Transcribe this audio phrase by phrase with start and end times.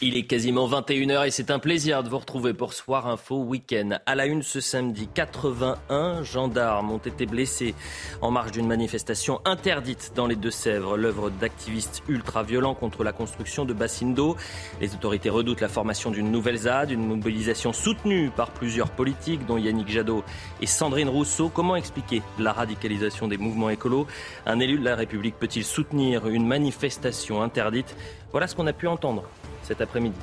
[0.00, 3.98] Il est quasiment 21h et c'est un plaisir de vous retrouver pour Soir Info Week-end.
[4.06, 7.74] À la une ce samedi, 81 gendarmes ont été blessés
[8.20, 13.72] en marge d'une manifestation interdite dans les Deux-Sèvres, l'œuvre d'activistes ultra-violents contre la construction de
[13.72, 14.36] bassines d'eau.
[14.80, 19.58] Les autorités redoutent la formation d'une nouvelle ZAD, une mobilisation soutenue par plusieurs politiques, dont
[19.58, 20.22] Yannick Jadot
[20.60, 21.48] et Sandrine Rousseau.
[21.48, 24.06] Comment expliquer la radicalisation des mouvements écolos?
[24.46, 27.96] Un élu de la République peut-il soutenir une manifestation interdite?
[28.30, 29.24] Voilà ce qu'on a pu entendre
[29.68, 30.18] cet après-midi.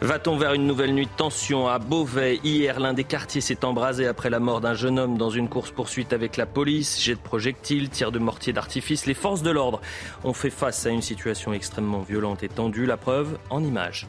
[0.00, 4.06] Va-t-on vers une nouvelle nuit de tension à Beauvais Hier, l'un des quartiers s'est embrasé
[4.06, 7.00] après la mort d'un jeune homme dans une course-poursuite avec la police.
[7.00, 9.06] Jet de projectiles, tir de mortier d'artifice.
[9.06, 9.80] Les forces de l'ordre
[10.24, 12.86] ont fait face à une situation extrêmement violente et tendue.
[12.86, 14.08] La preuve en images.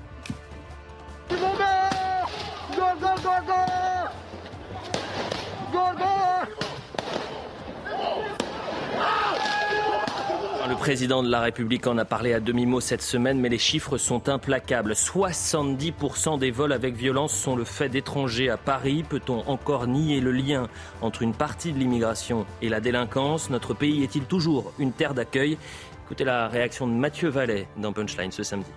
[10.83, 14.27] Président de la République en a parlé à demi-mot cette semaine, mais les chiffres sont
[14.27, 14.91] implacables.
[14.91, 19.05] 70% des vols avec violence sont le fait d'étrangers à Paris.
[19.07, 20.67] Peut-on encore nier le lien
[21.01, 23.49] entre une partie de l'immigration et la délinquance?
[23.49, 25.57] Notre pays est-il toujours une terre d'accueil?
[26.05, 28.71] Écoutez la réaction de Mathieu Vallet dans Punchline ce samedi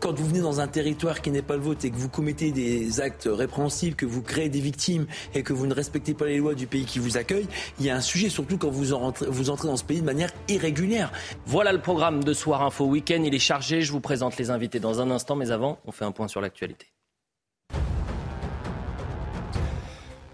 [0.00, 2.52] quand vous venez dans un territoire qui n'est pas le vôtre et que vous commettez
[2.52, 6.38] des actes répréhensibles, que vous créez des victimes et que vous ne respectez pas les
[6.38, 7.46] lois du pays qui vous accueille,
[7.78, 8.94] il y a un sujet, surtout quand vous,
[9.28, 11.12] vous entrez dans ce pays de manière irrégulière.
[11.46, 13.22] Voilà le programme de Soir Info Week-end.
[13.24, 13.82] Il est chargé.
[13.82, 16.40] Je vous présente les invités dans un instant, mais avant, on fait un point sur
[16.40, 16.93] l'actualité.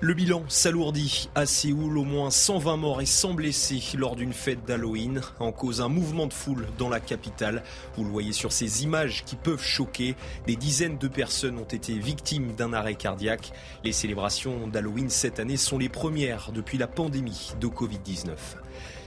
[0.03, 4.65] Le bilan s'alourdit à Séoul, au moins 120 morts et 100 blessés lors d'une fête
[4.65, 5.21] d'Halloween.
[5.41, 7.62] En cause un mouvement de foule dans la capitale.
[7.97, 10.16] Vous le voyez sur ces images qui peuvent choquer.
[10.47, 13.53] Des dizaines de personnes ont été victimes d'un arrêt cardiaque.
[13.84, 18.31] Les célébrations d'Halloween cette année sont les premières depuis la pandémie de Covid-19.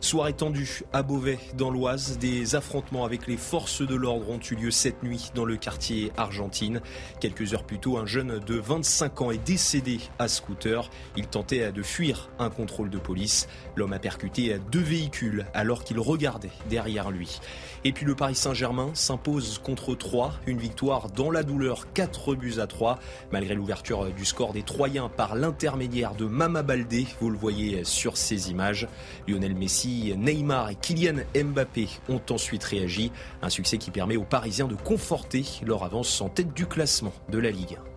[0.03, 2.17] Soirée tendue à Beauvais, dans l'Oise.
[2.17, 6.11] Des affrontements avec les forces de l'ordre ont eu lieu cette nuit dans le quartier
[6.17, 6.81] Argentine.
[7.21, 10.89] Quelques heures plus tôt, un jeune de 25 ans est décédé à scooter.
[11.15, 13.47] Il tentait de fuir un contrôle de police.
[13.77, 17.39] L'homme a percuté deux véhicules alors qu'il regardait derrière lui.
[17.85, 20.35] Et puis le Paris Saint-Germain s'impose contre 3.
[20.47, 22.97] Une victoire dans la douleur, 4 buts à 3.
[23.33, 28.15] Malgré l'ouverture du score des Troyens par l'intermédiaire de Mama Baldé, vous le voyez sur
[28.15, 28.87] ces images.
[29.27, 33.11] Lionel Messi, Neymar et Kylian Mbappé ont ensuite réagi.
[33.41, 37.37] Un succès qui permet aux Parisiens de conforter leur avance en tête du classement de
[37.37, 37.92] la Ligue 1.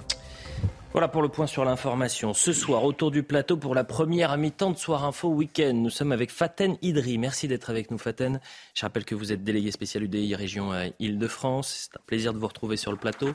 [0.96, 2.32] Voilà pour le point sur l'information.
[2.32, 6.10] Ce soir, autour du plateau pour la première mi-temps de Soir Info Week-end, nous sommes
[6.10, 7.18] avec Faten Idri.
[7.18, 8.40] Merci d'être avec nous, Faten.
[8.72, 11.90] Je rappelle que vous êtes délégué spécial UDI région euh, Île-de-France.
[11.90, 13.34] C'est un plaisir de vous retrouver sur le plateau.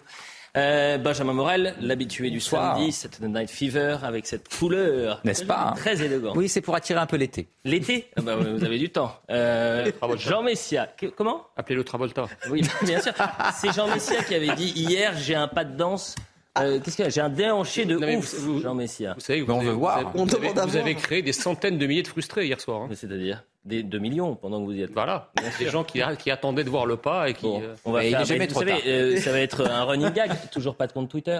[0.58, 2.78] Euh, Benjamin Morel, l'habitué du soir.
[2.78, 5.22] samedi, cette Night Fever avec cette couleur.
[5.24, 6.34] N'est-ce pas Très élégant.
[6.36, 7.48] Oui, c'est pour attirer un peu l'été.
[7.64, 8.10] L'été?
[8.18, 9.16] Ah bah, Vous avez du temps.
[9.30, 10.90] Euh, Jean Messia.
[11.16, 11.46] Comment?
[11.56, 12.26] Appelez-le Travolta.
[12.50, 13.14] Oui, bien sûr.
[13.54, 16.16] C'est Jean Messia qui avait dit hier j'ai un pas de danse
[16.60, 17.12] euh, qu'est-ce qu'il y a?
[17.12, 19.14] J'ai un déhanché de ouf, Jean Messia.
[19.14, 20.12] Vous savez, vous, on veut voir.
[20.14, 22.84] Vous, avez, vous avez, créé des centaines de milliers de frustrés hier soir.
[22.84, 22.90] Hein.
[22.94, 24.92] C'est-à-dire des 2 millions pendant que vous y êtes.
[24.92, 27.48] Voilà, des gens qui, qui, attendaient de voir le pas et qui.
[27.48, 30.32] Euh, on va faire, jamais vous savez, euh, ça va être un running gag.
[30.52, 31.40] Toujours pas de compte Twitter.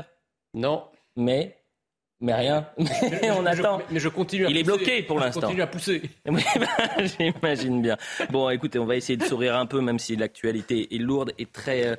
[0.54, 0.84] Non.
[1.16, 1.58] Mais.
[2.24, 2.68] Mais rien.
[2.78, 3.82] Mais on attend.
[3.90, 4.46] mais je continue.
[4.46, 5.42] À Il est bloqué pour l'instant.
[5.42, 6.04] Continue à pousser.
[6.26, 7.98] Bah, j'imagine bien.
[8.30, 11.48] Bon, écoutez, on va essayer de sourire un peu, même si l'actualité est lourde et
[11.48, 11.98] très.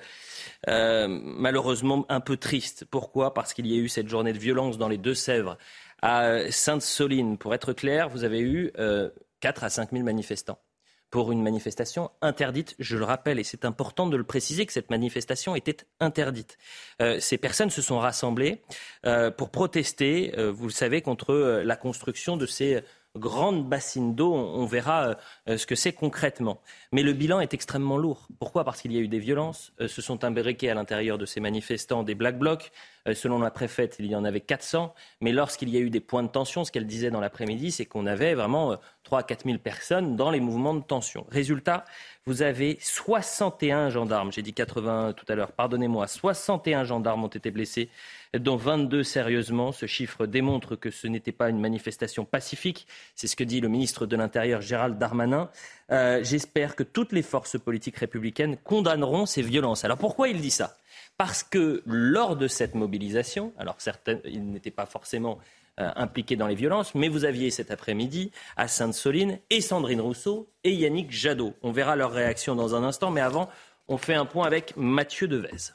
[0.68, 2.84] Euh, malheureusement un peu triste.
[2.90, 3.34] Pourquoi?
[3.34, 5.58] Parce qu'il y a eu cette journée de violence dans les Deux-Sèvres.
[6.02, 9.10] À Sainte-Soline, pour être clair, vous avez eu euh,
[9.40, 10.58] 4 à 5 000 manifestants
[11.10, 12.74] pour une manifestation interdite.
[12.78, 16.56] Je le rappelle, et c'est important de le préciser, que cette manifestation était interdite.
[17.02, 18.62] Euh, ces personnes se sont rassemblées
[19.04, 22.82] euh, pour protester, vous le savez, contre la construction de ces
[23.16, 24.32] grande bassine d'eau.
[24.34, 25.16] On, verra
[25.48, 26.60] euh, ce que c'est concrètement.
[26.92, 28.28] Mais le bilan est extrêmement lourd.
[28.38, 28.64] Pourquoi?
[28.64, 29.72] Parce qu'il y a eu des violences.
[29.80, 32.72] Euh, se sont imbriqués à l'intérieur de ces manifestants des Black Blocs.
[33.06, 34.94] Euh, selon la préfète, il y en avait 400.
[35.20, 37.86] Mais lorsqu'il y a eu des points de tension, ce qu'elle disait dans l'après-midi, c'est
[37.86, 38.78] qu'on avait vraiment
[39.12, 41.26] 3 à 4 000 personnes dans les mouvements de tension.
[41.30, 41.84] Résultat,
[42.24, 47.50] vous avez 61 gendarmes, j'ai dit 80 tout à l'heure, pardonnez-moi, 61 gendarmes ont été
[47.50, 47.90] blessés,
[48.32, 49.70] dont 22 sérieusement.
[49.70, 53.68] Ce chiffre démontre que ce n'était pas une manifestation pacifique, c'est ce que dit le
[53.68, 55.50] ministre de l'Intérieur Gérald Darmanin.
[55.90, 59.84] Euh, j'espère que toutes les forces politiques républicaines condamneront ces violences.
[59.84, 60.78] Alors pourquoi il dit ça?
[61.18, 65.38] Parce que lors de cette mobilisation, alors certains, ils n'étaient pas forcément
[65.78, 70.72] impliqués dans les violences, mais vous aviez cet après-midi à Sainte-Soline et Sandrine Rousseau et
[70.72, 71.54] Yannick Jadot.
[71.62, 73.48] On verra leur réaction dans un instant, mais avant,
[73.88, 75.72] on fait un point avec Mathieu Devez.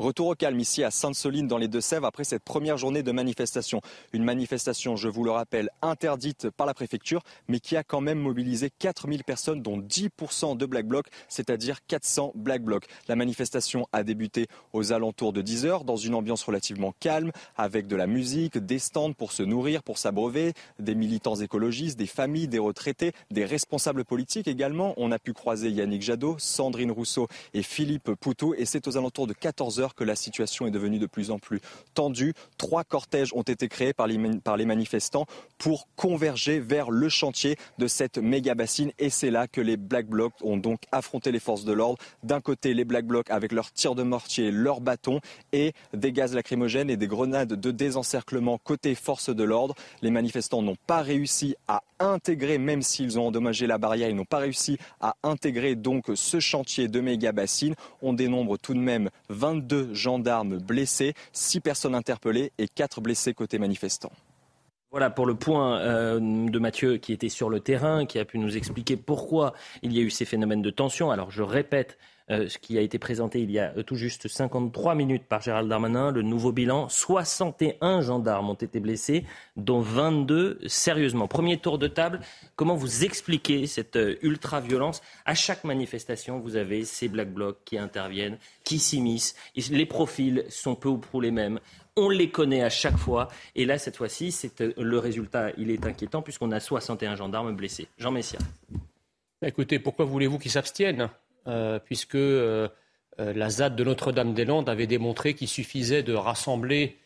[0.00, 3.80] Retour au calme ici à Sainte-Soline dans les Deux-Sèvres après cette première journée de manifestation.
[4.12, 8.18] Une manifestation, je vous le rappelle, interdite par la préfecture, mais qui a quand même
[8.18, 12.86] mobilisé 4000 personnes, dont 10% de Black Bloc, c'est-à-dire 400 Black Blocs.
[13.06, 17.86] La manifestation a débuté aux alentours de 10 heures dans une ambiance relativement calme, avec
[17.86, 22.48] de la musique, des stands pour se nourrir, pour s'abreuver, des militants écologistes, des familles,
[22.48, 24.94] des retraités, des responsables politiques également.
[24.96, 29.28] On a pu croiser Yannick Jadot, Sandrine Rousseau et Philippe Poutou, et c'est aux alentours
[29.28, 31.60] de 14 heures que la situation est devenue de plus en plus
[31.92, 32.32] tendue.
[32.56, 34.16] Trois cortèges ont été créés par les,
[34.64, 35.26] manifestants
[35.58, 38.92] pour converger vers le chantier de cette méga bassine.
[38.98, 41.98] Et c'est là que les Black Blocs ont donc affronté les forces de l'ordre.
[42.22, 45.20] D'un côté, les Black Blocs avec leurs tirs de mortier, leurs bâtons
[45.52, 49.74] et des gaz lacrymogènes et des grenades de désencerclement côté forces de l'ordre.
[50.00, 54.24] Les manifestants n'ont pas réussi à intégrer, même s'ils ont endommagé la barrière, ils n'ont
[54.24, 57.74] pas réussi à intégrer donc ce chantier de méga bassine.
[58.02, 63.34] On dénombre tout de même 22 deux gendarmes blessés, six personnes interpellées et quatre blessés
[63.34, 64.12] côté manifestants.
[64.90, 68.38] Voilà pour le point euh, de Mathieu qui était sur le terrain, qui a pu
[68.38, 71.10] nous expliquer pourquoi il y a eu ces phénomènes de tension.
[71.10, 71.98] Alors je répète,
[72.30, 75.68] ce qui a été présenté il y a euh, tout juste 53 minutes par Gérald
[75.68, 76.10] Darmanin.
[76.10, 79.24] Le nouveau bilan, 61 gendarmes ont été blessés,
[79.56, 81.28] dont 22 sérieusement.
[81.28, 82.20] Premier tour de table,
[82.56, 85.02] comment vous expliquez cette euh, ultra-violence?
[85.26, 89.34] À chaque manifestation, vous avez ces Black Blocs qui interviennent, qui s'immiscent.
[89.70, 91.60] Les profils sont peu ou prou les mêmes.
[91.96, 93.28] On les connaît à chaque fois.
[93.54, 97.86] Et là, cette fois-ci, c'est le résultat, il est inquiétant puisqu'on a 61 gendarmes blessés.
[97.98, 98.38] Jean Messia.
[99.42, 101.02] Écoutez, pourquoi voulez-vous qu'ils s'abstiennent?
[101.02, 101.23] euh,
[101.84, 102.68] puisque euh,
[103.20, 106.98] euh, la ZAD de Notre-Dame-des-Landes avait démontré qu'il suffisait de rassembler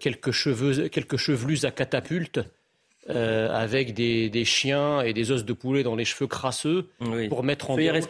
[0.00, 2.40] quelques, cheveux, quelques chevelus à catapulte
[3.06, 6.88] avec des, chiens et des os de poulet dans les cheveux crasseux
[7.28, 8.08] pour mettre en déroute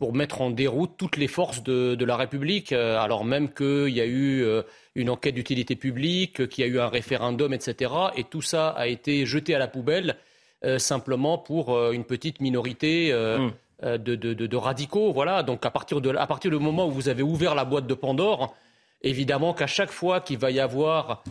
[0.00, 4.00] pour mettre en déroute toutes les forces de, de la République, alors même qu'il y
[4.00, 4.44] a eu
[4.96, 7.92] une enquête d'utilité publique, qu'il y a eu un référendum, etc.
[8.16, 10.16] Et tout ça a été jeté à la poubelle
[10.78, 13.14] simplement pour une petite minorité.
[13.14, 13.52] Hum.
[13.82, 15.12] Euh, de, radicaux.
[15.12, 15.42] Voilà.
[15.42, 17.94] Donc à partir, de, à partir du moment où vous avez ouvert la boîte de
[17.94, 18.54] Pandore,
[19.02, 21.24] évidemment qu'à chaque fois qu'il va y avoir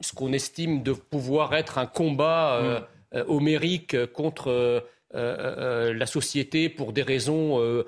[0.00, 2.84] ce qu'on estime de pouvoir être un combat euh, mm.
[3.14, 4.82] euh, homérique contre
[5.12, 7.84] la société pour des raisons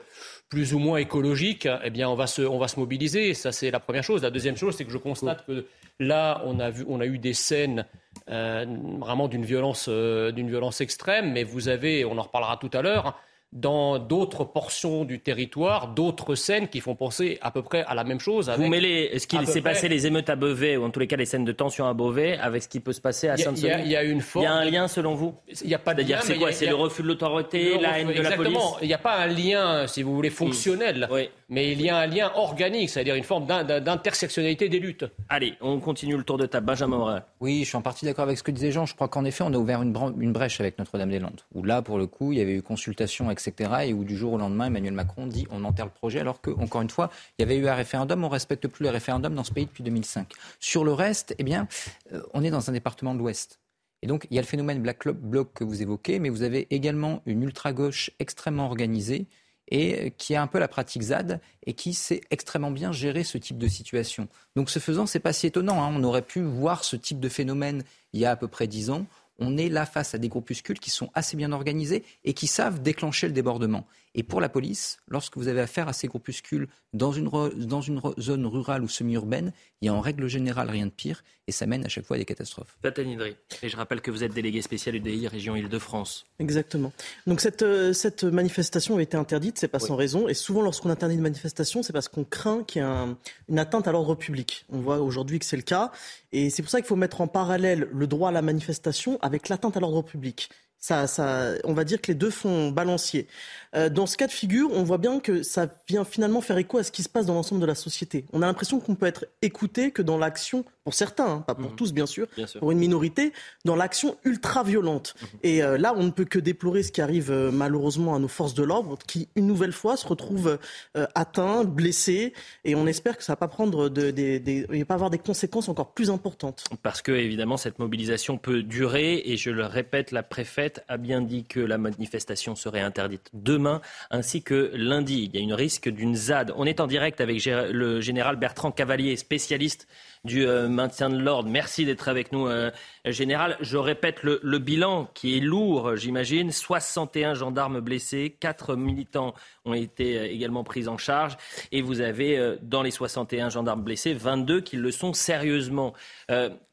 [0.49, 3.35] plus ou moins écologiques, eh bien on va se, on va se mobiliser.
[3.35, 4.23] Ça c'est la première chose.
[4.23, 5.67] La deuxième chose, c'est que je constate que
[5.99, 7.85] là on a, vu, on a eu des scènes
[8.29, 13.19] vraiment d'une violence, d'une violence extrême, mais vous avez, on en reparlera tout à l'heure,
[13.57, 18.05] dans d'autres portions du territoire, d'autres scènes qui font penser à peu près à la
[18.05, 18.53] même chose.
[18.57, 21.17] Vous mêlez ce qui s'est passé, les émeutes à Beauvais, ou en tous les cas
[21.17, 23.91] les scènes de tension à Beauvais, avec ce qui peut se passer à Sainte-Soline Il
[23.91, 24.45] y, a une forme.
[24.45, 26.19] Il y a un lien selon vous Il n'y a pas de lien.
[26.23, 28.77] C'est quoi C'est le refus de l'autorité, la haine de la police Exactement.
[28.83, 31.09] Il n'y a pas un lien, si vous voulez, fonctionnel.
[31.11, 35.05] Oui mais il y a un lien organique, c'est-à-dire une forme d'intersectionnalité des luttes.
[35.29, 36.67] Allez, on continue le tour de table.
[36.67, 37.23] Benjamin Morin.
[37.41, 38.87] Oui, je suis en partie d'accord avec ce que disait Jean.
[38.87, 42.07] Je crois qu'en effet, on a ouvert une, brèche avec Notre-Dame-des-Landes, où là, pour le
[42.07, 45.27] coup, il y avait eu consultation, etc., et où du jour au lendemain, Emmanuel Macron
[45.27, 48.25] dit on enterre le projet, alors qu'encore une fois, il y avait eu un référendum,
[48.25, 50.33] on respecte plus les référendums dans ce pays depuis 2005.
[50.61, 51.69] Sur le reste, eh bien,
[52.13, 53.61] euh, on est dans un département de l'Ouest.
[54.03, 56.67] Et donc, il y a le phénomène Black Bloc que vous évoquez, mais vous avez
[56.71, 59.27] également une ultra-gauche extrêmement organisée
[59.69, 63.39] et qui a un peu la pratique ZAD et qui sait extrêmement bien gérer ce
[63.39, 64.29] type de situation.
[64.55, 65.83] Donc ce faisant, c'est pas si étonnant.
[65.83, 65.93] Hein.
[65.95, 68.91] On aurait pu voir ce type de phénomène il y a à peu près dix
[68.91, 69.07] ans.
[69.39, 72.83] On est là face à des groupuscules qui sont assez bien organisés et qui savent
[72.83, 73.87] déclencher le débordement.
[74.19, 78.01] Et pour la police, lorsque vous avez affaire à ces groupuscules dans une, dans une
[78.19, 81.67] zone rurale ou semi-urbaine, il y a en règle générale rien de pire et ça
[81.67, 82.79] mène à chaque fois à des catastrophes.
[82.83, 86.27] Idri, et je rappelle que vous êtes délégué spécial UDI région Île-de-France.
[86.39, 86.93] Exactement.
[87.27, 90.29] Donc cette, euh, cette manifestation a été interdite, c'est pas sans raison.
[90.29, 93.15] Et souvent, lorsqu'on interdit une manifestation, c'est parce qu'on craint qu'il y ait
[93.49, 94.65] une atteinte à l'ordre public.
[94.71, 95.93] On voit aujourd'hui que c'est le cas.
[96.33, 99.51] Et c'est pour ça qu'il faut mettre en parallèle le droit à la manifestation avec
[99.51, 100.49] l'atteinte à l'ordre public.
[100.79, 103.27] ça, ça, on va dire que les deux font balancier.
[103.77, 106.79] Euh, dans ce cas de figure, on voit bien que ça vient finalement faire écho
[106.79, 108.25] à ce qui se passe dans l'ensemble de la société.
[108.33, 111.71] On a l'impression qu'on peut être écouté que dans l'action, pour certains, hein, pas pour
[111.71, 111.77] Mhm.
[111.77, 112.61] tous bien sûr, Bien sûr.
[112.61, 113.33] pour une minorité,
[113.65, 115.15] dans l'action ultra-violente.
[115.21, 115.29] Mhm.
[115.43, 118.29] Et euh, là, on ne peut que déplorer ce qui arrive euh, malheureusement à nos
[118.29, 120.59] forces de l'ordre, qui une nouvelle fois se retrouvent
[120.97, 122.33] euh, atteints, blessés,
[122.65, 125.93] et on espère que ça va pas prendre de, va pas avoir des conséquences encore
[125.93, 126.65] plus importantes.
[126.83, 129.23] Parce que, évidemment, cette mobilisation peut durer.
[129.27, 133.66] Et je le répète, la préfète a bien dit que la manifestation serait interdite demain
[134.11, 135.25] ainsi que lundi.
[135.25, 136.53] Il y a une risque d'une ZAD.
[136.57, 139.87] On est en direct avec le général Bertrand Cavalier, spécialiste
[140.27, 141.49] du euh, maintien de l'ordre.
[141.49, 142.71] Merci d'être avec nous, euh,
[143.05, 143.57] général.
[143.61, 146.51] Je répète le, bilan qui est lourd, j'imagine.
[146.51, 151.37] 61 gendarmes blessés, 4 militants ont été euh, également pris en charge.
[151.73, 155.95] Et vous avez, dans les 61 gendarmes blessés, 22 qui le sont sérieusement.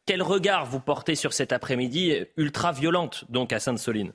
[0.06, 4.12] Quel regard vous portez sur cet après-midi ultra violente, donc à Sainte-Soline?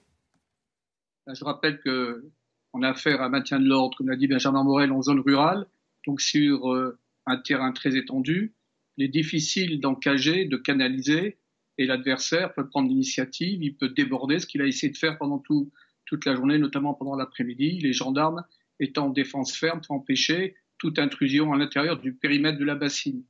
[1.26, 2.24] Ben, Je rappelle que
[2.72, 5.66] on a affaire à maintien de l'ordre, comme l'a dit Benjamin Morel, en zone rurale,
[6.06, 8.54] donc sur euh, un terrain très étendu.
[8.96, 11.38] Il est difficile d'encager, de canaliser,
[11.78, 15.38] et l'adversaire peut prendre l'initiative, il peut déborder, ce qu'il a essayé de faire pendant
[15.38, 15.70] tout,
[16.04, 17.78] toute la journée, notamment pendant l'après-midi.
[17.78, 18.44] Les gendarmes
[18.80, 23.24] étant en défense ferme pour empêcher toute intrusion à l'intérieur du périmètre de la bassine.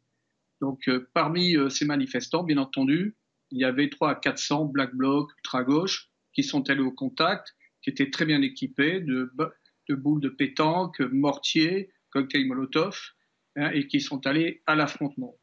[0.60, 3.16] Donc, euh, parmi euh, ces manifestants, bien entendu,
[3.50, 7.54] il y avait 3 à 400 Black Bloc, ultra-gauche, qui sont allés au contact,
[7.88, 9.46] qui étaient très bien équipés de, bo-
[9.88, 12.98] de boules de pétanque, mortiers, cocktails Molotov,
[13.56, 15.36] hein, et qui sont allés à l'affrontement.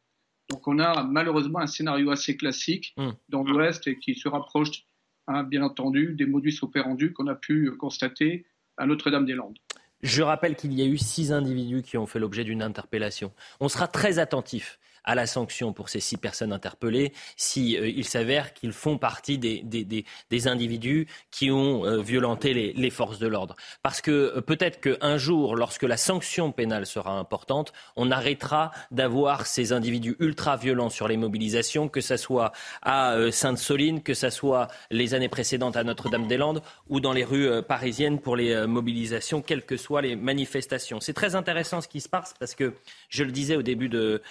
[0.50, 3.10] Donc, on a malheureusement un scénario assez classique Mm.
[3.30, 4.86] dans l'Ouest et qui se rapproche,
[5.28, 8.46] hein, bien entendu, des modus operandi qu'on a pu constater
[8.78, 9.58] à Notre-Dame-des-Landes.
[10.04, 13.32] Je rappelle qu'il y a eu six individus qui ont fait l'objet d'une interpellation.
[13.60, 18.06] On sera très attentif à la sanction pour ces six personnes interpellées si euh, il
[18.06, 23.20] s'avère qu'ils font partie des, des, des, des individus qui ont euh, violenté les, forces
[23.20, 23.56] de l'ordre.
[23.82, 29.46] Parce que euh, peut-être qu'un jour, lorsque la sanction pénale sera importante, on arrêtera d'avoir
[29.46, 34.68] ces individus ultra violents sur les mobilisations, que ce soit à Sainte-Soline, que ce soit
[34.92, 39.78] les années précédentes à Notre-Dame-des-Landes ou dans les rues parisiennes pour les mobilisations, quelles que
[39.78, 41.00] soient les manifestations.
[41.00, 42.74] C'est très intéressant ce qui se passe parce que,
[43.10, 44.22] je le disais au début de,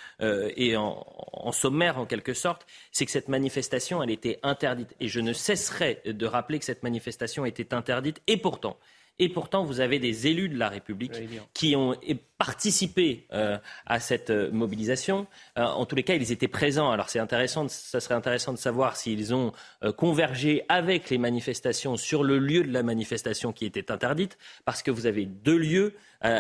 [0.67, 4.95] et en, en sommaire en quelque sorte, c'est que cette manifestation, elle était interdite.
[5.01, 8.21] Et je ne cesserai de rappeler que cette manifestation était interdite.
[8.27, 8.77] Et pourtant,
[9.21, 11.13] et pourtant, vous avez des élus de la République
[11.53, 11.95] qui ont
[12.37, 15.29] participé euh, à cette euh, mobilisation.
[15.57, 16.91] Euh, en tous les cas, ils étaient présents.
[16.91, 17.69] Alors, c'est intéressant.
[17.69, 19.53] Ça serait intéressant de savoir s'ils ont
[19.85, 24.83] euh, convergé avec les manifestations sur le lieu de la manifestation qui était interdite, parce
[24.83, 25.95] que vous avez deux lieux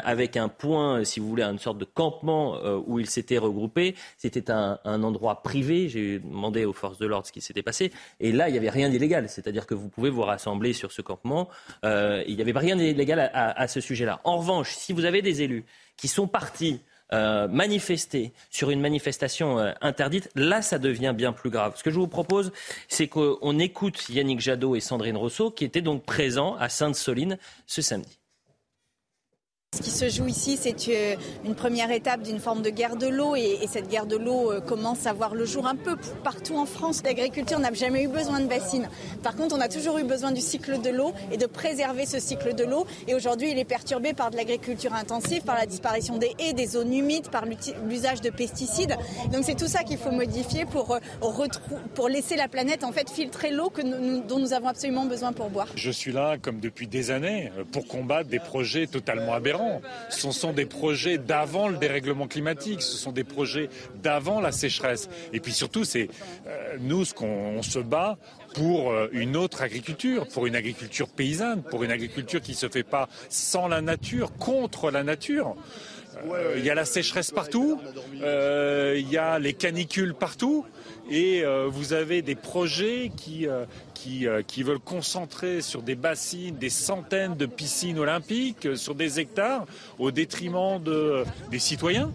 [0.04, 3.38] avec un point, euh, si vous voulez, une sorte de campement euh, où ils s'étaient
[3.38, 3.94] regroupés.
[4.16, 5.88] C'était un, un endroit privé.
[5.88, 7.92] J'ai demandé aux forces de l'ordre ce qui s'était passé.
[8.20, 9.28] Et là, il n'y avait rien d'illégal.
[9.28, 11.48] C'est-à-dire que vous pouvez vous rassembler sur ce campement.
[11.84, 14.20] Euh, il n'y avait rien d'illégal à, à- à ce sujet-là.
[14.24, 15.64] En revanche, si vous avez des élus
[15.96, 16.80] qui sont partis
[17.12, 21.74] euh, manifester sur une manifestation euh, interdite, là, ça devient bien plus grave.
[21.76, 22.50] Ce que je vous propose,
[22.88, 27.36] c'est qu'on écoute Yannick Jadot et Sandrine Rousseau, qui étaient donc présents à Sainte-Soline
[27.66, 28.18] ce samedi.
[29.74, 33.08] Ce qui se joue ici, c'est euh, une première étape d'une forme de guerre de
[33.08, 35.96] l'eau et, et cette guerre de l'eau euh, commence à voir le jour un peu
[36.22, 37.02] partout en France.
[37.04, 38.88] L'agriculture n'a jamais eu besoin de bassines.
[39.24, 42.20] Par contre, on a toujours eu besoin du cycle de l'eau et de préserver ce
[42.20, 42.86] cycle de l'eau.
[43.08, 46.66] Et aujourd'hui, il est perturbé par de l'agriculture intensive, par la disparition des haies, des
[46.66, 47.44] zones humides, par
[47.88, 48.96] l'usage de pesticides.
[49.32, 53.72] Donc c'est tout ça qu'il faut modifier pour, euh, laisser la planète filtrer l'eau
[54.28, 55.68] dont nous avons absolument besoin pour boire.
[55.74, 59.63] Je suis là, comme depuis des années, pour combattre des projets totalement aberrants.
[60.10, 63.68] Ce sont des projets d'avant le dérèglement climatique, ce sont des projets
[64.02, 65.08] d'avant la sécheresse.
[65.32, 66.08] Et puis surtout, c'est
[66.46, 68.16] euh, nous ce qu'on on se bat
[68.54, 72.84] pour euh, une autre agriculture, pour une agriculture paysanne, pour une agriculture qui se fait
[72.84, 75.56] pas sans la nature, contre la nature.
[76.32, 77.80] Euh, Il y a la sécheresse partout,
[78.14, 80.64] il y a les canicules partout,
[81.10, 83.64] et euh, vous avez des projets qui, euh,
[84.06, 89.66] euh, qui veulent concentrer sur des bassines, des centaines de piscines olympiques, sur des hectares,
[89.98, 92.10] au détriment de, des citoyens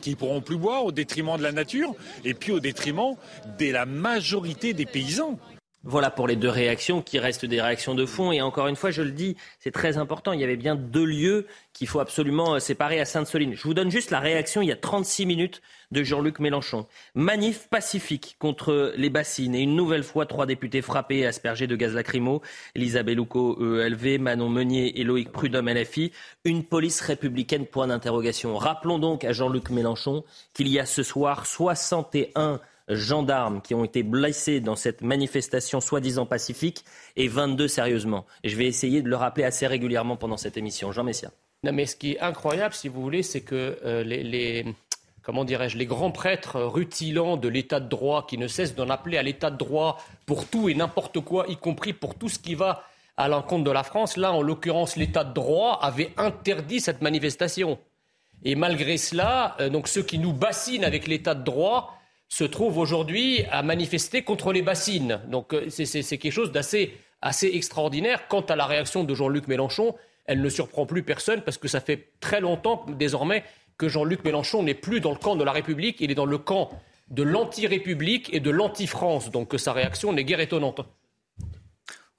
[0.00, 1.94] qui ne pourront plus boire, au détriment de la nature,
[2.26, 3.16] et puis au détriment
[3.58, 5.38] de la majorité des paysans.
[5.86, 8.32] Voilà pour les deux réactions qui restent des réactions de fond.
[8.32, 10.32] Et encore une fois, je le dis, c'est très important.
[10.32, 13.54] Il y avait bien deux lieux qu'il faut absolument euh, séparer à Sainte-Soline.
[13.54, 15.60] Je vous donne juste la réaction il y a 36 minutes
[15.90, 16.86] de Jean-Luc Mélenchon.
[17.14, 21.76] Manif pacifique contre les bassines et une nouvelle fois trois députés frappés et aspergés de
[21.76, 22.40] gaz lacrymo.
[22.74, 26.12] Elisabeth Louco, ELV, Manon Meunier et Loïc Prudhomme, LFI.
[26.46, 28.56] Une police républicaine, point d'interrogation.
[28.56, 30.24] Rappelons donc à Jean-Luc Mélenchon
[30.54, 36.26] qu'il y a ce soir 61 gendarmes qui ont été blessés dans cette manifestation soi-disant
[36.26, 36.84] pacifique
[37.16, 38.26] et 22 sérieusement.
[38.42, 40.92] Et je vais essayer de le rappeler assez régulièrement pendant cette émission.
[40.92, 41.30] Jean Messia.
[41.62, 44.66] Non, mais ce qui est incroyable, si vous voulez, c'est que euh, les,
[45.22, 49.16] comment dirais-je, les grands prêtres rutilants de l'état de droit qui ne cessent d'en appeler
[49.16, 52.54] à l'état de droit pour tout et n'importe quoi, y compris pour tout ce qui
[52.54, 52.84] va
[53.16, 54.18] à l'encontre de la France.
[54.18, 57.78] Là, en l'occurrence, l'état de droit avait interdit cette manifestation.
[58.44, 61.98] Et malgré cela, euh, donc ceux qui nous bassinent avec l'état de droit
[62.34, 65.20] se trouvent aujourd'hui à manifester contre les bassines.
[65.28, 68.26] Donc euh, c'est quelque chose d'assez assez extraordinaire.
[68.26, 71.80] Quant à la réaction de Jean-Luc Mélenchon, elle ne surprend plus personne parce que ça
[71.80, 73.44] fait très longtemps désormais
[73.78, 76.38] que Jean-Luc Mélenchon n'est plus dans le camp de la République, il est dans le
[76.38, 76.70] camp
[77.08, 79.30] de l'anti-République et de l'anti-France.
[79.30, 80.80] Donc sa réaction n'est guère étonnante.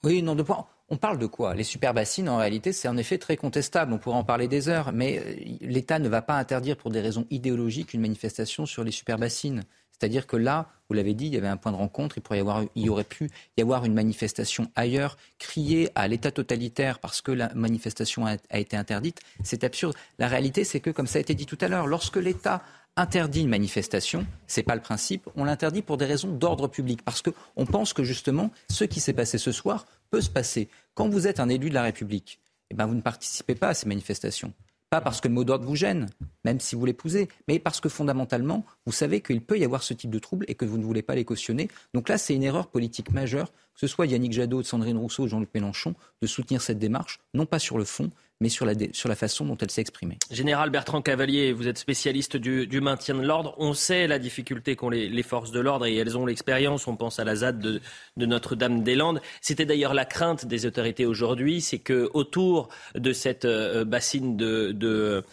[0.06, 0.66] Oui, non, de point.
[0.90, 1.56] On parle de quoi?
[1.56, 3.92] Les superbassines, en réalité, c'est en effet très contestable.
[3.92, 7.02] On pourrait en parler des heures, mais euh, l'État ne va pas interdire pour des
[7.02, 9.64] raisons idéologiques une manifestation sur les superbassines.
[9.92, 12.38] C'est-à-dire que là, vous l'avez dit, il y avait un point de rencontre, il, pourrait
[12.38, 17.32] y, avoir, aurait pu y avoir une manifestation ailleurs, crier à l'État totalitaire parce que
[17.32, 19.96] la manifestation a, a été interdite, c'est absurde.
[20.20, 22.62] La réalité, c'est que, comme ça a été dit tout à l'heure, lorsque l'État
[22.98, 27.22] interdit une manifestation, c'est pas le principe, on l'interdit pour des raisons d'ordre public, parce
[27.22, 30.70] qu'on pense que justement, ce qui s'est passé ce soir peut se passer.
[30.94, 33.74] Quand vous êtes un élu de la République, eh ben, vous ne participez pas à
[33.74, 34.54] ces manifestations.
[34.90, 36.10] Pas parce que le mot d'ordre vous gêne,
[36.44, 39.94] même si vous l'épousez, mais parce que fondamentalement, vous savez qu'il peut y avoir ce
[39.94, 41.70] type de troubles et que vous ne voulez pas les cautionner.
[41.94, 45.28] Donc là, c'est une erreur politique majeure, que ce soit Yannick Jadot, Sandrine Rousseau ou
[45.28, 49.08] Jean-Luc Mélenchon, de soutenir cette démarche, non pas sur le fond, mais sur la, sur
[49.10, 50.18] la façon dont elle s'est exprimée.
[50.30, 53.56] Général Bertrand Cavalier, vous êtes spécialiste du, maintien de l'ordre.
[53.58, 56.88] On sait la difficulté qu'ont les, forces de l'ordre et elles ont l'expérience.
[56.88, 57.82] On pense à la ZAD de,
[58.18, 59.22] de Notre-Dame-des-Landes.
[59.42, 65.24] C'était d'ailleurs la crainte des autorités aujourd'hui, c'est que autour de cette euh, bassine de,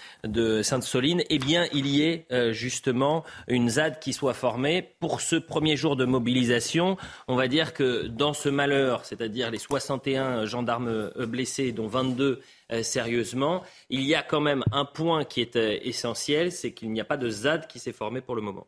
[0.63, 4.91] Sainte-Soline, eh bien, il y ait euh, justement une ZAD qui soit formée.
[5.01, 6.97] Pour ce premier jour de mobilisation,
[7.29, 12.25] on va dire que dans ce malheur, c'est-à-dire les 61 gendarmes euh, blessés, dont 22
[12.25, 12.37] euh,
[12.83, 13.63] sérieusement.
[13.91, 17.05] Il y a quand même un point qui est euh, essentiel, c'est qu'il n'y a
[17.05, 18.67] pas de ZAD qui s'est formé pour le moment.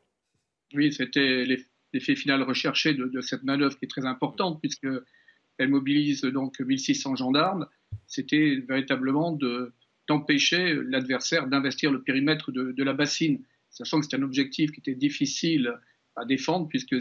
[0.75, 1.45] Oui, c'était
[1.93, 7.17] l'effet final recherché de, de, cette manœuvre qui est très importante puisqu'elle mobilise donc 1600
[7.17, 7.67] gendarmes.
[8.07, 9.39] C'était véritablement
[10.09, 14.81] d'empêcher l'adversaire d'investir le périmètre de, de, la bassine, sachant que c'est un objectif qui
[14.81, 15.73] était difficile
[16.17, 16.97] à défendre puisque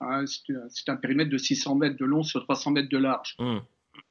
[0.00, 3.36] hein, c'est un périmètre de 600 mètres de long sur 300 mètres de large.
[3.38, 3.58] Mmh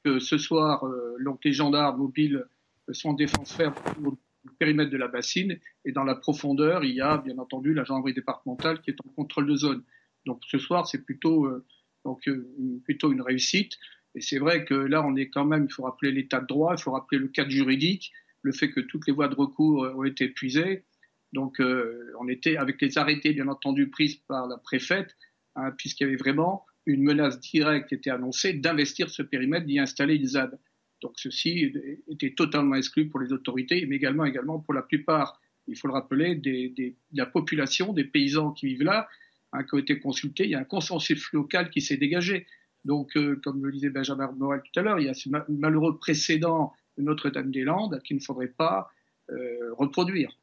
[0.04, 2.44] que ce soir, euh, donc les gendarmes mobiles
[2.90, 3.74] sont en défense ferme
[4.04, 4.18] au
[4.58, 8.14] périmètre de la bassine et dans la profondeur, il y a bien entendu la gendarmerie
[8.14, 9.82] départementale qui est en contrôle de zone.
[10.26, 11.64] Donc ce soir, c'est plutôt, euh,
[12.06, 13.78] euh, plutôt une réussite.
[14.14, 16.74] Et c'est vrai que là, on est quand même, il faut rappeler l'état de droit,
[16.76, 20.04] il faut rappeler le cadre juridique, le fait que toutes les voies de recours ont
[20.04, 20.84] été épuisées.
[21.32, 25.16] Donc euh, on était avec les arrêtés, bien entendu, prises par la préfète,
[25.56, 30.16] hein, puisqu'il y avait vraiment une menace directe était annoncée d'investir ce périmètre, d'y installer
[30.16, 30.58] une ZAD.
[31.00, 31.72] Donc ceci
[32.08, 35.94] était totalement exclu pour les autorités, mais également, également pour la plupart, il faut le
[35.94, 39.08] rappeler, des, des, de la population, des paysans qui vivent là,
[39.52, 40.44] hein, qui ont été consultés.
[40.44, 42.46] Il y a un consensus local qui s'est dégagé.
[42.84, 45.98] Donc, euh, comme le disait Benjamin Morel tout à l'heure, il y a ce malheureux
[45.98, 48.90] précédent de Notre-Dame-des-Landes qu'il ne faudrait pas
[49.30, 50.36] euh, reproduire.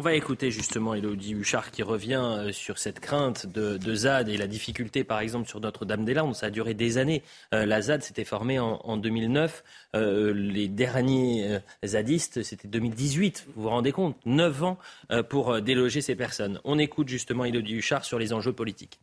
[0.00, 4.36] On va écouter justement Elodie Huchard qui revient euh, sur cette crainte de, ZAD et
[4.36, 6.36] la difficulté, par exemple, sur Notre-Dame-des-Landes.
[6.36, 7.24] Ça a duré des années.
[7.52, 9.64] Euh, la ZAD s'était formée en, en 2009.
[9.96, 13.48] Euh, les derniers euh, zadistes, c'était 2018.
[13.56, 14.16] Vous vous rendez compte?
[14.24, 14.78] Neuf ans
[15.10, 16.60] euh, pour déloger ces personnes.
[16.62, 19.00] On écoute justement Elodie Huchard sur les enjeux politiques.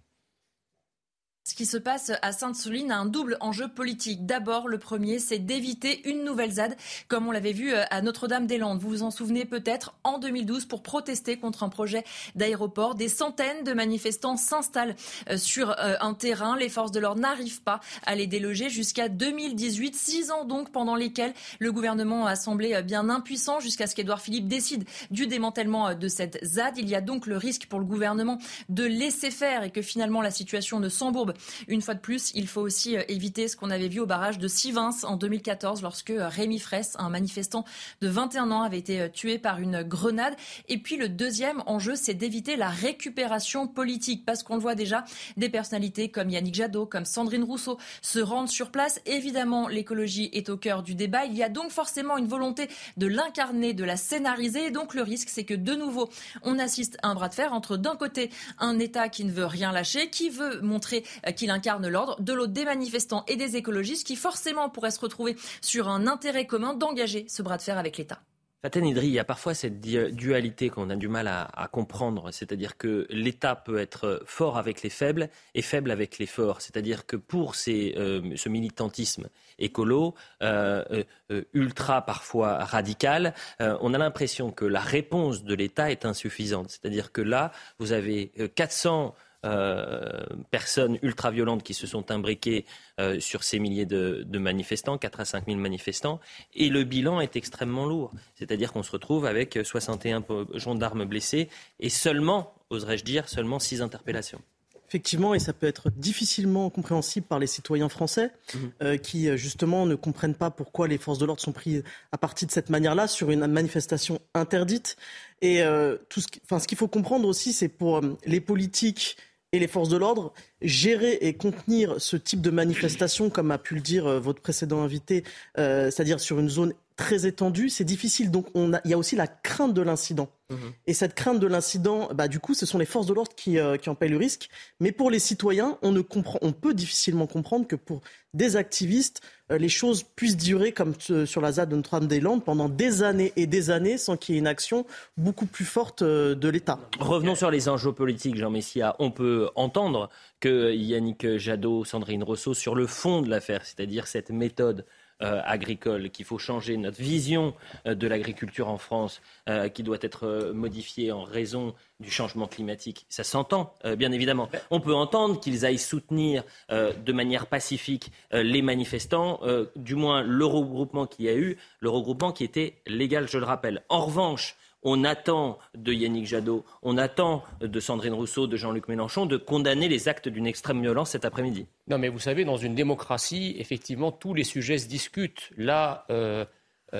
[1.47, 4.25] Ce qui se passe à Sainte-Soline a un double enjeu politique.
[4.25, 6.75] D'abord, le premier, c'est d'éviter une nouvelle ZAD,
[7.07, 8.79] comme on l'avait vu euh, à Notre-Dame-des-Landes.
[8.79, 12.03] Vous vous en souvenez peut-être, en 2012, pour protester contre un projet
[12.33, 12.95] d'aéroport.
[12.95, 14.95] Des centaines de manifestants s'installent
[15.29, 16.57] euh, sur euh, un terrain.
[16.57, 19.95] Les forces de l'ordre n'arrivent pas à les déloger jusqu'à 2018.
[19.95, 24.47] Six ans donc pendant lesquels le gouvernement a semblé bien impuissant jusqu'à ce qu'Édouard Philippe
[24.47, 26.79] décide du démantèlement de cette ZAD.
[26.79, 30.23] Il y a donc le risque pour le gouvernement de laisser faire et que finalement
[30.23, 31.34] la situation ne s'embourbe
[31.67, 34.37] une fois de plus, il faut aussi euh, éviter ce qu'on avait vu au barrage
[34.37, 37.65] de Sivins en 2014 lorsque euh, Rémi Fraisse, un manifestant
[38.01, 40.35] de 21 ans, avait été euh, tué par une grenade.
[40.69, 45.05] Et puis le deuxième enjeu, c'est d'éviter la récupération politique parce qu'on le voit déjà,
[45.37, 48.99] des personnalités comme Yannick Jadot, comme Sandrine Rousseau se rendent sur place.
[49.05, 51.25] Évidemment, l'écologie est au cœur du débat.
[51.25, 54.67] Il y a donc forcément une volonté de l'incarner, de la scénariser.
[54.67, 56.09] Et donc le risque, c'est que de nouveau,
[56.43, 59.45] on assiste à un bras de fer entre d'un côté un État qui ne veut
[59.45, 64.05] rien lâcher, qui veut montrer qu'il incarne l'ordre, de l'autre des manifestants et des écologistes
[64.05, 67.97] qui forcément pourraient se retrouver sur un intérêt commun d'engager ce bras de fer avec
[67.97, 68.19] l'État.
[68.65, 72.31] Faten Idri, il y a parfois cette dualité qu'on a du mal à, comprendre.
[72.31, 76.61] C'est-à-dire que l'État peut être fort avec les faibles et faible avec les forts.
[76.61, 84.49] C'est-à-dire que pour euh, ce militantisme écolo, euh, euh, ultra parfois radical, on a l'impression
[84.49, 86.71] que la réponse de l'État est insuffisante.
[86.71, 89.13] C'est-à-dire que là, vous avez 400
[89.45, 92.65] euh, personnes ultra-violentes qui se sont imbriquées
[92.99, 96.19] euh, sur ces milliers de, manifestants, 4 à 5 000 manifestants,
[96.55, 98.11] et le bilan est extrêmement lourd.
[98.33, 100.23] C'est-à-dire qu'on se retrouve avec 61
[100.55, 104.41] gendarmes blessés et seulement, oserais-je dire, seulement 6 interpellations.
[104.87, 108.71] Effectivement, et ça peut être difficilement compréhensible par les citoyens français mhm.
[108.81, 112.47] euh, qui, justement, ne comprennent pas pourquoi les forces de l'ordre sont prises à partir
[112.47, 114.95] de cette manière-là sur une manifestation interdite.
[115.41, 115.61] Et
[116.09, 116.27] tout ce,
[116.59, 119.17] ce qu'il faut comprendre aussi, c'est pour les politiques
[119.55, 123.75] et les forces de l'ordre, gérer et contenir ce type de manifestation, comme a pu
[123.75, 125.23] le dire euh, votre précédent invité,
[125.57, 128.31] euh, c'est-à-dire sur une zone très étendue, c'est difficile.
[128.31, 130.29] Donc on a, il y a aussi la crainte de l'incident.
[130.49, 130.57] Mhm.
[130.85, 133.57] Et cette crainte de l'incident, bah, du coup, ce sont les forces de l'ordre qui,
[133.57, 134.49] euh, qui en payent le risque.
[134.79, 138.01] Mais pour les citoyens, on, ne comprend, on peut difficilement comprendre que pour
[138.33, 143.01] des activistes, euh, les choses puissent durer comme sur la ZAD de Notre-Dame-des-Landes pendant des
[143.01, 144.85] années et des années sans qu'il y ait une action
[145.17, 146.79] beaucoup plus forte euh, de l'État.
[146.99, 148.95] Revenons sur les enjeux politiques, Jean Messia.
[148.99, 154.29] On peut entendre que Yannick Jadot, Sandrine Rousseau, sur le fond de l'affaire, c'est-à-dire cette
[154.29, 154.85] méthode
[155.21, 157.53] euh, agricole, qu'il faut changer notre vision
[157.87, 163.05] euh, de l'agriculture en France, euh, qui doit être modifiée en raison du changement climatique.
[163.07, 164.49] Ça s'entend, bien évidemment.
[164.71, 169.39] On peut entendre qu'ils aillent soutenir de manière pacifique les manifestants,
[169.77, 173.45] du moins le regroupement qu'il y a eu, le regroupement qui était légal, je le
[173.45, 173.83] rappelle.
[173.87, 179.25] En revanche, on attend de Yannick Jadot, on attend de Sandrine Rousseau, de Jean-Luc Mélenchon
[179.25, 181.65] de condamner les actes d'une extrême violence cet après-midi.
[181.87, 185.49] Non, mais vous savez, dans une démocratie, effectivement, tous les sujets se discutent.
[185.57, 186.45] Là, euh,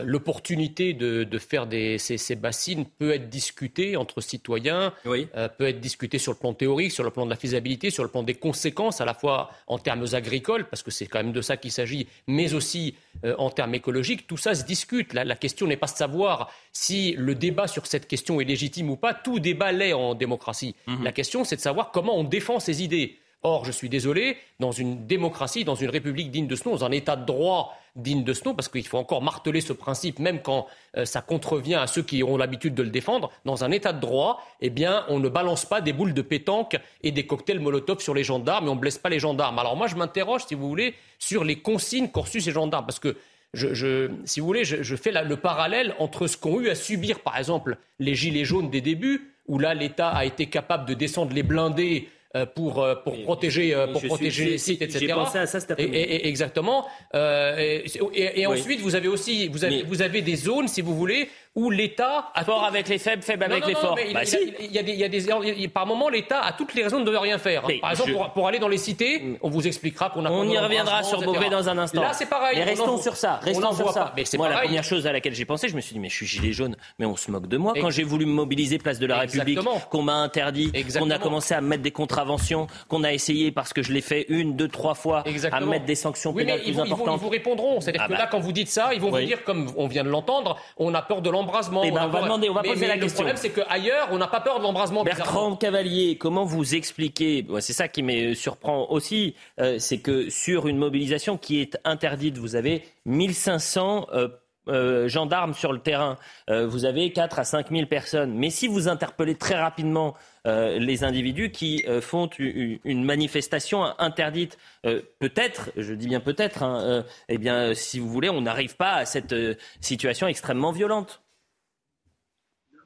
[0.04, 6.32] l'opportunité de, faire ces, bassines peut être discutée entre citoyens, euh, peut être discutée sur
[6.32, 9.06] le plan théorique, sur le plan de la faisabilité, sur le plan des conséquences, à
[9.06, 12.54] la fois en termes agricoles, parce que c'est quand même de ça qu'il s'agit, mais
[12.54, 14.28] aussi euh, en termes écologiques.
[14.28, 15.14] Tout ça se discute.
[15.14, 18.96] La, question n'est pas de savoir si le débat sur cette question est légitime ou
[18.96, 19.14] pas.
[19.14, 20.76] Tout débat l'est en démocratie.
[20.88, 21.04] Mhm.
[21.04, 23.20] La question, c'est de savoir comment on défend ses idées.
[23.48, 26.84] Or, je suis désolé, dans une démocratie, dans une république digne de ce nom, dans
[26.84, 30.18] un état de droit digne de ce nom, parce qu'il faut encore marteler ce principe,
[30.18, 30.66] même quand
[30.98, 34.00] euh, ça contrevient à ceux qui ont l'habitude de le défendre, dans un état de
[34.00, 38.00] droit, eh bien, on ne balance pas des boules de pétanque et des cocktails Molotov
[38.00, 39.60] sur les gendarmes et on ne blesse pas les gendarmes.
[39.60, 43.00] Alors moi, je m'interroge, si vous voulez, sur les consignes qu'ont reçues ces gendarmes, parce
[43.00, 43.16] que
[43.54, 47.78] si vous voulez, je, fais le parallèle entre ce qu'ont eu à subir, par exemple,
[48.00, 52.10] les gilets jaunes des débuts, où là, l'État a été capable de descendre les blindés
[52.36, 55.00] euh, pour, euh, pour protéger, euh, pour protéger les sites, etc.
[55.00, 55.98] J'ai pensé à ça cet après-midi.
[55.98, 56.86] Et, exactement.
[57.14, 61.30] et, et ensuite, vous avez aussi vous avez, vous avez des zones, si vous voulez,
[61.56, 62.44] où l'État a...
[62.44, 63.96] fort avec les faibles, faible avec les forts.
[63.96, 66.84] Bah, il, y a des, il y a des, par moment, l'État a toutes les
[66.84, 67.64] raisons de ne rien faire.
[67.82, 70.32] Par exemple, pour, aller dans les cités, on vous expliquera qu'on a.
[70.32, 72.02] On y reviendra sur Beauvais dans un instant.
[72.02, 72.58] Là, c'est pareil.
[72.58, 73.40] Mais restons sur ça.
[73.42, 74.14] Restons sur ça.
[74.16, 75.70] Mais c'est moi la première chose à laquelle j'ai pensé.
[75.70, 77.74] Je me suis dit, mais je suis gilet jaune, mais on se moque de moi
[77.80, 81.54] quand j'ai voulu me mobiliser place de la République, qu'on m'a interdit, qu'on a commencé
[81.54, 84.96] à mettre des contraventions, qu'on a essayé parce que je l'ai fait une, deux, trois
[84.96, 87.20] fois à mettre des sanctions pénales plus importantes.
[87.22, 87.82] Ils vous répondront.
[87.82, 88.28] C'est-à-dire ah que là, bah.
[88.32, 91.02] quand vous dites ça, ils vont vous dire, comme on vient de l'entendre, on a
[91.02, 91.82] peur de l'embrasement.
[91.84, 92.10] Eh ben,
[92.50, 93.24] on va poser la question.
[93.24, 95.04] Le problème, c'est qu'ailleurs, on n'a pas peur de l'embrasement.
[95.04, 100.68] Bertrand Cavalier, comment vous expliquez C'est ça qui me surprend aussi, euh, c'est que sur
[100.68, 104.28] une mobilisation qui est interdite, vous avez 1500 euh,
[104.68, 108.34] euh, gendarmes sur le terrain, vous avez 4 à 5 000 personnes.
[108.34, 115.94] Mais si vous interpellez très rapidement les individus qui font une manifestation interdite, peut-être, je
[115.94, 119.36] dis bien peut-être, hein, eh bien, si vous voulez, on n'arrive pas à cette
[119.82, 121.25] situation extrêmement violente.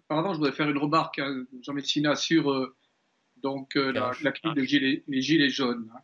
[0.09, 2.75] Pardon, je voudrais faire une remarque, hein, Jean Messina, sur euh,
[3.37, 5.87] donc, euh, la, la des gilets, les gilets jaunes.
[5.95, 5.99] Hein.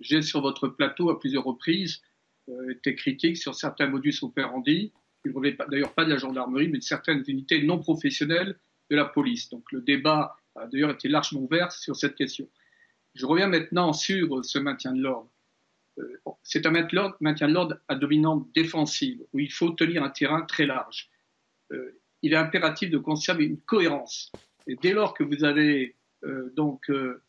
[0.00, 2.00] J'ai sur votre plateau à plusieurs reprises
[2.48, 6.68] euh, été critique sur certains modus operandi, qui ne relevaient d'ailleurs pas de la gendarmerie,
[6.68, 9.50] mais de certaines unités non professionnelles de la police.
[9.50, 12.48] Donc le débat a d'ailleurs été largement ouvert sur cette question.
[13.14, 15.30] Je reviens maintenant sur ce maintien de l'ordre.
[16.42, 20.64] C'est un maintien de l'ordre à dominante défensive, où il faut tenir un terrain très
[20.64, 21.10] large
[22.22, 24.32] il est impératif de conserver une cohérence.
[24.66, 27.22] Et dès lors que vous avez euh, donc euh,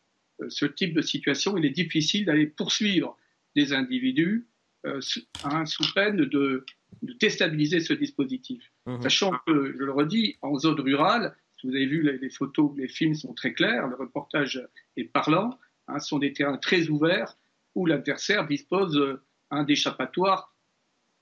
[0.48, 3.16] ce type de situation, il est difficile d'aller poursuivre
[3.56, 4.46] des individus
[4.86, 5.00] euh,
[5.44, 6.64] hein, sous peine de,
[7.02, 8.70] déstabiliser ce dispositif.
[8.86, 9.02] Mmh.
[9.02, 12.88] Sachant que, je le redis, en zone rurale, si vous avez vu les, photos, les
[12.88, 14.60] films sont très clairs, le reportage
[14.96, 17.36] est parlant, hein, ce sont des terrains très ouverts
[17.74, 19.18] où l'adversaire dispose
[19.66, 20.54] d'échappatoires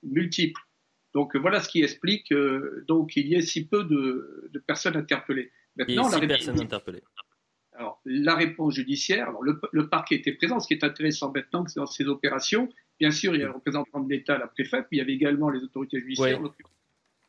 [0.03, 0.61] multiples.
[1.13, 4.95] Donc voilà ce qui explique euh, donc qu'il y ait si peu de, de personnes
[4.95, 5.51] interpellées.
[5.75, 7.03] Maintenant, la personnes interpellées.
[7.73, 10.59] Alors, la réponse judiciaire, alors le, le, parquet était présent.
[10.59, 12.69] Ce qui est intéressant maintenant, c'est dans ces opérations,
[12.99, 15.13] bien sûr, il y a le représentant de l'État, la préfète, mais il y avait
[15.13, 16.49] également les autorités judiciaires, ouais.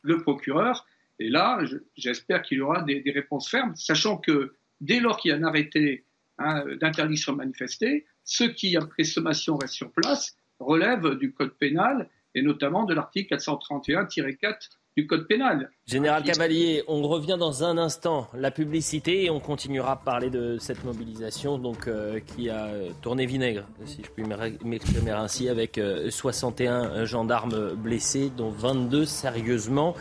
[0.02, 0.86] le, procureur.
[1.18, 1.60] Et là,
[1.96, 5.36] j'espère qu'il y aura des, des, réponses fermes, sachant que dès lors qu'il y a
[5.36, 6.04] un arrêté
[6.38, 12.08] hein, d'interdiction de manifester, ceux qui, après sommation, restent sur place relèvent du code pénal
[12.34, 15.70] et notamment de l'article 431-4 du Code pénal.
[15.86, 18.28] Général Cavalier, on revient dans un instant.
[18.34, 22.68] La publicité et on continuera à parler de cette mobilisation donc, euh, qui a
[23.00, 24.24] tourné vinaigre, si je puis
[24.64, 29.94] m'exprimer ainsi, avec euh, 61 gendarmes blessés, dont 22 sérieusement.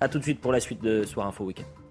[0.00, 1.83] A tout de suite pour la suite de Soir Info Week-end.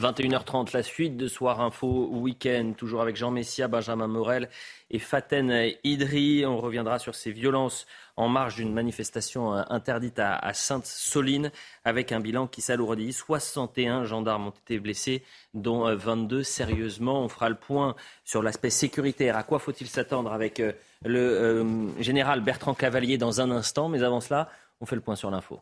[0.00, 4.48] 21h30, la suite de Soir Info Week-end, toujours avec Jean Messia, Benjamin Morel
[4.90, 6.46] et Faten Idri.
[6.46, 7.86] On reviendra sur ces violences
[8.16, 11.52] en marge d'une manifestation interdite à, Sainte-Soline,
[11.84, 13.12] avec un bilan qui s'alourdit.
[13.12, 17.22] 61 gendarmes ont été blessés, dont 22 sérieusement.
[17.22, 19.36] On fera le point sur l'aspect sécuritaire.
[19.36, 20.62] À quoi faut-il s'attendre avec
[21.04, 23.90] le euh, général Bertrand Cavalier dans un instant?
[23.90, 24.48] Mais avant cela,
[24.80, 25.60] on fait le point sur l'info.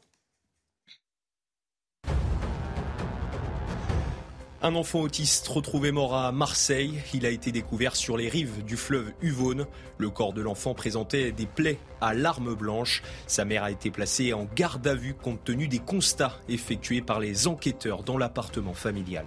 [4.61, 7.01] Un enfant autiste retrouvé mort à Marseille.
[7.15, 9.67] Il a été découvert sur les rives du fleuve Uvonne.
[9.99, 13.05] Le corps de l'enfant présentait des plaies à l'arme blanche.
[13.29, 17.21] Sa mère a été placée en garde à vue compte tenu des constats effectués par
[17.21, 19.27] les enquêteurs dans l'appartement familial.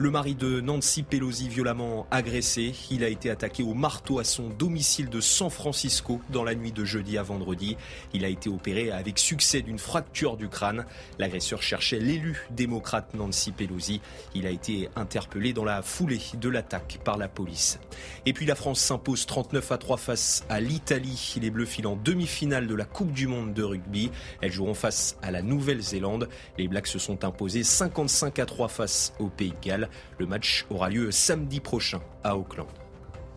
[0.00, 4.48] Le mari de Nancy Pelosi violemment agressé, il a été attaqué au marteau à son
[4.48, 7.76] domicile de San Francisco dans la nuit de jeudi à vendredi.
[8.14, 10.86] Il a été opéré avec succès d'une fracture du crâne.
[11.18, 14.00] L'agresseur cherchait l'élu démocrate Nancy Pelosi.
[14.36, 17.80] Il a été interpellé dans la foulée de l'attaque par la police.
[18.24, 21.34] Et puis la France s'impose 39 à 3 face à l'Italie.
[21.42, 24.12] Les Bleus filent en demi-finale de la Coupe du Monde de rugby.
[24.42, 26.28] Elles joueront face à la Nouvelle-Zélande.
[26.56, 29.87] Les Blacks se sont imposés 55 à 3 face au Pays de Galles.
[30.18, 32.68] Le match aura lieu samedi prochain à Auckland.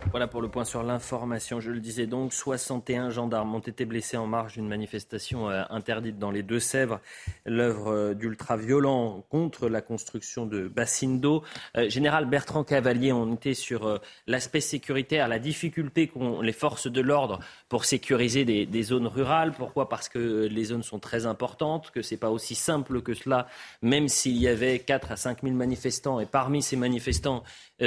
[0.10, 1.62] Voilà pour le point sur l'information.
[1.62, 6.18] Je le disais donc, 61 gendarmes ont été blessés en marge d'une manifestation euh, interdite
[6.18, 7.00] dans les Deux-Sèvres,
[7.46, 11.44] l'œuvre euh, d'ultra-violents contre la construction de bassines d'eau.
[11.78, 17.00] Euh, Général Bertrand Cavalier, on était sur l'aspect sécuritaire, la difficulté qu'ont les forces de
[17.00, 19.54] l'ordre pour sécuriser des, des, zones rurales.
[19.54, 19.88] Pourquoi?
[19.88, 23.48] Parce que les zones sont très importantes, que ce n'est pas aussi simple que cela,
[23.82, 27.44] même s'il y avait 4 à 5 000 manifestants, et parmi ces manifestants,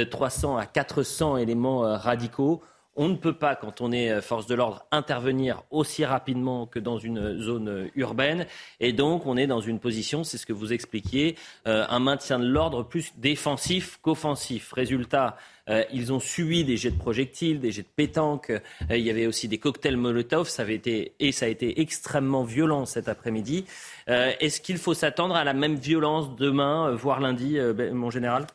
[0.09, 2.61] 300 à 400 éléments radicaux.
[2.97, 6.97] On ne peut pas, quand on est force de l'ordre, intervenir aussi rapidement que dans
[6.97, 8.47] une zone urbaine.
[8.79, 11.35] Et donc, on est dans une position, c'est ce que vous expliquiez,
[11.67, 14.71] euh, un maintien de l'ordre plus défensif qu'offensif.
[14.71, 15.35] Résultat,
[15.67, 18.51] euh, ils ont subi des jets de projectiles, des jets de pétanque.
[18.51, 20.47] Euh, il y avait aussi des cocktails Molotov.
[20.47, 23.65] Ça avait été, et ça a été extrêmement violent cet après-midi.
[24.07, 27.57] Est-ce qu'il faut s'attendre à la même violence demain, voire lundi,
[27.91, 28.47] mon général?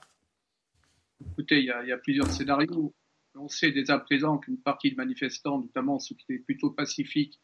[1.33, 2.95] Écoutez, il y a plusieurs scénarios.
[3.41, 7.41] On sait dès à présent qu'une partie de manifestants, notamment ceux qui étaient plutôt pacifiques,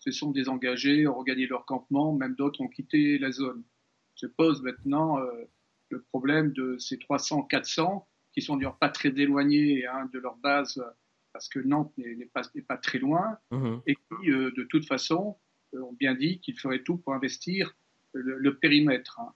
[0.00, 3.62] se sont désengagés, ont regagné leur campement, même d'autres ont quitté la zone.
[4.14, 5.30] Se pose maintenant euh,
[5.90, 10.36] le problème de ces 300, 400 qui sont d'ailleurs pas très éloignés hein, de leur
[10.36, 10.82] base
[11.32, 13.76] parce que Nantes n'est pas, pas, très loin mmh.
[13.86, 15.36] et qui, euh, de toute façon,
[15.74, 17.76] euh, ont bien dit qu'ils feraient tout pour investir
[18.12, 19.20] le, le périmètre.
[19.20, 19.32] Hein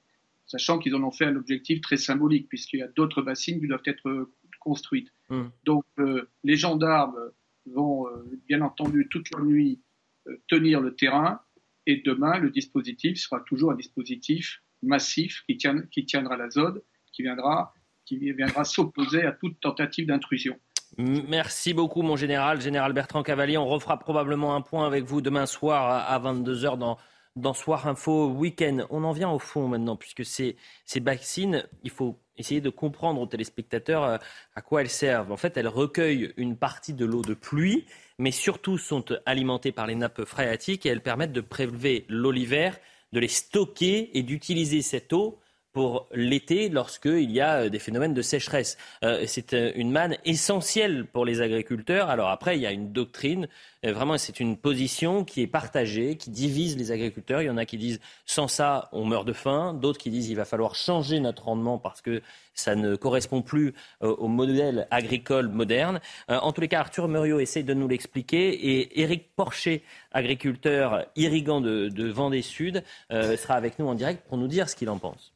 [0.51, 3.68] sachant qu'ils en ont fait un objectif très symbolique, puisqu'il y a d'autres bassines qui
[3.68, 4.29] doivent être
[4.61, 5.12] construites.
[5.29, 5.42] Mmh.
[5.64, 7.18] Donc euh, les gendarmes
[7.66, 9.81] vont euh, bien entendu toute la nuit
[10.29, 11.40] euh, tenir le terrain,
[11.87, 16.81] et demain le dispositif sera toujours un dispositif massif qui, tient, qui tiendra la zone,
[17.12, 20.57] qui viendra, qui viendra s'opposer à toute tentative d'intrusion.
[20.99, 23.57] Merci beaucoup, mon général, général Bertrand Cavalier.
[23.57, 26.99] On refera probablement un point avec vous demain soir à 22h dans
[27.40, 28.87] dans Soir Info Week-end.
[28.90, 33.20] On en vient au fond maintenant, puisque ces, ces vaccines, il faut essayer de comprendre
[33.20, 34.18] aux téléspectateurs euh,
[34.55, 35.33] à quoi elles servent.
[35.33, 37.87] En fait, elles recueillent une partie de l'eau de pluie,
[38.18, 42.79] mais surtout sont alimentées par les nappes phréatiques et elles permettent de prélever l'eau l'hiver,
[43.12, 45.40] de les stocker et d'utiliser cette eau
[45.72, 48.76] pour l'été lorsqu'il y a euh, des phénomènes de sécheresse.
[49.04, 52.11] Euh, c'est euh, une manne essentielle pour les agriculteurs.
[52.11, 53.48] Alors après, il y a une doctrine,
[53.83, 57.42] vraiment c'est une position qui est partagée, qui divise les agriculteurs.
[57.42, 59.74] Il y en a qui disent sans ça, on meurt de faim.
[59.74, 62.20] D'autres qui disent il va falloir changer notre rendement parce que
[62.52, 66.00] ça ne correspond plus au modèle agricole moderne.
[66.28, 71.62] En tous les cas, Arthur Muriot essaye de nous l'expliquer et Éric Porcher, agriculteur irrigant
[71.62, 74.98] de, de Vendée Sud, sera avec nous en direct pour nous dire ce qu'il en
[74.98, 75.33] pense.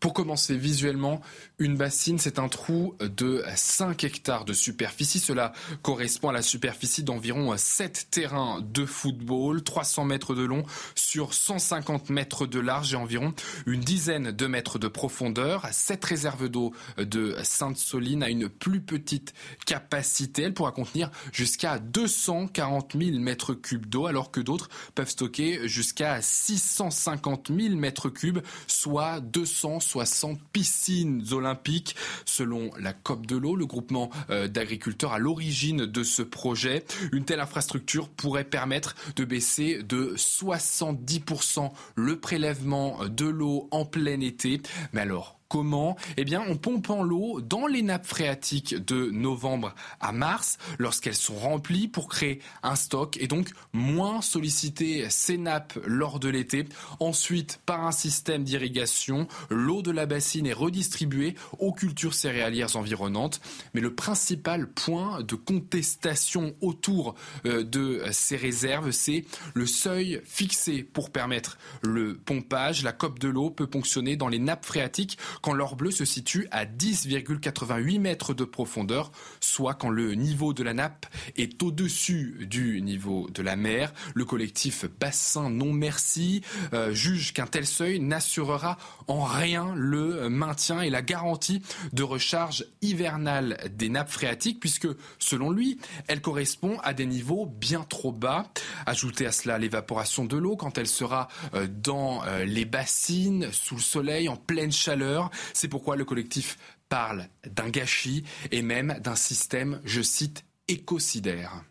[0.00, 1.20] Pour commencer, visuellement,
[1.58, 5.18] une bassine, c'est un trou de 5 hectares de superficie.
[5.18, 11.34] Cela correspond à la superficie d'environ 7 terrains de football, 300 mètres de long sur
[11.34, 13.34] 150 mètres de large et environ
[13.66, 15.68] une dizaine de mètres de profondeur.
[15.70, 19.34] Cette réserve d'eau de Sainte-Soline a une plus petite
[19.66, 20.44] capacité.
[20.44, 26.22] Elle pourra contenir jusqu'à 240 000 mètres cubes d'eau, alors que d'autres peuvent stocker jusqu'à
[26.22, 31.96] 650 000 mètres cubes, soit 200 60 piscines olympiques.
[32.24, 37.24] Selon la COP de l'eau, le groupement euh, d'agriculteurs à l'origine de ce projet, une
[37.24, 44.60] telle infrastructure pourrait permettre de baisser de 70% le prélèvement de l'eau en plein été.
[44.92, 50.12] Mais alors, Comment Eh bien, en pompant l'eau dans les nappes phréatiques de novembre à
[50.12, 56.20] mars, lorsqu'elles sont remplies pour créer un stock et donc moins solliciter ces nappes lors
[56.20, 56.66] de l'été.
[57.00, 63.40] Ensuite, par un système d'irrigation, l'eau de la bassine est redistribuée aux cultures céréalières environnantes.
[63.74, 70.84] Mais le principal point de contestation autour euh, de ces réserves, c'est le seuil fixé
[70.84, 72.84] pour permettre le pompage.
[72.84, 76.46] La cope de l'eau peut fonctionner dans les nappes phréatiques quand l'or bleu se situe
[76.50, 82.82] à 10,88 mètres de profondeur, soit quand le niveau de la nappe est au-dessus du
[82.82, 83.92] niveau de la mer.
[84.14, 86.42] Le collectif Bassin Non Merci
[86.74, 88.76] euh, juge qu'un tel seuil n'assurera
[89.06, 95.50] en rien le maintien et la garantie de recharge hivernale des nappes phréatiques, puisque selon
[95.50, 98.46] lui, elle correspond à des niveaux bien trop bas.
[98.86, 103.76] Ajoutez à cela l'évaporation de l'eau quand elle sera euh, dans euh, les bassines, sous
[103.76, 105.29] le soleil, en pleine chaleur.
[105.52, 111.64] C'est pourquoi le collectif parle d'un gâchis et même d'un système, je cite, écocidaire.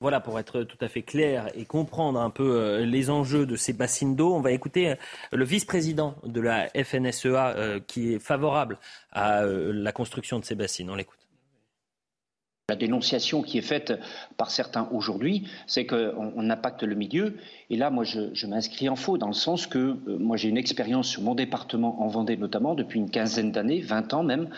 [0.00, 3.56] Voilà, pour être tout à fait clair et comprendre un peu euh, les enjeux de
[3.56, 4.94] ces bassines d'eau, on va écouter euh,
[5.32, 8.78] le vice-président de la FNSEA euh, qui est favorable
[9.10, 10.90] à la construction de ces bassines.
[10.90, 11.25] On l'écoute.
[12.68, 13.92] La dénonciation qui est faite
[14.36, 17.36] par certains aujourd'hui, c'est qu'on impacte le milieu.
[17.70, 20.56] Et là, moi, je, m'inscris en faux, dans le sens que euh, moi, j'ai une
[20.56, 24.48] expérience sur mon département, en Vendée notamment, depuis une quinzaine d'années, 20 ans même,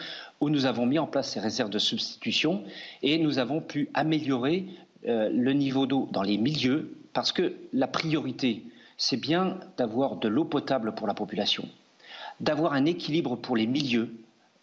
[0.41, 2.65] où nous avons mis en place ces réserves de substitution
[3.03, 4.65] et nous avons pu améliorer
[5.07, 8.63] euh, le niveau d'eau dans les milieux, parce que la priorité,
[8.97, 11.69] c'est bien d'avoir de l'eau potable pour la population,
[12.41, 14.09] d'avoir un équilibre pour les milieux,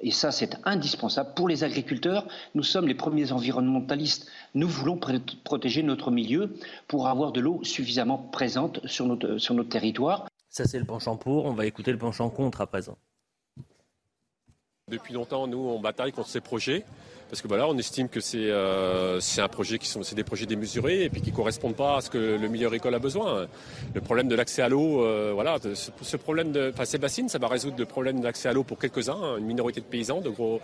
[0.05, 1.31] et ça, c'est indispensable.
[1.35, 4.27] Pour les agriculteurs, nous sommes les premiers environnementalistes.
[4.53, 4.99] Nous voulons
[5.43, 6.53] protéger notre milieu
[6.87, 10.27] pour avoir de l'eau suffisamment présente sur notre, sur notre territoire.
[10.47, 11.45] Ça, c'est le penchant pour.
[11.45, 12.99] On va écouter le penchant contre à présent.
[14.91, 16.85] Depuis longtemps, nous, on bataille contre ces projets.
[17.27, 20.45] Parce que voilà, on estime que c'est euh, un projet qui sont c'est des projets
[20.45, 23.47] démesurés et puis qui correspondent pas à ce que le milieu agricole a besoin.
[23.95, 27.39] Le problème de l'accès à l'eau, euh, voilà, ce, problème de, enfin ces bassines, ça
[27.39, 30.61] va résoudre le problème d'accès à l'eau pour quelques-uns, une minorité de paysans, de gros,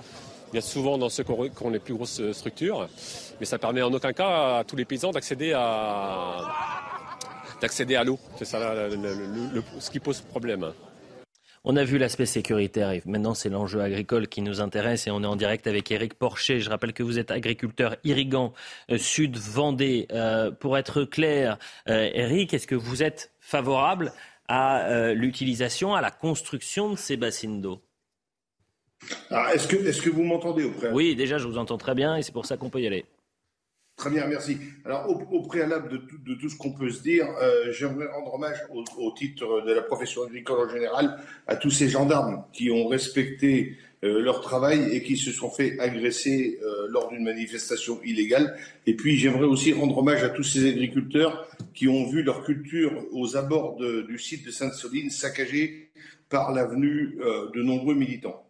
[0.52, 1.32] bien souvent dans ceux qui
[1.64, 2.88] ont les plus grosses structures,
[3.40, 6.38] mais ça permet en aucun cas à tous les paysans d'accéder à
[7.60, 8.20] d'accéder à l'eau.
[8.38, 8.60] C'est ça
[9.80, 10.72] ce qui pose problème.
[11.64, 15.22] On a vu l'aspect sécuritaire et maintenant c'est l'enjeu agricole qui nous intéresse et on
[15.22, 16.60] est en direct avec Eric Porcher.
[16.60, 18.54] Je rappelle que vous êtes agriculteur irrigant
[18.90, 20.08] euh, Sud Vendée.
[20.12, 24.12] Euh, pour être clair, Eric, euh, est-ce que vous êtes favorable
[24.48, 27.80] à l'utilisation, à la construction de ces bassines d'eau?
[29.54, 32.22] Est-ce que, est que vous m'entendez au Oui, déjà je vous entends très bien et
[32.22, 33.06] c'est pour ça qu'on peut y aller.
[34.02, 34.58] Très bien, merci.
[34.84, 38.58] Alors, au, préalable de tout, ce qu'on peut se dire, euh, j'aimerais rendre hommage
[38.98, 43.78] au, titre de la profession agricole en général à tous ces gendarmes qui ont respecté
[44.04, 48.58] euh, leur travail et qui se sont fait agresser euh, lors d'une manifestation illégale.
[48.88, 53.06] Et puis, j'aimerais aussi rendre hommage à tous ces agriculteurs qui ont vu leur culture
[53.12, 55.92] aux abords du site de Sainte-Soline saccagée
[56.28, 57.20] par l'avenue
[57.54, 58.48] de nombreux militants.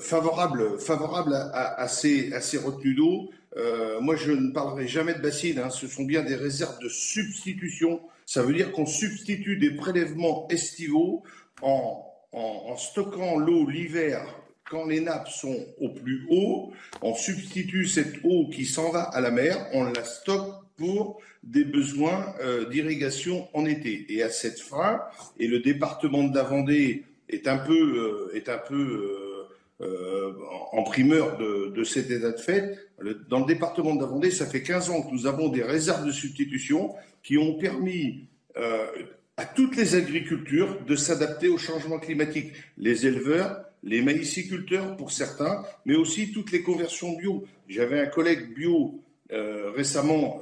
[0.00, 3.28] favorable, favorable à, ces, à ces retenues d'eau.
[3.56, 5.58] Euh, moi, je ne parlerai jamais de bassines.
[5.58, 5.70] Hein.
[5.70, 8.00] Ce sont bien des réserves de substitution.
[8.26, 11.24] Ça veut dire qu'on substitue des prélèvements estivaux
[11.62, 12.06] en,
[12.76, 14.22] stockant l'eau l'hiver
[14.64, 16.72] quand les nappes sont au plus haut.
[17.02, 19.68] On substitue cette eau qui s'en va à la mer.
[19.72, 24.06] On la stocke pour des besoins euh, d'irrigation en été.
[24.08, 25.02] Et à cette fin,
[25.40, 29.29] et le département de la Vendée est un peu, euh, est un peu
[29.80, 30.32] euh,
[30.72, 32.78] en primeur de, de, cet état de fait.
[33.30, 36.06] Dans le département de la Vendée, ça fait 15 ans que nous avons des réserves
[36.06, 38.86] de substitution qui ont permis euh,
[39.38, 42.52] à toutes les agricultures de s'adapter au changement climatique.
[42.76, 47.46] Les éleveurs, les maïsiculteurs pour certains, mais aussi toutes les conversions bio.
[47.66, 49.00] J'avais un collègue bio
[49.32, 50.40] euh, récemment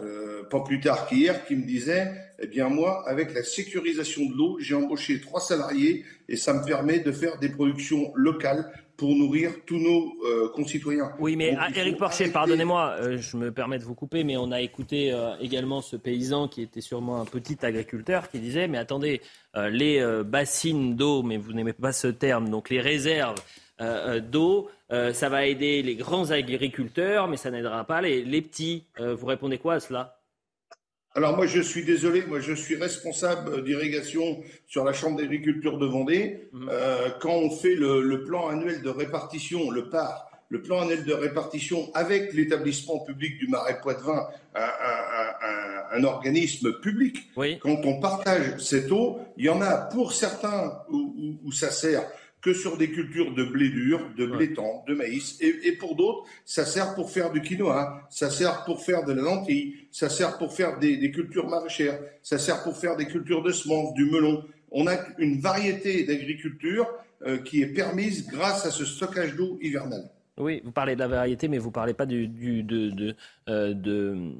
[0.51, 4.59] pas plus tard qu'hier, qui me disait, eh bien moi, avec la sécurisation de l'eau,
[4.61, 9.53] j'ai embauché trois salariés et ça me permet de faire des productions locales pour nourrir
[9.65, 11.13] tous nos euh, concitoyens.
[11.21, 14.51] Oui, mais ah, Eric Porcher, pardonnez-moi, euh, je me permets de vous couper, mais on
[14.51, 18.77] a écouté euh, également ce paysan qui était sûrement un petit agriculteur qui disait, mais
[18.77, 19.23] attendez,
[19.71, 23.41] les bassines d'eau, mais vous n'aimez pas ce terme, donc les réserves
[24.31, 28.85] d'eau, ça va aider les grands agriculteurs, mais ça n'aidera pas les, les petits.
[28.99, 30.18] vous répondez quoi à cela?
[31.19, 35.85] Alors moi, je suis désolé, moi je suis responsable d'irrigation sur la Chambre d'agriculture de
[35.85, 36.49] Vendée.
[36.53, 36.69] Mhm.
[36.71, 41.13] Euh, quand on fait le, plan annuel de répartition, le PAR, le plan annuel de
[41.13, 48.57] répartition avec l'établissement public du Marais Poitevin, un, un, un, organisme public, quand on partage
[48.59, 52.05] cette eau, il y en a pour certains où ça sert
[52.41, 55.39] que sur des cultures de blé dur, de blé tendre, de maïs.
[55.41, 59.23] Et, pour d'autres, ça sert pour faire du quinoa, ça sert pour faire de la
[59.23, 63.51] lentille, ça sert pour faire des, cultures maraîchères, ça sert pour faire des cultures de
[63.51, 64.45] semences, du melon.
[64.71, 66.87] On a une variété d'agriculture
[67.27, 70.09] euh, qui est permise grâce à ce stockage d'eau hivernale.
[70.39, 73.17] Oui, vous parlez de la variété, mais vous ne parlez pas du, de, de,
[73.49, 74.33] euh, de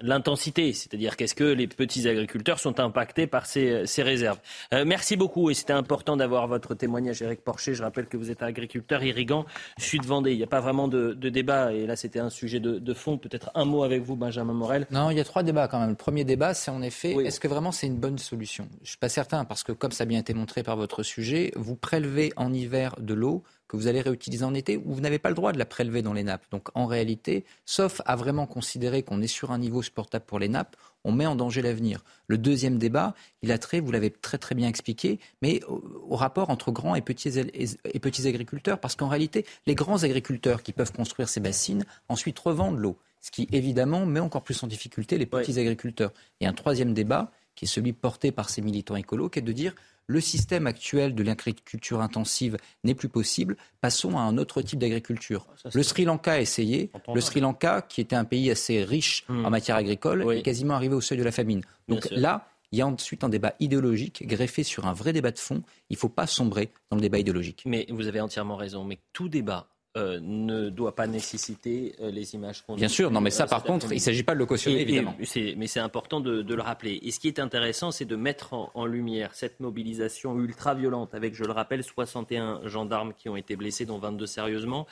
[0.00, 0.72] l'intensité.
[0.72, 4.38] C'est-à-dire qu'est-ce que les petits agriculteurs sont impactés par ces, ces réserves?
[4.74, 7.74] Euh, merci beaucoup et c'était important d'avoir votre témoignage, Eric Porcher.
[7.74, 9.46] Je rappelle que vous êtes agriculteur irrigant
[9.78, 10.32] Sud-Vendée.
[10.32, 12.94] Il n'y a pas vraiment de, de, débat et là c'était un sujet de, de
[12.94, 13.16] fond.
[13.18, 14.86] Peut-être un mot avec vous, Benjamin Morel.
[14.90, 15.90] Non, il y a trois débats quand même.
[15.90, 18.68] Le premier débat, c'est en effet, est-ce que vraiment c'est une bonne solution?
[18.78, 21.02] Je ne suis pas certain parce que comme ça a bien été montré par votre
[21.02, 25.00] sujet, vous prélevez en hiver de l'eau que vous allez réutiliser en été, ou vous
[25.00, 26.44] n'avez pas le droit de la prélever dans les nappes.
[26.50, 30.48] Donc en réalité, sauf à vraiment considérer qu'on est sur un niveau supportable pour les
[30.48, 32.04] nappes, on met en danger l'avenir.
[32.26, 36.50] Le deuxième débat, il a trait, vous l'avez très très bien expliqué, mais au, rapport
[36.50, 40.92] entre grands et petits, et petits agriculteurs, parce qu'en réalité, les grands agriculteurs qui peuvent
[40.92, 45.26] construire ces bassines ensuite revendent l'eau, ce qui évidemment met encore plus en difficulté les
[45.26, 46.12] petits agriculteurs.
[46.40, 49.52] Et un troisième débat, qui est celui porté par ces militants écolos, qui est de
[49.52, 49.74] dire
[50.08, 55.46] le système actuel de l'agriculture intensive n'est plus possible, passons à un autre type d'agriculture.
[55.64, 56.90] Ah, le Sri Lanka a essayé.
[57.14, 59.44] Le Sri Lanka, qui était un pays assez riche hmm.
[59.44, 61.62] en matière agricole, est quasiment arrivé au seuil de la famine.
[61.88, 65.38] Donc là, il y a ensuite un débat idéologique greffé sur un vrai débat de
[65.38, 65.62] fond.
[65.90, 67.62] Il ne faut pas sombrer dans le débat idéologique.
[67.66, 68.84] Mais vous avez entièrement raison.
[68.84, 73.20] Mais tout débat euh, ne doit pas nécessiter euh, les images qu'on Bien sûr, non,
[73.20, 75.16] mais ça, par contre, il ne s'agit pas de le cautionner, évidemment.
[75.18, 77.00] mais c'est important de, le rappeler.
[77.02, 81.44] Et ce qui est intéressant, c'est de mettre en, lumière cette mobilisation ultra-violente, avec, je
[81.44, 84.86] le rappelle, 61 gendarmes qui ont été blessés, dont 22 sérieusement,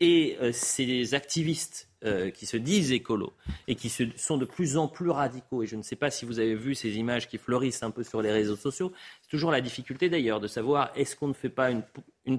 [0.00, 1.88] et euh, ces activistes
[2.34, 3.32] qui se disent écolos
[3.68, 5.62] et qui sont de plus en plus radicaux.
[5.62, 8.02] Et je ne sais pas si vous avez vu ces images qui fleurissent un peu
[8.02, 8.92] sur les réseaux sociaux.
[9.22, 11.82] C'est toujours la difficulté d'ailleurs de savoir est-ce qu'on ne fait pas une,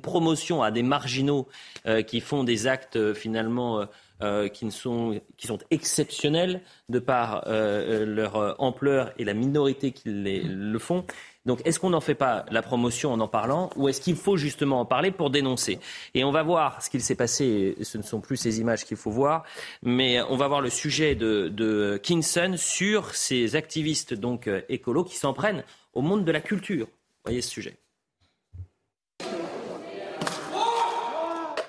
[0.01, 1.47] promotion à des marginaux
[1.86, 3.86] euh, qui font des actes euh, finalement euh,
[4.22, 10.80] euh, qui, sont, qui sont exceptionnels de par leur ampleur et la minorité qui le
[10.80, 11.05] font.
[11.46, 14.38] Donc, est-ce qu'on n'en fait pas la promotion en en parlant ou est-ce qu'il faut
[14.38, 15.80] justement en parler pour dénoncer?
[16.14, 17.76] Et on va voir ce qu'il s'est passé.
[17.82, 19.44] Ce ne sont plus ces images qu'il faut voir,
[19.82, 25.18] mais on va voir le sujet de, de Kinson sur ces activistes donc écolos qui
[25.18, 25.64] s'en prennent
[25.94, 26.86] au monde de la culture.
[26.86, 27.78] Vous voyez ce sujet.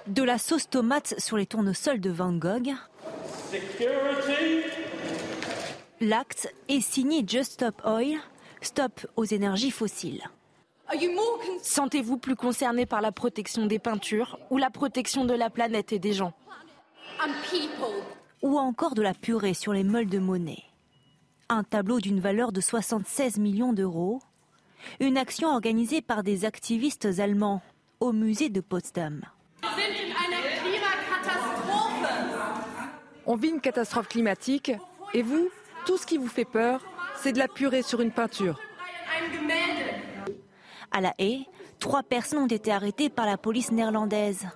[0.06, 2.72] de la sauce tomate sur les tournesols de Van Gogh.
[6.00, 8.18] L'acte est signé Just Stop Oil,
[8.64, 10.22] Stop aux énergies fossiles.
[11.62, 15.98] Sentez-vous plus concerné par la protection des peintures ou la protection de la planète et
[15.98, 16.32] des gens?
[18.40, 20.62] Ou encore de la purée sur les meules de monnaie
[21.50, 24.22] Un tableau d'une valeur de 76 millions d'euros.
[24.98, 27.60] Une action organisée par des activistes allemands
[28.00, 29.20] au musée de Potsdam.
[33.26, 34.72] On vit une catastrophe climatique
[35.12, 35.50] et vous,
[35.84, 36.80] tout ce qui vous fait peur,
[37.16, 38.60] c'est de la purée sur une peinture.
[40.90, 41.46] À La Haye,
[41.78, 44.46] trois personnes ont été arrêtées par la police néerlandaise.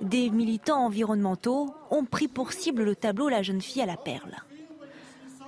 [0.00, 4.36] Des militants environnementaux ont pris pour cible le tableau La jeune fille à la perle.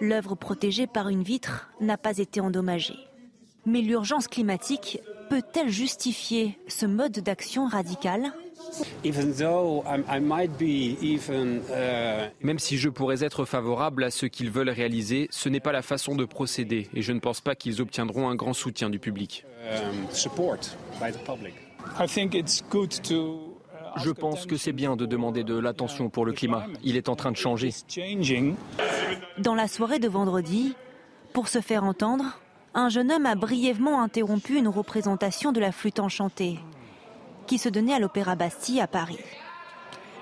[0.01, 2.99] L'œuvre protégée par une vitre n'a pas été endommagée.
[3.67, 8.33] Mais l'urgence climatique peut-elle justifier ce mode d'action radical?
[9.05, 9.13] Uh,
[12.41, 15.83] Même si je pourrais être favorable à ce qu'ils veulent réaliser, ce n'est pas la
[15.83, 19.45] façon de procéder et je ne pense pas qu'ils obtiendront un grand soutien du public.
[19.71, 20.29] Um, uh,
[23.97, 26.67] je pense que c'est bien de demander de l'attention pour le climat.
[26.83, 27.71] Il est en train de changer.
[29.39, 30.75] Dans la soirée de vendredi,
[31.33, 32.39] pour se faire entendre,
[32.75, 36.59] un jeune homme a brièvement interrompu une représentation de la flûte enchantée
[37.47, 39.19] qui se donnait à l'Opéra Bastille à Paris.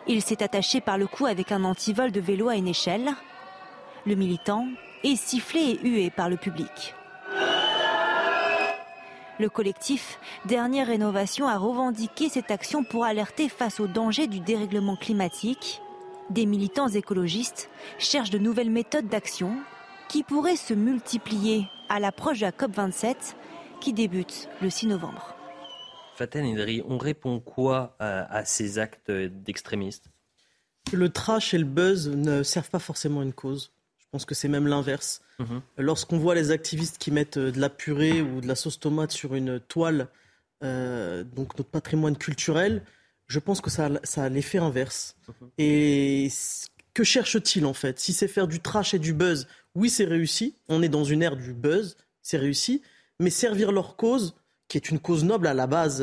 [0.07, 3.11] Il s'est attaché par le cou avec un antivol de vélo à une échelle.
[4.07, 4.69] Le militant
[5.03, 6.95] et sifflés et hués par le public.
[9.39, 14.97] Le collectif Dernière Rénovation a revendiqué cette action pour alerter face aux dangers du dérèglement
[14.97, 15.83] climatique.
[16.31, 17.69] Des militants écologistes
[17.99, 19.57] cherchent de nouvelles méthodes d'action
[20.09, 23.15] qui pourraient se multiplier à l'approche de la COP27
[23.81, 25.35] qui débute le 6 novembre.
[26.17, 30.07] Faten Edri, on répond quoi à, à ces actes d'extrémistes?
[30.93, 33.73] Le trash et le buzz ne servent pas forcément une cause.
[33.99, 35.21] Je pense que c'est même l'inverse.
[35.39, 35.61] Mhm.
[35.79, 39.11] Lorsqu'on voit les activistes qui mettent euh, de la purée ou de la sauce tomate
[39.11, 40.09] sur une toile,
[40.63, 42.83] euh, donc notre patrimoine culturel,
[43.27, 45.17] je pense que ça, a- ça a l'effet inverse.
[45.59, 47.99] Et c- que cherche-t-il en fait?
[47.99, 50.55] Si c'est faire du trash et du buzz, oui, c'est réussi.
[50.69, 52.83] On est dans une ère du buzz, c'est réussi.
[53.21, 54.35] Mais servir leur cause,
[54.69, 56.03] qui est une cause noble à la base,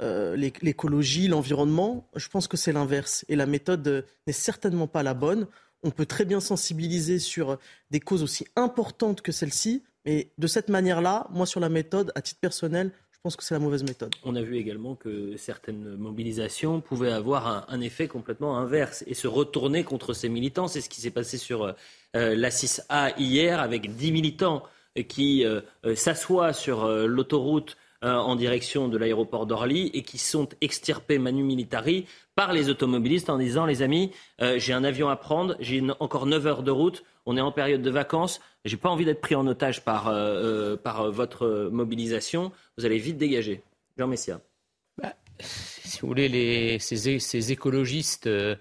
[0.00, 3.24] euh, l'é- l'écologie, l'environnement, je pense que c'est l'inverse.
[3.28, 5.46] Et la méthode euh, n'est certainement pas la bonne.
[5.82, 7.58] On peut très bien sensibiliser sur
[7.90, 12.20] des causes aussi importantes que celle-ci, mais de cette manière-là, moi sur la méthode, à
[12.22, 14.14] titre personnel, je pense que c'est la mauvaise méthode.
[14.22, 19.14] On a vu également que certaines mobilisations pouvaient avoir un, un effet complètement inverse et
[19.14, 20.68] se retourner contre ces militants.
[20.68, 21.72] C'est ce qui s'est passé sur euh,
[22.14, 24.62] la 6A hier avec 10 militants
[24.98, 30.02] euh, qui euh, euh, s'assoient sur euh, l'autoroute euh, en direction de l'aéroport d'Orly et
[30.02, 34.12] qui sont extirpés manu militari par les automobilistes en disant les amis,
[34.42, 37.50] euh, j'ai un avion à prendre, j'ai encore 9 heures de route, on est en
[37.50, 41.10] période de vacances, j'ai pas envie d'être pris en otage par, euh, euh, par euh,
[41.10, 43.62] votre euh, mobilisation, vous allez vite dégager.
[43.96, 44.40] Jean Messia.
[45.40, 48.56] si vous voulez, les, ces, ces écologistes euh, euh,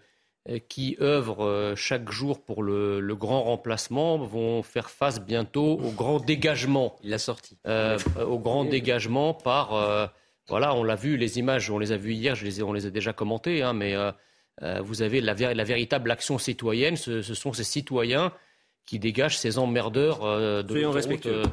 [0.67, 5.91] qui œuvrent euh, chaque jour pour le, le grand remplacement vont faire face bientôt au
[5.91, 6.95] grand dégagement.
[7.03, 7.57] Il l'a sorti.
[7.67, 9.73] Euh, au grand dégagement par.
[9.73, 10.05] euh,
[10.49, 12.73] voilà, on l'a vu, les images, on les a vues hier, je les ai- on
[12.73, 14.11] les a déjà commentées, hein, mais euh,
[14.61, 18.33] euh, vous avez la, vé- la véritable action citoyenne, ce, ce sont ces citoyens
[18.85, 21.43] qui dégagent ces emmerdeurs euh, de Soyons respectueux.
[21.43, 21.45] euh,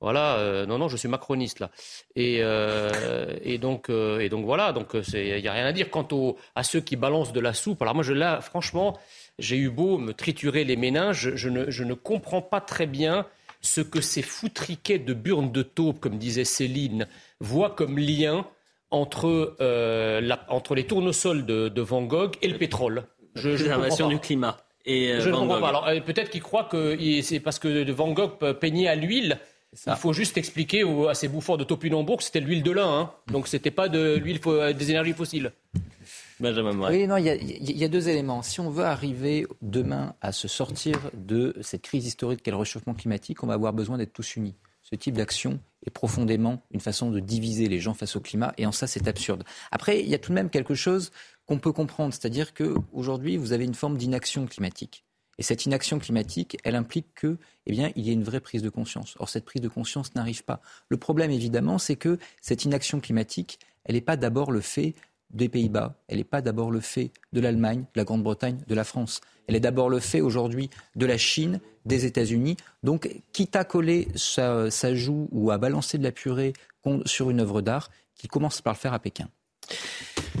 [0.00, 1.70] voilà, euh, non, non, je suis macroniste là.
[2.14, 5.90] Et, euh, et donc, euh, et donc voilà, donc il n'y a rien à dire
[5.90, 7.82] quant au, à ceux qui balancent de la soupe.
[7.82, 8.96] Alors moi, je, là, franchement,
[9.38, 13.26] j'ai eu beau me triturer les méninges, je ne, je ne comprends pas très bien
[13.60, 17.08] ce que ces foutriquets de burnes de taupe, comme disait Céline,
[17.40, 18.46] voient comme lien
[18.92, 23.04] entre, la- entre les tournesols de, de Van Gogh et le pétrole.
[23.34, 24.56] Je, je du climat.
[24.86, 25.60] Et Je ne comprends Gogh.
[25.60, 25.68] pas.
[25.68, 29.38] Alors, peut-être qu'ils croient que c'est parce que Van Gogh peignait à l'huile.
[29.86, 32.70] Il faut juste expliquer aux- à ces bouffons de topinambour que c'était de l'huile de
[32.70, 32.88] lin.
[33.00, 33.12] hein.
[33.26, 35.52] Donc, c'était pas de l'huile euh, des énergies fossiles.
[36.40, 36.96] Benjamin Moret.
[36.96, 38.42] Oui, non, il y, y a deux éléments.
[38.42, 42.94] Si on veut arriver demain à se sortir de cette crise historique qu'est le réchauffement
[42.94, 44.54] climatique, on va avoir besoin d'être tous unis.
[44.82, 48.64] Ce type d'action est profondément une façon de diviser les gens face au climat, et
[48.66, 49.44] en ça, c'est absurde.
[49.70, 51.10] Après, il y a tout de même quelque chose
[51.44, 55.04] qu'on peut comprendre, c'est-à-dire qu'aujourd'hui, vous avez une forme d'inaction climatique.
[55.38, 58.62] Et cette inaction climatique, elle implique que, eh bien, il y ait une vraie prise
[58.62, 59.14] de conscience.
[59.18, 60.60] Or, cette prise de conscience n'arrive pas.
[60.88, 64.94] Le problème, évidemment, c'est que cette inaction climatique, elle n'est pas d'abord le fait
[65.30, 68.84] des Pays-Bas, elle n'est pas d'abord le fait de l'Allemagne, de la Grande-Bretagne, de la
[68.84, 69.20] France.
[69.46, 72.56] Elle est d'abord le fait aujourd'hui de la Chine, des États-Unis.
[72.82, 76.52] Donc, quitte à coller sa, joue ou à balancer de la purée
[77.04, 79.28] sur une œuvre d'art, qui commence par le faire à Pékin.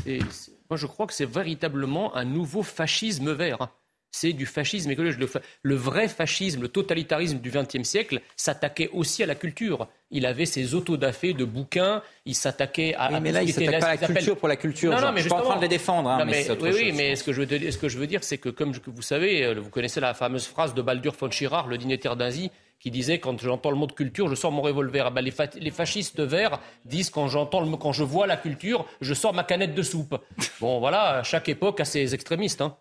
[0.06, 3.68] Moi, je crois que c'est véritablement un nouveau fascisme vert.
[4.10, 5.20] C'est du fascisme écologique.
[5.62, 9.86] Le, vrai fascisme, le totalitarisme du XXe siècle s'attaquait aussi à la culture.
[10.10, 13.10] Il avait ses autodafés de bouquins, il s'attaquait à.
[13.12, 14.90] Oui, mais là, il s'attaque pas à la culture pour la culture.
[14.92, 16.92] Non, non, mais Je suis pas en train de les défendre, hein, Non, mais oui,
[16.96, 19.02] mais ce que je veux, te- ce que je veux dire, c'est que, comme vous
[19.02, 22.50] savez, euh, vous connaissez la fameuse phrase de Baldur von Schirach, le dîner d'Asie,
[22.80, 25.04] qui disait quand j'entends le mot de culture, je sors mon revolver.
[25.06, 28.26] Ah ben, les, fa- les fascistes verts disent quand j'entends le mot- quand je vois
[28.26, 30.16] la culture, je sors ma canette de soupe.
[30.60, 32.62] Bon, voilà, chaque époque a ses extrémistes.
[32.62, 32.74] Hein.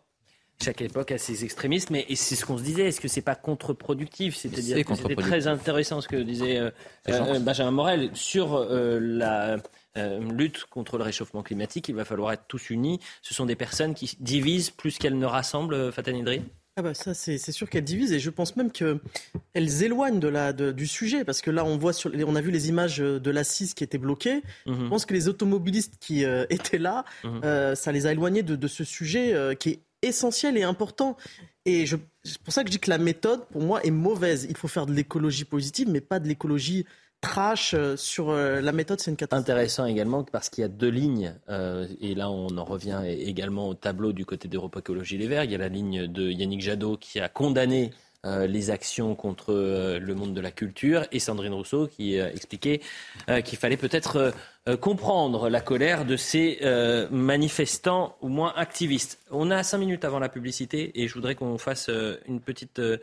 [0.63, 2.87] Chaque époque a ses extrémistes, mais et c'est ce qu'on se disait.
[2.87, 4.35] Est-ce que c'est pas contre-productif?
[4.35, 6.71] C'est-à-dire C'est que c'était très intéressant ce que disait euh,
[7.09, 9.57] euh, Benjamin Morel sur euh, la
[9.97, 11.89] euh, lutte contre le réchauffement climatique.
[11.89, 12.99] Il va falloir être tous unis.
[13.21, 15.91] Ce sont des personnes qui divisent plus qu'elles ne rassemblent.
[15.91, 16.41] Fatah Idri
[16.75, 20.53] Ah bah ça c'est sûr qu'elles divisent et je pense même qu'elles éloignent de la,
[20.53, 23.31] de- du sujet parce que là on voit sur on a vu les images de
[23.31, 24.41] l'assise qui était bloquée.
[24.65, 24.85] Mhm.
[24.85, 27.41] Je pense que les automobilistes qui euh, étaient là, Mhm.
[27.43, 31.17] euh, ça les a éloignés de, de ce sujet euh, qui est essentiel et important.
[31.65, 34.47] Et c'est pour ça que je dis que la méthode pour moi est mauvaise.
[34.49, 36.85] Il faut faire de l'écologie positive mais pas de l'écologie
[37.21, 39.49] trash euh, sur euh, la méthode c'est une catastrophe.
[39.49, 43.69] Intéressant également parce qu'il y a deux lignes, euh, et là on en revient également
[43.69, 45.43] au tableau du côté d'Europe Écologie Les Verts.
[45.43, 47.91] Il y a la ligne de Yannick Jadot qui a condamné
[48.23, 53.77] les actions contre le monde de la culture et Sandrine Rousseau qui euh, qu'il fallait
[53.77, 54.33] peut-être
[54.75, 59.19] comprendre la colère de ces euh, manifestants ou moins activistes.
[59.31, 62.79] On a cinq minutes avant la publicité et je voudrais qu'on fasse euh, une petite
[62.79, 62.97] euh,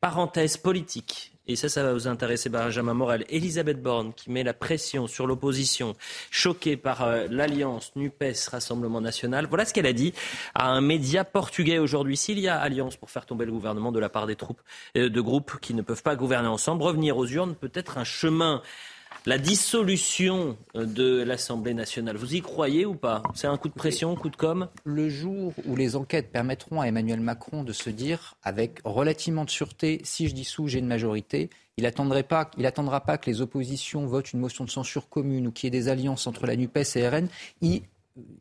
[0.00, 1.32] Parenthèse politique.
[1.46, 3.24] Et ça, ça va vous intéresser, Benjamin Morel.
[3.28, 5.94] Elisabeth Borne, qui met la pression sur l'opposition,
[6.30, 9.46] choquée par euh, l'alliance NUPES-Rassemblement National.
[9.46, 10.12] Voilà ce qu'elle a dit
[10.54, 12.16] à un média portugais aujourd'hui.
[12.16, 14.60] S'il y a alliance pour faire tomber le gouvernement de la part des troupes
[14.96, 18.04] euh, de groupes qui ne peuvent pas gouverner ensemble, revenir aux urnes peut être un
[18.04, 18.62] chemin
[19.26, 22.16] la dissolution euh, de l'Assemblée nationale.
[22.16, 23.22] Vous y croyez ou pas?
[23.34, 24.68] C'est un coup de pression, coup de com?
[24.84, 29.50] Le jour où les enquêtes permettront à Emmanuel Macron de se dire, avec relativement de
[29.50, 32.44] sûreté, si je dissous, j'ai une majorité, il n'attendra pas,
[33.00, 35.88] pas que les oppositions votent une motion de censure commune ou qu'il y ait des
[35.88, 37.28] alliances entre la NUPES et RN,
[37.60, 37.82] il,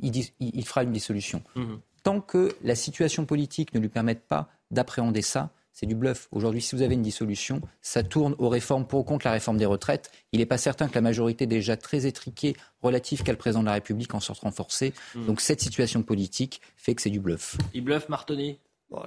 [0.02, 1.42] il, fera une dissolution.
[1.56, 1.76] Mmh.
[2.04, 6.28] Tant que la situation politique ne lui permette pas d'appréhender ça, c'est du bluff.
[6.32, 9.58] Aujourd'hui, si vous avez une dissolution, ça tourne aux réformes pour ou contre la réforme
[9.58, 10.12] des retraites.
[10.32, 13.68] Il n'est pas certain que la majorité déjà très étriquée relative qu'a le président de
[13.68, 14.94] la République en sorte renforcée.
[15.16, 15.26] Hmm.
[15.26, 17.58] Donc cette situation politique fait que c'est du bluff.
[17.74, 18.60] Il bluffe, Martoni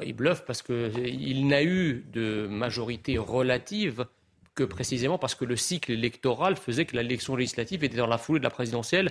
[0.05, 4.07] Il bluffe parce qu'il n'a eu de majorité relative
[4.55, 8.39] que précisément parce que le cycle électoral faisait que l'élection législative était dans la foulée
[8.39, 9.11] de la présidentielle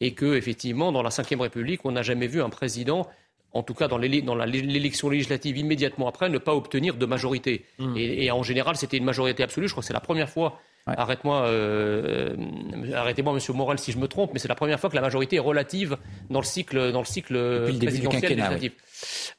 [0.00, 3.06] et que, effectivement, dans la Ve République, on n'a jamais vu un président
[3.54, 7.64] en tout cas dans l'élection législative immédiatement après, ne pas obtenir de majorité.
[7.78, 7.94] Hmm.
[7.96, 9.68] Et, en général, c'était une majorité absolue.
[9.68, 10.60] Je crois que c'est la première fois.
[10.86, 12.36] Arrête-moi, euh,
[12.92, 15.36] arrêtez-moi, Monsieur Morel, si je me trompe, mais c'est la première fois que la majorité
[15.36, 15.96] est relative
[16.28, 17.34] dans le cycle, dans le cycle
[17.78, 18.72] présidentiel législatif.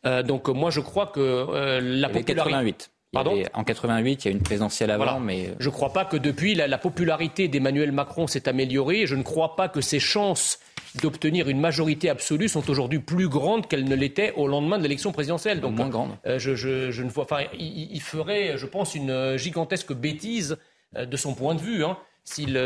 [0.08, 2.36] Euh, donc moi, je crois que euh, la popularité.
[2.36, 2.92] 88.
[3.16, 6.18] Pardon en 88, il y a une présidentielle avant, mais je ne crois pas que
[6.18, 9.08] depuis la, la popularité d'Emmanuel Macron s'est améliorée.
[9.08, 10.60] Je ne crois pas que ses chances
[11.02, 15.12] d'obtenir une majorité absolue sont aujourd'hui plus grandes qu'elles ne l'étaient au lendemain de l'élection
[15.12, 15.62] présidentielle.
[15.62, 16.18] Donc, moins grandes.
[16.26, 20.58] Euh, je, ne vois, enfin, il, ferait, je pense, une gigantesque bêtise
[20.96, 21.84] euh, de son point de vue.
[21.84, 22.58] Hein, s'il,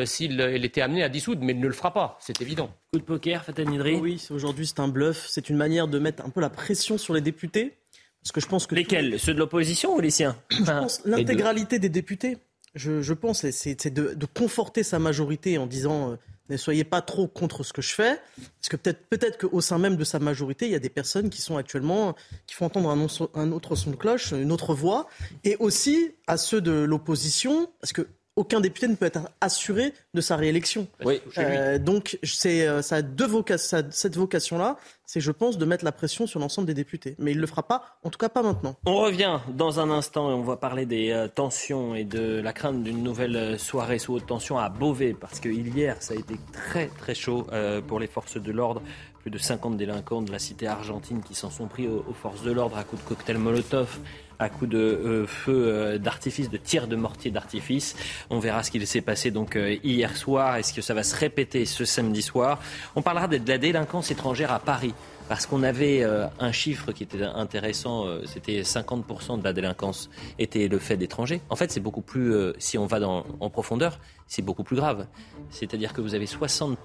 [0.64, 2.70] était amené à dissoudre, mais il ne le fera pas, c'est évident.
[2.94, 6.26] Coup de poker, Faten Idri Oui, aujourd'hui c'est un bluff, c'est une manière de mettre
[6.26, 7.76] un peu la pression sur les députés.
[8.24, 11.80] Parce que je pense que Lesquels Ceux de l'opposition ou les siens Je pense l'intégralité
[11.80, 12.38] des députés.
[12.76, 16.16] Je, pense c'est, de, de, conforter sa majorité en disant euh,
[16.50, 19.78] ne soyez pas trop contre ce que je fais, parce que peut-être peut-être qu'au sein
[19.78, 22.16] même de sa majorité, il y a des personnes qui sont actuellement
[22.48, 25.08] qui font entendre un, autre son de cloche, une autre voix,
[25.44, 28.08] et aussi à ceux de l'opposition, parce que
[28.40, 30.88] aucun député ne peut être assuré de sa réélection.
[31.04, 35.84] Oui, euh, donc c'est euh, ça a deux cette vocation-là, c'est je pense de mettre
[35.84, 37.16] la pression sur l'ensemble des députés.
[37.20, 38.78] Mais il ne le fera pas, en tout cas pas maintenant.
[38.86, 42.54] On revient dans un instant et on va parler des euh, tensions et de la
[42.54, 46.36] crainte d'une nouvelle soirée sous haute tension à Beauvais, parce que hier ça a été
[46.54, 47.46] très très chaud
[47.88, 48.82] pour les forces de l'ordre.
[49.22, 52.52] Plus de 50 délinquants de la cité argentine qui s'en sont pris aux, forces de
[52.52, 54.00] l'ordre à coups de cocktail Molotov
[54.40, 57.96] à coups de euh, feu euh, d'artifice, de tir de mortier d'artifice.
[58.30, 60.56] On verra ce qu'il s'est passé donc euh, hier soir.
[60.56, 62.60] Est-ce que ça va se répéter ce samedi soir
[62.96, 64.94] On parlera de la délinquance étrangère à Paris.
[65.28, 70.10] Parce qu'on avait un chiffre qui était intéressant, c'était 50% de la délinquance
[70.40, 71.40] était le fait d'étrangers.
[71.52, 75.06] En fait, c'est beaucoup plus, si on va dans, en profondeur, c'est beaucoup plus grave.
[75.52, 76.78] C'est-à-dire que vous avez 60%,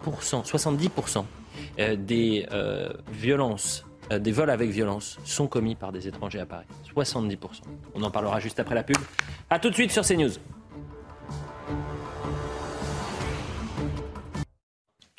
[0.44, 1.24] 70%
[1.78, 2.46] des
[3.12, 6.66] violences euh, des vols avec violence sont commis par des étrangers à Paris.
[6.94, 7.38] 70%.
[7.94, 8.96] On en parlera juste après la pub.
[9.50, 10.32] A tout de suite sur CNews.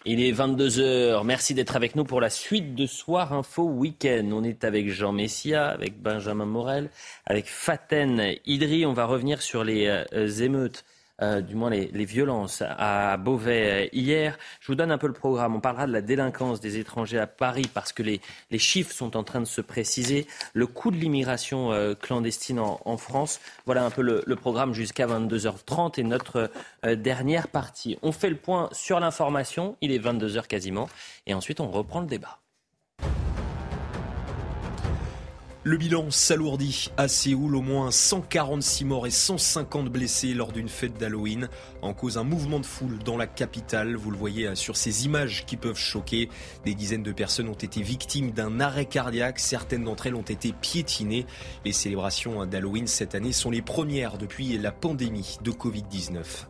[0.08, 1.24] Il est 22h.
[1.26, 4.30] Merci d'être avec nous pour la suite de Soir Info Week-end.
[4.32, 6.92] On est avec Jean Messia, avec Benjamin Morel,
[7.26, 8.86] avec Faten Idri.
[8.86, 10.86] On va revenir sur les euh, émeutes
[11.22, 14.38] euh, du moins les, violences à Beauvais euh, hier.
[14.60, 15.56] Je vous donne un peu le programme.
[15.56, 18.20] On parlera de la délinquance des étrangers à Paris parce que les,
[18.58, 20.28] chiffres sont en train de se préciser.
[20.54, 23.40] Le coût de l'immigration euh, clandestine en, France.
[23.66, 26.50] Voilà un peu le, le programme jusqu'à 22h30 et notre
[26.96, 27.98] dernière partie.
[28.02, 29.76] On fait le point sur l'information.
[29.82, 30.90] Il est 22h quasiment.
[31.28, 32.40] Et ensuite, on reprend le débat.
[35.68, 40.96] Le bilan s'alourdit à Séoul, au moins 146 morts et 150 blessés lors d'une fête
[41.00, 41.50] d'Halloween.
[41.82, 43.96] En cause un mouvement de foule dans la capitale.
[43.96, 46.30] Vous le voyez euh, sur ces images qui peuvent choquer.
[46.66, 49.40] Des dizaines de personnes ont été victimes d'un arrêt cardiaque.
[49.40, 51.26] Certaines d'entre elles ont été piétinées.
[51.66, 56.46] Les célébrations d'Halloween cette année sont les premières depuis la pandémie de Covid-19.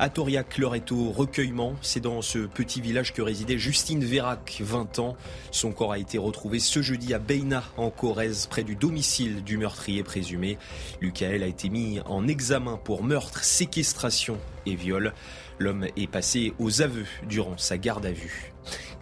[0.00, 5.16] À Toriac-Loreto, recueillement, c'est dans ce petit village que résidait Justine Vérac, 20 ans.
[5.50, 9.56] Son corps a été retrouvé ce jeudi à Beina, en Corrèze, près du domicile du
[9.56, 10.56] meurtrier présumé.
[11.00, 15.14] Lucael a été mis en examen pour meurtre, séquestration et viol.
[15.58, 18.52] L'homme est passé aux aveux durant sa garde à vue.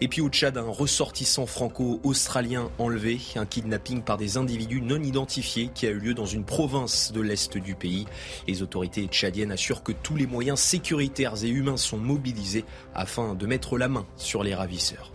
[0.01, 5.69] Et puis au Tchad, un ressortissant franco-australien enlevé, un kidnapping par des individus non identifiés
[5.73, 8.05] qui a eu lieu dans une province de l'est du pays.
[8.47, 13.45] Les autorités tchadiennes assurent que tous les moyens sécuritaires et humains sont mobilisés afin de
[13.47, 15.11] mettre la main sur les ravisseurs.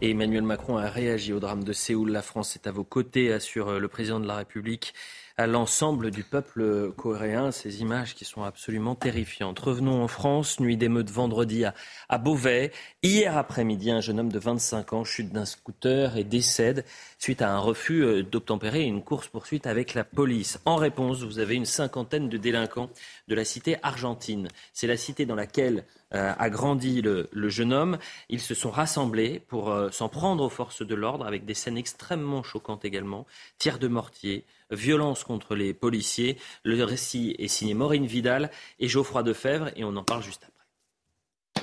[0.00, 2.10] Et Emmanuel Macron a réagi au drame de Séoul.
[2.10, 4.94] La France est à vos côtés, assure le président de la République.
[5.36, 7.50] À l'ensemble du peuple coréen.
[7.50, 9.58] Ces images qui sont absolument terrifiantes.
[9.58, 11.64] Revenons en France, nuit d'émeute vendredi
[12.08, 12.72] à, Beauvais.
[13.02, 16.84] Hier après-midi, un jeune homme de 25 ans chute d'un scooter et décède
[17.18, 20.58] suite à un refus euh, d'obtempérer une course-poursuite avec la police.
[20.64, 22.90] En réponse, vous avez une cinquantaine de délinquants
[23.28, 24.48] de la cité argentine.
[24.72, 27.98] C'est la cité dans laquelle euh, a grandi le, jeune homme.
[28.28, 31.78] Ils se sont rassemblés pour euh, s'en prendre aux forces de l'ordre avec des scènes
[31.78, 33.26] extrêmement choquantes également.
[33.58, 36.38] Tirs de mortier, violence contre les policiers.
[36.64, 38.50] Le récit est signé Maureen Vidal
[38.80, 40.52] et Geoffroy Defebvre et on en parle juste après.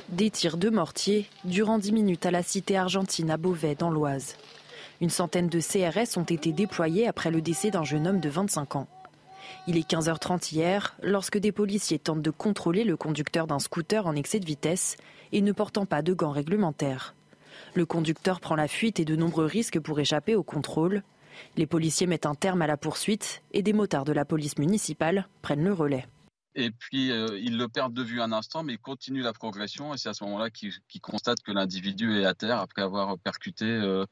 [0.09, 4.37] Des tirs de mortier durant 10 minutes à la cité argentine à Beauvais dans l'Oise.
[5.01, 8.75] Une centaine de CRS ont été déployés après le décès d'un jeune homme de 25
[8.75, 8.87] ans.
[9.67, 14.15] Il est 15h30 hier lorsque des policiers tentent de contrôler le conducteur d'un scooter en
[14.15, 14.97] excès de vitesse
[15.31, 17.15] et ne portant pas de gants réglementaires.
[17.73, 21.03] Le conducteur prend la fuite et de nombreux risques pour échapper au contrôle.
[21.57, 25.27] Les policiers mettent un terme à la poursuite et des motards de la police municipale
[25.41, 26.05] prennent le relais.
[26.55, 29.93] Et puis, euh, ils le perdent de vue un instant, mais ils continuent la progression.
[29.93, 33.65] Et c'est à ce moment-là qu'ils constatent que l'individu est à terre après avoir percuté,
[33.65, 34.03] euh,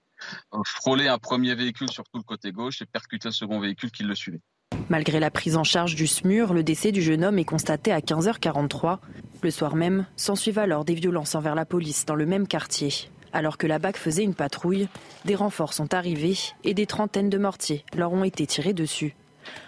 [0.64, 4.04] frôlé un premier véhicule sur tout le côté gauche et percuté le second véhicule qui
[4.04, 4.42] le suivait.
[4.90, 8.00] Malgré la prise en charge du SMUR, le décès du jeune homme est constaté à
[8.00, 9.00] 15h43.
[9.42, 13.10] Le soir même, s'ensuivent alors des violences envers la police dans le même quartier.
[13.34, 14.88] Alors que la BAC faisait une patrouille,
[15.26, 19.16] des renforts sont arrivés et des trentaines de mortiers leur ont été tirés dessus.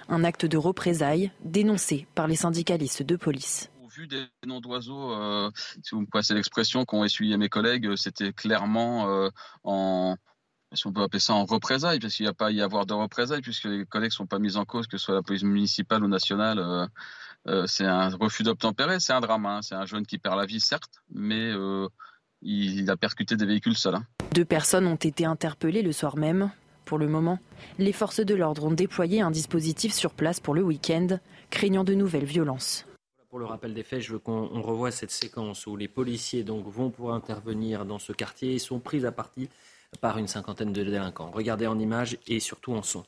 [0.10, 5.14] Un acte de représailles dénoncé par les syndicalistes de police Au vu des noms d'oiseaux,
[5.14, 5.52] euh,
[5.84, 9.30] si vous me passez l'expression qu'ont essuyé mes collègues, c'était clairement euh,
[9.64, 10.16] en,
[10.74, 12.86] si on peut appeler ça en représailles, parce qu'il n'y a pas à y avoir
[12.86, 15.24] de représailles, puisque les collègues ne sont pas mis en cause, que ce soit la
[15.24, 16.60] police municipale ou nationale.
[16.60, 16.88] Euh,
[17.48, 19.46] euh, c'est un refus d'obtempérer, c'est un drame.
[19.46, 19.62] Hein.
[19.62, 21.88] C'est un jeune qui perd la vie, certes, mais euh,
[22.42, 23.96] il, a percuté des véhicules seuls.
[23.96, 24.06] Hein.
[24.34, 26.52] Deux personnes ont été interpellées le soir même.
[26.86, 27.40] Pour le moment,
[27.78, 31.20] les forces de l'ordre ont déployé un dispositif sur place pour le week-end,
[31.50, 32.86] craignant de nouvelles violences.
[33.30, 36.66] Pour le rappel des faits, je veux qu'on revoie cette séquence où les policiers donc,
[36.68, 39.50] vont pour intervenir dans ce quartier et sont pris à partie
[40.02, 41.30] par une cinquantaine de délinquants.
[41.32, 43.06] Regardez en images et surtout en son.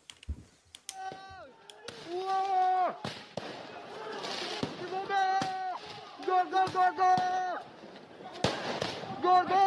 [9.21, 9.61] gol, gol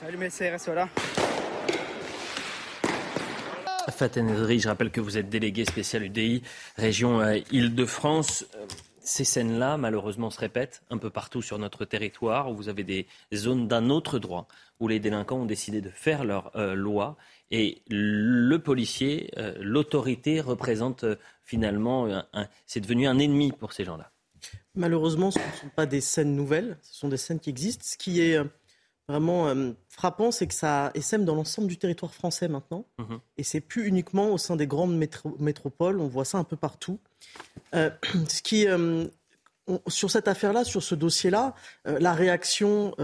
[0.00, 0.88] Salut mes CRS, voilà.
[4.00, 6.42] Je rappelle que vous êtes délégué spécial UDI,
[6.76, 8.46] région euh, Île-de-France.
[8.54, 8.64] Euh,
[9.00, 13.08] ces scènes-là, malheureusement, se répètent un peu partout sur notre territoire, où vous avez des
[13.34, 14.46] zones d'un autre droit,
[14.78, 17.16] où les délinquants ont décidé de faire leur euh, loi,
[17.50, 21.06] et le policier, l'autorité représente
[21.42, 22.22] finalement,
[22.66, 24.10] c'est devenu un ennemi pour ces gens-là.
[24.74, 27.84] Malheureusement, ce ne sont pas des scènes nouvelles, ce sont des scènes qui existent.
[27.86, 28.38] Ce qui est
[29.08, 32.84] vraiment euh, frappant, c'est que ça essaime dans l'ensemble du territoire français maintenant.
[32.98, 33.18] Mhm.
[33.38, 34.96] Et c'est plus uniquement au sein des grandes
[35.38, 36.98] métropoles, on voit ça un peu partout.
[37.74, 37.90] Euh,
[38.28, 39.06] ce qui, euh,
[39.86, 41.54] sur cette affaire-là, sur ce dossier-là,
[41.84, 42.94] la réaction,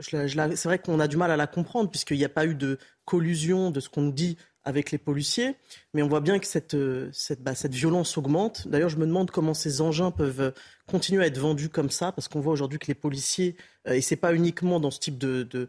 [0.00, 2.78] c'est vrai qu'on a du mal à la comprendre, puisqu'il n'y a pas eu de
[3.06, 5.56] collusion de ce qu'on dit avec les policiers,
[5.94, 6.76] mais on voit bien que cette,
[7.12, 8.68] cette, bah, cette violence augmente.
[8.68, 10.52] D'ailleurs, je me demande comment ces engins peuvent
[10.88, 13.92] euh, continuer à être vendus comme ça, parce qu'on voit aujourd'hui que les policiers, euh,
[13.92, 15.68] et c'est pas uniquement dans ce type de, de,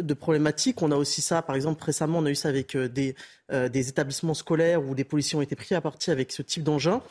[0.00, 3.14] de, problématique, on a aussi ça, par exemple, récemment, on a eu ça avec des,
[3.50, 7.02] des établissements scolaires où des policiers ont été pris à partie avec ce type d'engin.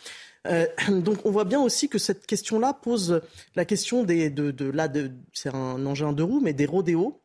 [0.89, 3.21] donc on voit bien aussi que cette question-là pose
[3.55, 7.22] la question des, de, de là, de, c'est un engin de roue, mais des rodéos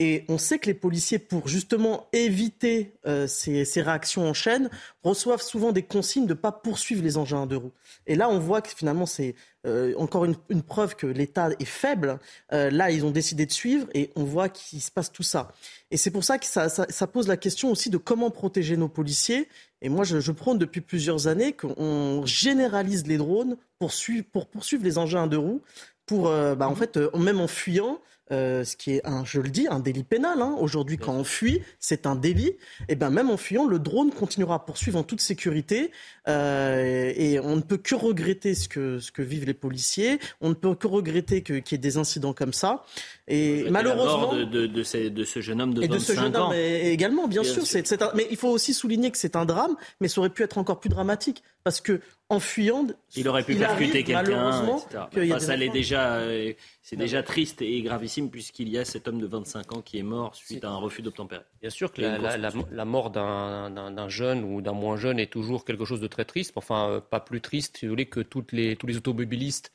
[0.00, 4.68] et on sait que les policiers, pour justement éviter euh, ces, réactions en chaîne,
[5.04, 7.70] reçoivent souvent des consignes de ne pas poursuivre les engins de roue.
[8.08, 9.36] Et là, on voit que finalement, c'est
[9.66, 12.18] euh, encore une, preuve que l'État est faible.
[12.52, 15.52] Euh, là, ils ont décidé de suivre et on voit qu'il se passe tout ça.
[15.92, 19.48] Et c'est pour ça que ça, pose la question aussi de comment protéger nos policiers.
[19.80, 23.92] Et moi, je, prône depuis plusieurs années qu'on généralise les drones pour,
[24.32, 25.62] pour poursuivre les engins de roue,
[26.04, 28.00] pour, bah, en fait, même en fuyant,
[28.32, 30.40] euh, ce qui est, un, je le dis, un délit pénal.
[30.40, 30.56] Hein.
[30.58, 32.48] Aujourd'hui, quand on fuit, c'est un délit.
[32.48, 32.56] Et
[32.90, 35.90] eh ben même en fuyant, le drone continuera à poursuivre en toute sécurité.
[36.26, 40.18] Euh, et on ne peut que regretter ce que, ce que vivent les policiers.
[40.40, 42.84] On ne peut que regretter qu'il y ait des incidents comme ça.
[43.28, 46.52] Et malheureusement, de, de, ces, de, ce jeune homme de et de ce jeune homme
[46.54, 47.66] également, bien, sûr.
[47.66, 50.58] C'est, mais il faut aussi souligner que c'est un drame, mais ça aurait pu être
[50.58, 52.00] encore plus dramatique parce que
[52.30, 52.86] en fuyant,
[53.16, 54.78] il aurait pu percuter quelqu'un,
[55.12, 55.38] etc.
[55.38, 56.52] ça déjà, euh,
[56.82, 60.02] c'est déjà triste et gravissime puisqu'il y a cet homme de 25 ans qui est
[60.02, 61.42] mort suite à un refus d'obtempérer.
[61.60, 66.00] Bien sûr que la, mort d'un jeune ou d'un moins jeune est toujours quelque chose
[66.00, 68.86] de très triste, enfin euh, pas plus triste, si vous voulez, que toutes les, tous
[68.86, 69.70] les automobilistes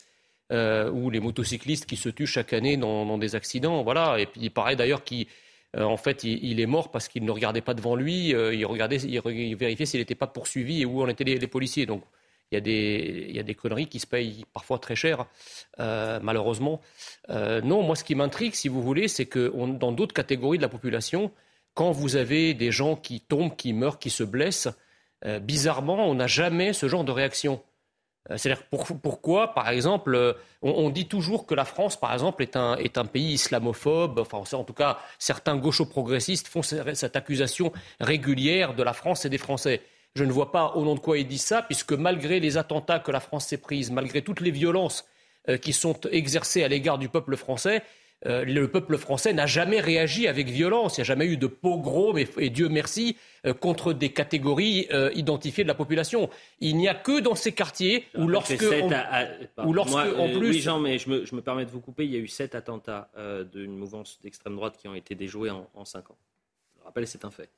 [0.51, 3.83] euh, ou les motocyclistes qui se tuent chaque année dans, des accidents.
[3.83, 4.19] Voilà.
[4.19, 5.03] Et puis il paraît d'ailleurs
[5.73, 8.97] qu'il en fait, il, est mort parce qu'il ne regardait pas devant lui, il, regardait,
[8.97, 11.85] il, vérifiait s'il n'était pas poursuivi et où en étaient les, policiers.
[11.85, 12.03] Donc,
[12.51, 15.27] il y, a des, conneries qui se payent parfois très cher,
[15.79, 16.81] euh, malheureusement.
[17.29, 20.63] Euh, non, moi, ce qui m'intrigue, si vous voulez, c'est que dans d'autres catégories de
[20.63, 21.31] la population,
[21.75, 24.69] quand vous avez des gens qui tombent, qui meurent, qui se blessent,
[25.25, 27.61] euh, bizarrement, on n'a jamais ce genre de réaction.
[28.37, 28.63] C'est-à-dire
[29.01, 33.05] pourquoi, par exemple, on, dit toujours que la France, par exemple, est un, est un
[33.05, 34.19] pays islamophobe.
[34.19, 39.37] Enfin, en tout cas, certains gauchos-progressistes font cette accusation régulière de la France et des
[39.37, 39.81] Français.
[40.15, 42.99] Je ne vois pas au nom de quoi il dit ça, puisque malgré les attentats
[42.99, 45.05] que la France s'est prise, malgré toutes les violences
[45.47, 47.81] euh, qui sont exercées à l'égard du peuple français,
[48.25, 50.97] euh, le peuple français n'a jamais réagi avec violence.
[50.97, 55.63] Il n'y a jamais eu de pogrom, et, Dieu merci, euh, contre des catégories identifiées
[55.63, 56.29] de la population.
[56.59, 58.63] Il n'y a que dans ces quartiers où lorsque,
[59.57, 60.49] on, lorsque en plus...
[60.49, 62.05] Oui, Jean, mais je me, permets de vous couper.
[62.05, 63.09] Il y a eu sept attentats
[63.53, 66.17] d'une mouvance d'extrême droite qui ont été déjoués en, en cinq ans.
[66.77, 67.49] Je rappelle, c'est un fait.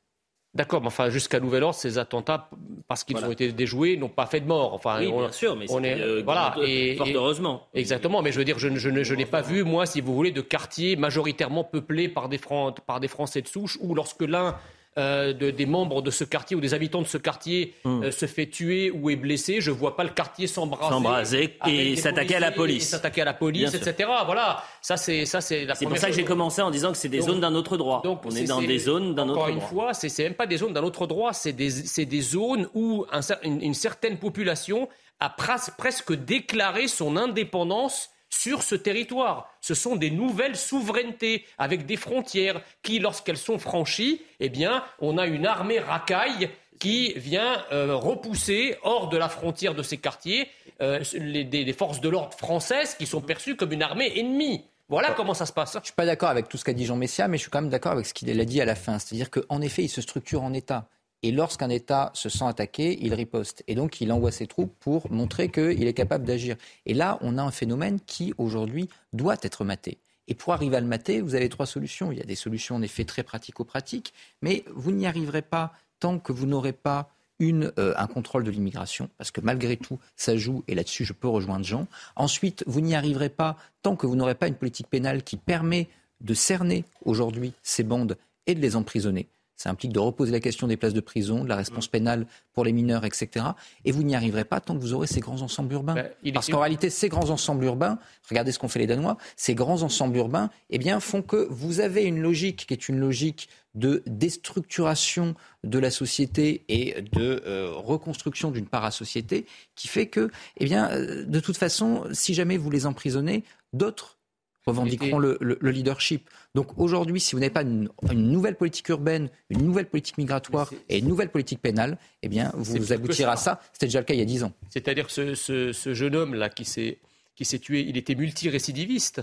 [0.53, 2.49] D'accord, mais enfin, jusqu'à nouvel ordre, ces attentats,
[2.89, 4.73] parce qu'ils ont été déjoués, n'ont pas fait de mort.
[4.73, 7.67] Enfin, oui, bien sûr, mais on est, euh, voilà, et, fort heureusement.
[7.73, 10.41] Exactement, mais je veux dire, je, je n'ai pas vu, moi, si vous voulez, de
[10.41, 12.39] quartiers majoritairement peuplés par des,
[12.85, 14.57] par des Français de souche, où lorsque l'un
[14.97, 18.03] euh, des membres de ce quartier ou des habitants de ce quartier hmm.
[18.03, 21.57] euh, se fait tuer ou est blessé, je ne vois pas le quartier s'embraser.
[21.65, 22.89] et s'attaquer à la police.
[22.89, 24.09] S'attaquer à la police, etc.
[24.25, 27.07] Voilà, ça c'est ça c'est C'est pour ça que j'ai commencé en disant que c'est
[27.07, 28.01] des zones d'un autre droit.
[28.03, 29.47] Donc, on est, dans des zones d'un autre droit.
[29.47, 31.69] Encore une fois, c'est même pas des zones d'un autre droit, c'est des,
[32.05, 33.05] des, zones où
[33.43, 34.89] une, une certaine population
[35.21, 39.53] a presque déclaré son indépendance sur ce territoire.
[39.61, 45.17] Ce sont des nouvelles souverainetés avec des frontières qui, lorsqu'elles sont franchies, eh bien, on
[45.17, 50.49] a une armée racaille qui vient euh, repousser hors de la frontière de ces quartiers
[50.81, 54.65] euh, les, forces de l'ordre françaises qui sont perçues comme une armée ennemie.
[54.89, 55.73] Voilà comment ça se passe.
[55.73, 57.51] Je ne suis pas d'accord avec tout ce qu'a dit Jean Messia, mais je suis
[57.51, 58.97] quand même d'accord avec ce qu'il a dit à la fin.
[58.97, 60.89] C'est-à-dire qu'en effet, il se structure en État.
[61.23, 63.63] Et lorsqu'un État se sent attaqué, il riposte.
[63.67, 66.55] Et donc, il envoie ses troupes pour montrer qu'il est capable d'agir.
[66.85, 69.99] Et là, on a un phénomène qui, aujourd'hui, doit être maté.
[70.27, 72.11] Et pour arriver à le mater, vous avez trois solutions.
[72.11, 76.17] Il y a des solutions, en effet, très pratico-pratiques, mais vous n'y arriverez pas tant
[76.17, 77.11] que vous n'aurez pas
[77.41, 81.27] euh, un contrôle de l'immigration, parce que malgré tout, ça joue, et là-dessus, je peux
[81.27, 81.87] rejoindre Jean.
[82.15, 85.87] Ensuite, vous n'y arriverez pas tant que vous n'aurez pas une politique pénale qui permet
[86.19, 89.27] de cerner aujourd'hui ces bandes et de les emprisonner.
[89.61, 91.91] Ça implique de reposer la question des places de prison, de la réponse mm.
[91.91, 93.45] pénale pour les mineurs, etc.
[93.85, 95.93] Et vous n'y arriverez pas tant que vous aurez ces grands ensembles urbains.
[95.93, 99.53] Ben, Parce qu'en réalité, ces grands ensembles urbains, regardez ce qu'ont fait les Danois, ces
[99.53, 103.49] grands ensembles urbains, eh bien, font que vous avez une logique qui est une logique
[103.75, 109.45] de déstructuration de la société et de euh, reconstruction d'une parasociété
[109.75, 113.43] qui fait que, eh bien, euh, de toute façon, si jamais vous les emprisonnez,
[113.73, 114.17] d'autres
[114.65, 116.29] revendiqueront le, leadership.
[116.55, 120.99] Donc aujourd'hui, si vous n'avez pas une, nouvelle politique urbaine, une nouvelle politique migratoire et
[120.99, 123.59] une nouvelle politique pénale, eh bien, vous aboutirez à ça.
[123.73, 124.53] C'était déjà le cas il y a dix ans.
[124.69, 129.21] C'est-à-dire que ce, jeune homme-là qui s'est tué, il était multirécidiviste.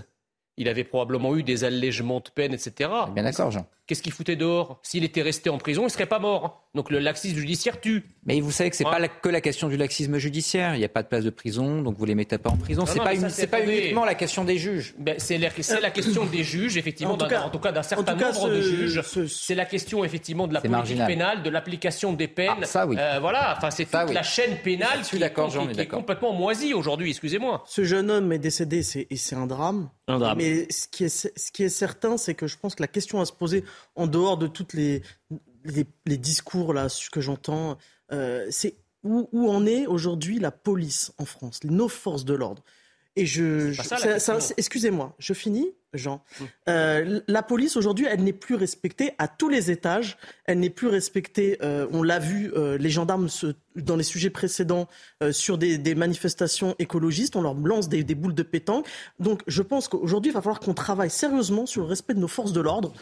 [0.57, 2.89] Il avait probablement eu des allègements de peine, etc.
[3.13, 3.65] Bien d'accord, Jean.
[3.89, 6.69] Qu'est-ce qu'il foutait dehors S'il était resté en prison, il ne serait pas mort.
[6.75, 8.03] Donc le laxisme judiciaire tue.
[8.23, 10.75] Mais vous savez que ce n'est pas que la question du laxisme judiciaire.
[10.75, 12.85] Il n'y a pas de place de prison, donc vous les mettez pas en prison.
[12.85, 14.93] Ce n'est pas, pas uniquement la question des juges.
[14.99, 19.01] Ben, c'est la, question des juges, effectivement, en tout, cas, d'un certain nombre de juges.
[19.27, 22.51] C'est la question, effectivement, de la politique pénale, de l'application des peines.
[22.61, 22.95] Ah, ça, oui.
[22.99, 27.63] Euh, voilà, enfin, c'est toute la chaîne pénale qui, est, complètement moisie aujourd'hui, excusez-moi.
[27.65, 29.89] Ce jeune homme est décédé, et c'est un drame.
[30.07, 30.37] Un drame.
[30.37, 33.19] Mais ce qui est, ce qui est certain, c'est que je pense que la question
[33.21, 33.63] à se poser
[33.95, 35.01] en dehors de toutes les,
[35.65, 37.77] les, discours là que j'entends,
[38.11, 42.63] euh, c'est où, où en est aujourd'hui la police en France, nos forces de l'ordre?
[43.15, 43.73] Et je,
[44.57, 45.73] excusez-moi, je finis.
[45.93, 46.21] Jean.
[46.67, 50.17] Euh, la police aujourd'hui, elle n'est plus respectée à tous les étages.
[50.45, 51.57] Elle n'est plus respectée.
[51.63, 53.27] Euh, on l'a vu, euh, les gendarmes
[53.75, 54.87] dans les sujets précédents
[55.31, 58.85] sur des, manifestations écologistes, on leur lance des, boules de pétanque.
[59.19, 62.27] Donc, je pense qu'aujourd'hui, il va falloir qu'on travaille sérieusement sur le respect de nos
[62.27, 62.93] forces de l'ordre,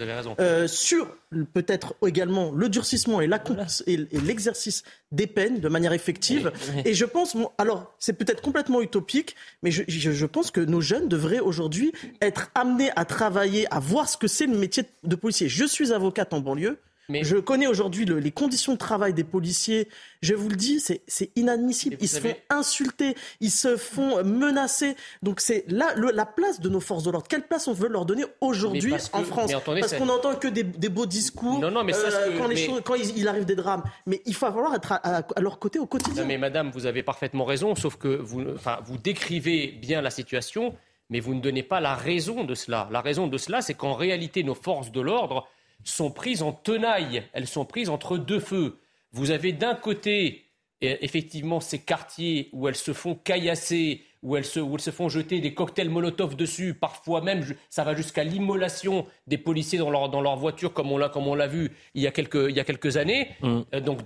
[0.67, 1.07] sur
[1.53, 6.51] peut-être également le durcissement et l'exercice des peines de manière effective.
[6.85, 11.07] Et je pense, alors c'est peut-être complètement utopique, mais je, je pense que nos jeunes
[11.07, 15.49] devraient aujourd'hui être amenés à travailler, à voir ce que c'est le métier de policier.
[15.49, 16.79] Je suis avocate en banlieue.
[17.09, 19.87] Je connais aujourd'hui les conditions de travail des policiers.
[20.21, 21.95] Je vous le dis, c'est inadmissible.
[22.01, 24.95] Ils se font insulter, ils se font menacer.
[25.23, 27.27] Donc c'est là la place de nos forces de l'ordre.
[27.29, 29.51] Quelle place on veut leur donner aujourd'hui en France?
[29.65, 32.95] Parce qu'on n'entend que des, beaux discours non, non, mais ça, euh, quand, les quand
[32.95, 33.83] il, arrive des drames.
[34.05, 36.25] Mais il va falloir être à, leur côté au quotidien.
[36.25, 40.73] mais madame, vous avez parfaitement raison, sauf que vous, enfin, vous décrivez bien la situation,
[41.09, 42.89] mais vous ne donnez pas la raison de cela.
[42.91, 45.47] La raison de cela, c'est qu'en réalité, nos forces de l'ordre
[45.83, 47.23] sont prises en tenaille.
[47.33, 48.79] Elles sont prises entre deux feux.
[49.11, 50.46] Vous avez d'un côté,
[50.81, 55.09] effectivement, ces quartiers où elles se font caillasser, où elles, se, où elles se font
[55.09, 60.09] jeter des cocktails Molotov dessus, parfois même ça va jusqu'à l'immolation des policiers dans leur,
[60.09, 62.55] dans leur voiture, comme on l'a, comme on l'a vu il y a quelques, il
[62.55, 63.29] y a quelques années.
[63.41, 63.59] Mm.
[63.73, 64.01] Euh, donc,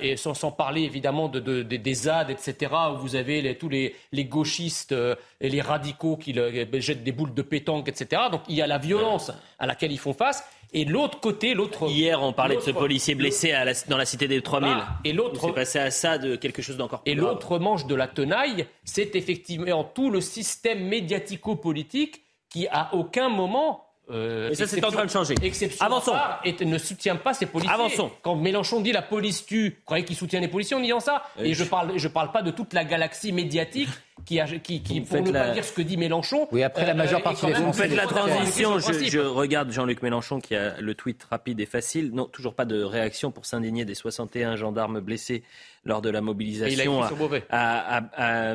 [0.00, 3.68] et sans, sans, parler évidemment de, de, des ZAD, etc., où vous avez les, tous
[3.68, 8.22] les, les gauchistes euh, et les radicaux qui jettent des boules de pétanque, etc.
[8.30, 10.44] Donc il y a la violence à laquelle ils font face.
[10.72, 11.88] Et l'autre côté, l'autre.
[11.88, 14.70] Hier, on parlait de ce policier blessé à dans la cité des 3000.
[15.04, 15.40] et l'autre.
[15.40, 18.66] C'est passé à ça de quelque chose d'encore plus Et l'autre manche de la tenaille,
[18.84, 24.90] c'est effectivement tout le système médiatico-politique qui, à aucun moment, euh, et ça, c'est en
[24.90, 25.34] train de changer.
[25.80, 26.14] Avançons.
[26.44, 27.74] Et ne soutient pas ces policiers.
[27.74, 28.10] Avançons.
[28.22, 31.24] Quand Mélenchon dit la police tue, vous croyez qu'il soutient les policiers en disant ça
[31.38, 33.88] Et je parle, je parle pas de toute la galaxie médiatique
[34.24, 36.48] qui, a, qui, qui pour ne pas dire ce que dit Mélenchon.
[36.52, 38.78] Oui, après la majeure euh, partie des Vous faites la transition.
[38.78, 42.10] Je, je, regarde Jean-Luc Mélenchon qui a le tweet rapide et facile.
[42.12, 45.42] Non, toujours pas de réaction pour s'indigner des 61 gendarmes blessés
[45.84, 46.68] lors de la mobilisation.
[46.68, 48.54] Et il a à, à, à,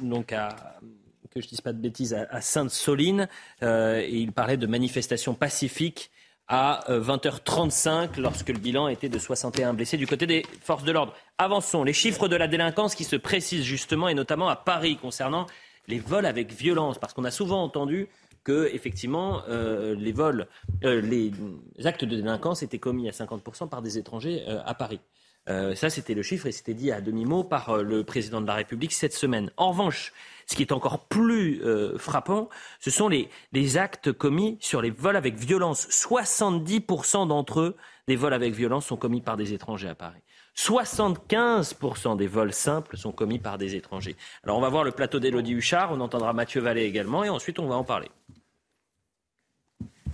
[0.00, 0.48] donc à
[1.32, 3.28] que je dise pas de bêtises, à, Sainte-Soline.
[3.62, 6.10] Euh, il parlait de manifestations pacifiques
[6.48, 10.92] à 20h35 euh, lorsque le bilan était de 61 blessés du côté des forces de
[10.92, 11.14] l'ordre.
[11.38, 11.84] Avançons.
[11.84, 15.46] Les chiffres de la délinquance qui se précisent justement et notamment à Paris concernant
[15.88, 16.98] les vols avec violence.
[16.98, 18.08] Parce qu'on a souvent entendu
[18.44, 20.48] que effectivement euh, les vols,
[20.82, 21.32] les
[21.84, 25.00] actes de délinquance étaient commis à 50% par des étrangers à Paris.
[25.46, 28.92] Ça, c'était le chiffre et c'était dit à demi-mot par le président de la République
[28.92, 29.50] cette semaine.
[29.56, 30.12] En revanche,
[30.46, 32.48] ce qui est encore plus euh, frappant,
[32.80, 33.28] ce sont les,
[33.76, 35.88] actes commis sur les vols avec violence.
[35.88, 37.76] 70% d'entre eux,
[38.08, 40.20] des vols avec violence, sont commis par des étrangers à Paris.
[40.56, 44.16] 75% des vols simples sont commis par des étrangers.
[44.44, 47.58] Alors on va voir le plateau d'Élodie Huchard, on entendra Mathieu Vallée également, et ensuite
[47.58, 48.10] on va en parler.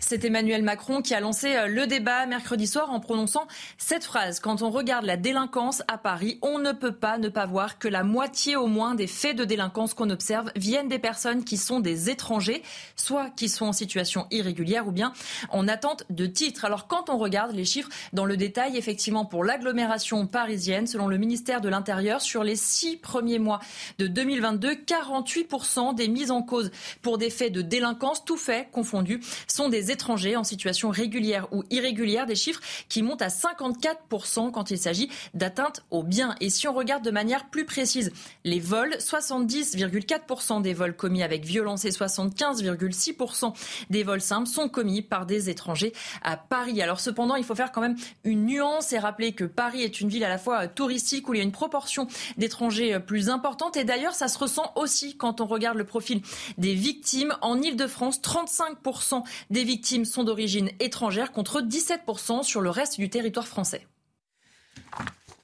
[0.00, 4.38] C'est Emmanuel Macron qui a lancé euh, le débat mercredi soir en prononçant cette phrase.
[4.38, 7.88] Quand on regarde la délinquance à Paris, on ne peut pas ne pas voir que
[7.88, 11.80] la moitié au moins des faits de délinquance qu'on observe viennent des personnes qui sont
[11.80, 12.62] des étrangers,
[12.96, 15.12] soit qui sont en situation irrégulière ou bien
[15.50, 16.64] en attente de titre.
[16.64, 21.18] Alors quand on regarde les chiffres dans le détail, effectivement pour l'agglomération parisienne, selon le
[21.18, 23.58] ministère de l'Intérieur, sur les six premiers mois
[23.98, 26.70] de 2022, 48% des mises en cause
[27.02, 31.64] pour des faits de délinquance, tout fait confondu, sont des étrangers en situation régulière ou
[31.70, 36.34] irrégulière, des chiffres qui montent à 54% quand il s'agit d'atteinte aux biens.
[36.40, 38.12] Et si on regarde de manière plus précise,
[38.44, 43.54] les vols, 70,4% des vols commis avec violence et 75,6%
[43.90, 46.82] des vols simples sont commis par des étrangers à Paris.
[46.82, 50.08] Alors cependant, il faut faire quand même une nuance et rappeler que Paris est une
[50.08, 53.76] ville à la fois touristique où il y a une proportion d'étrangers plus importante.
[53.76, 56.22] Et d'ailleurs, ça se ressent aussi quand on regarde le profil
[56.56, 57.34] des victimes.
[57.42, 63.08] En Ile-de-France, 35% des victimes victimes sont d'origine étrangère contre 17% sur le reste du
[63.08, 63.86] territoire français.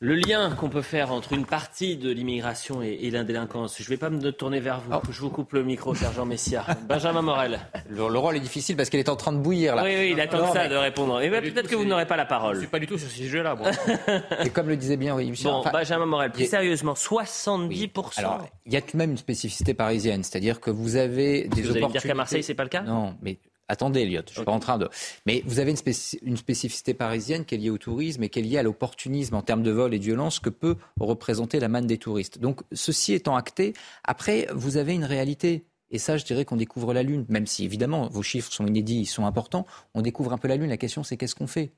[0.00, 3.88] Le lien qu'on peut faire entre une partie de l'immigration et, la délinquance, je ne
[3.90, 4.92] vais pas me tourner vers vous.
[5.12, 6.66] Je vous coupe le micro, sergent Messia.
[6.88, 7.60] Benjamin Morel.
[7.88, 9.84] Le, rôle est difficile parce qu'elle est en train de bouillir là.
[9.84, 11.22] Oui, oui, il attend ça de répondre.
[11.22, 12.54] Et peut-être que vous n'aurez pas la parole.
[12.54, 13.56] Je ne suis pas du tout sur ce sujet-là.
[14.44, 15.32] et comme le disait bien, oui.
[15.44, 18.18] Bon, Benjamin Morel, plus sérieusement, 70%.
[18.18, 21.62] Alors, il y a tout de même une spécificité parisienne, c'est-à-dire que vous avez des
[21.62, 21.84] vous opportunités.
[21.84, 22.82] Allez dire qu'à Marseille, c'est pas le cas?
[22.82, 24.88] Non, mais Attendez, Elliot, je suis pas en train de.
[25.26, 25.74] Mais vous avez
[26.22, 29.42] une, spécificité parisienne qui est liée au tourisme et qui est liée à l'opportunisme en
[29.42, 32.38] termes de vol et de violence que peut représenter la manne des touristes.
[32.38, 33.72] Donc, ceci étant acté,
[34.04, 35.64] après, vous avez une réalité.
[35.90, 39.00] Et ça, je dirais qu'on découvre la Lune, même si évidemment vos chiffres sont inédits,
[39.00, 39.66] ils sont importants.
[39.94, 40.68] On découvre un peu la Lune.
[40.68, 41.72] La question, c'est qu'est-ce qu'on fait?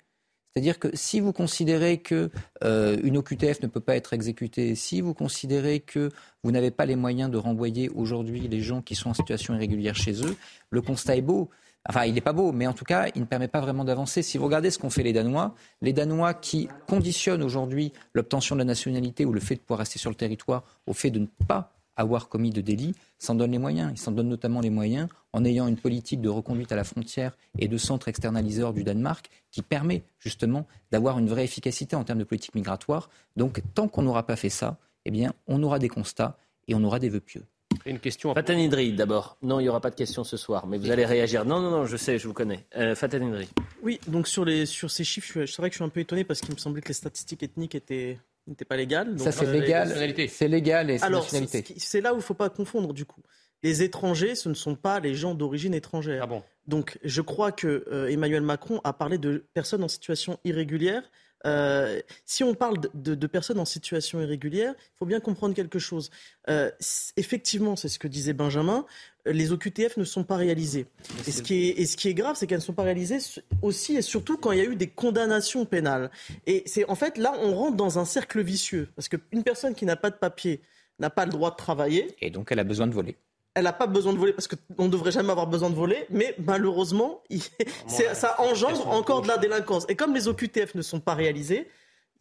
[0.56, 2.30] C'est-à-dire que si vous considérez que
[2.64, 6.08] euh, une OQTF ne peut pas être exécutée, si vous considérez que
[6.42, 9.94] vous n'avez pas les moyens de renvoyer aujourd'hui les gens qui sont en situation irrégulière
[9.94, 10.34] chez eux,
[10.70, 11.50] le constat est beau.
[11.88, 14.22] Enfin, il n'est pas beau, mais en tout cas, il ne permet pas vraiment d'avancer.
[14.22, 18.60] Si vous regardez ce qu'ont fait les Danois, les Danois qui conditionnent aujourd'hui l'obtention de
[18.60, 21.26] la nationalité ou le fait de pouvoir rester sur le territoire au fait de ne
[21.46, 23.90] pas avoir commis de délit, s'en donnent les moyens.
[23.94, 27.36] Ils s'en donnent notamment les moyens en ayant une politique de reconduite à la frontière
[27.58, 32.18] et de centre externaliseur du Danemark qui permet justement d'avoir une vraie efficacité en termes
[32.18, 33.08] de politique migratoire.
[33.36, 36.36] Donc, tant qu'on n'aura pas fait ça, eh bien, on aura des constats
[36.68, 37.44] et on aura des vœux pieux.
[37.84, 38.34] Une question.
[38.34, 39.36] Fatan Idri, d'abord.
[39.42, 41.44] Non, il n'y aura pas de question ce soir, mais vous allez réagir.
[41.44, 42.66] Non, non, non, je sais, je vous connais.
[42.76, 43.48] Euh, Fatan Idri.
[43.82, 45.88] Oui, donc sur, les, sur ces chiffres, je suis- c'est vrai que je suis un
[45.88, 49.18] peu étonné parce qu'il me semblait que les statistiques ethniques étaient n'étaient pas légales.
[49.18, 49.88] Ça, c'est euh, légal.
[50.28, 51.64] C'est légal et c'est Alors, nationalité.
[51.66, 53.20] c'est- c'est là où il ne faut pas confondre du coup.
[53.64, 56.20] Les étrangers, ce ne sont pas les gens d'origine étrangère.
[56.22, 56.42] Ah bon?
[56.68, 61.02] Donc, je crois que euh, Emmanuel Macron a parlé de personnes en situation irrégulière.
[61.46, 65.54] Euh, si on parle de, de- de personnes en situation irrégulière, il faut bien comprendre
[65.54, 66.10] quelque chose.
[66.48, 66.70] Euh,
[67.16, 68.84] effectivement, c'est ce que disait Benjamin,
[69.26, 70.86] euh, les OQTF ne sont pas réalisés.
[71.26, 73.18] Et ce, qui est, et ce qui est grave, c'est qu'elles ne sont pas réalisées
[73.62, 76.10] aussi et surtout quand il y a eu des condamnations pénales.
[76.46, 78.88] Et c'est en fait là, on rentre dans un cercle vicieux.
[78.96, 80.60] Parce qu'une personne qui n'a pas de papier
[80.98, 83.16] n'a pas le droit de travailler Et donc, elle a besoin de voler.
[83.56, 86.06] Elle n'a pas besoin de voler parce qu'on ne devrait jamais avoir besoin de voler,
[86.10, 87.40] mais malheureusement, il-
[87.88, 89.86] ça engendre encore de la délinquance.
[89.88, 91.66] Et comme les OQTF ne sont pas réalisés,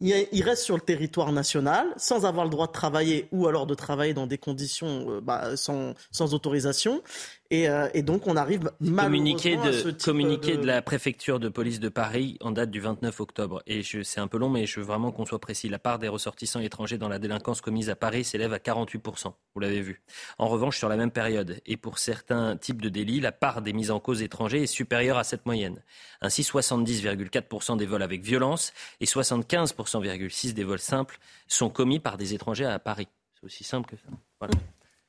[0.00, 3.74] il, reste sur le territoire national sans avoir le droit de travailler ou alors de
[3.74, 7.02] travailler dans des conditions euh, bah, sans, sans autorisation.
[7.50, 10.66] Et, euh, et donc, on arrive Communiqué malheureusement à ce de, type communiqué de...
[10.66, 13.62] la préfecture de police de Paris en date du 29 octobre.
[13.66, 15.68] Et c'est un peu long, mais je veux vraiment qu'on soit précis.
[15.68, 19.32] La part des ressortissants étrangers dans la délinquance commise à Paris s'élève à 48%.
[19.54, 20.02] Vous l'avez vu.
[20.38, 23.72] En revanche, sur la même période, et pour certains types de délits, la part des
[23.72, 25.82] mises en cause étrangers est supérieure à cette moyenne.
[26.20, 32.34] Ainsi, 70,4% des vols avec violence et 75,6% des vols simples sont commis par des
[32.34, 33.08] étrangers à Paris.
[33.34, 34.08] C'est aussi simple que ça.
[34.40, 34.54] Voilà.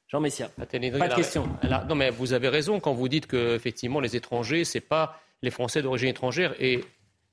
[0.07, 0.49] Jean Messia.
[0.57, 1.49] Pas de question.
[1.89, 5.51] non, mais vous avez raison quand vous dites que effectivement les étrangers, c'est pas les
[5.51, 6.53] Français d'origine étrangère.
[6.59, 6.83] Et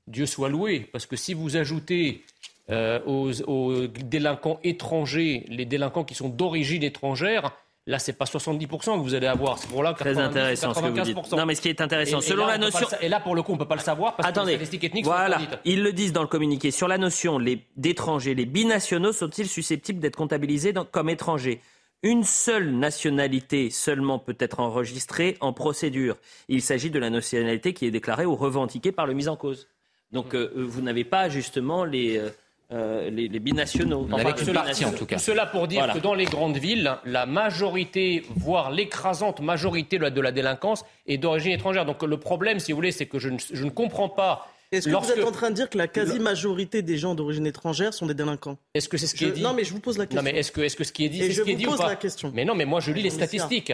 [0.07, 2.23] Dieu soit loué, parce que si vous ajoutez
[2.69, 7.51] euh, aux, aux délinquants étrangers les délinquants qui sont d'origine étrangère,
[7.87, 9.57] là c'est pas 70% que vous allez avoir.
[9.57, 11.15] C'est pour là Très 90, intéressant ce que vous dites.
[11.17, 11.37] 95%.
[11.37, 12.87] Non, mais ce qui est intéressant, Et- et selon là, la notion.
[12.91, 14.65] le et là pour le coup on peut pas le savoir parce Attendez, que les
[14.65, 15.59] statistiques ethniques sont voilà, interdites.
[15.65, 16.71] ils le disent dans le communiqué.
[16.71, 21.61] Sur la notion les- d'étrangers, les binationaux sont-ils susceptibles d'être comptabilisés dans- comme étrangers?
[22.05, 26.17] Une seule nationalité seulement peut être enregistrée en procédure.
[26.49, 29.67] Il s'agit de la nationalité qui est déclarée ou revendiquée par le mis en cause.
[30.11, 32.29] Donc euh, vous n'avez pas justement les, euh,
[32.71, 34.07] euh, les, les binationaux.
[34.11, 34.97] Enfin, cela- binationaux.
[34.99, 35.93] Tout cela pour dire Voilà.
[35.95, 40.85] que dans les grandes villes, la majorité, voire l'écrasante majorité de la, de la délinquance
[41.07, 41.85] est d'origine étrangère.
[41.87, 44.47] Donc le problème, si vous voulez, c'est que je ne, je ne comprends pas.
[44.71, 47.45] Est-ce que lorsque- vous êtes en train de dire que la quasi-majorité des gens d'origine
[47.47, 49.71] étrangère sont des délinquants Est-ce que c'est ce qui Je- est dit Non, mais je
[49.73, 50.21] vous pose la question.
[50.23, 51.65] Non, mais est-ce que, est-ce que ce qui est dit, c'est ce qui est dit
[51.67, 52.31] ou pose pas la question.
[52.33, 53.73] Mais non, mais moi je lis les statistiques.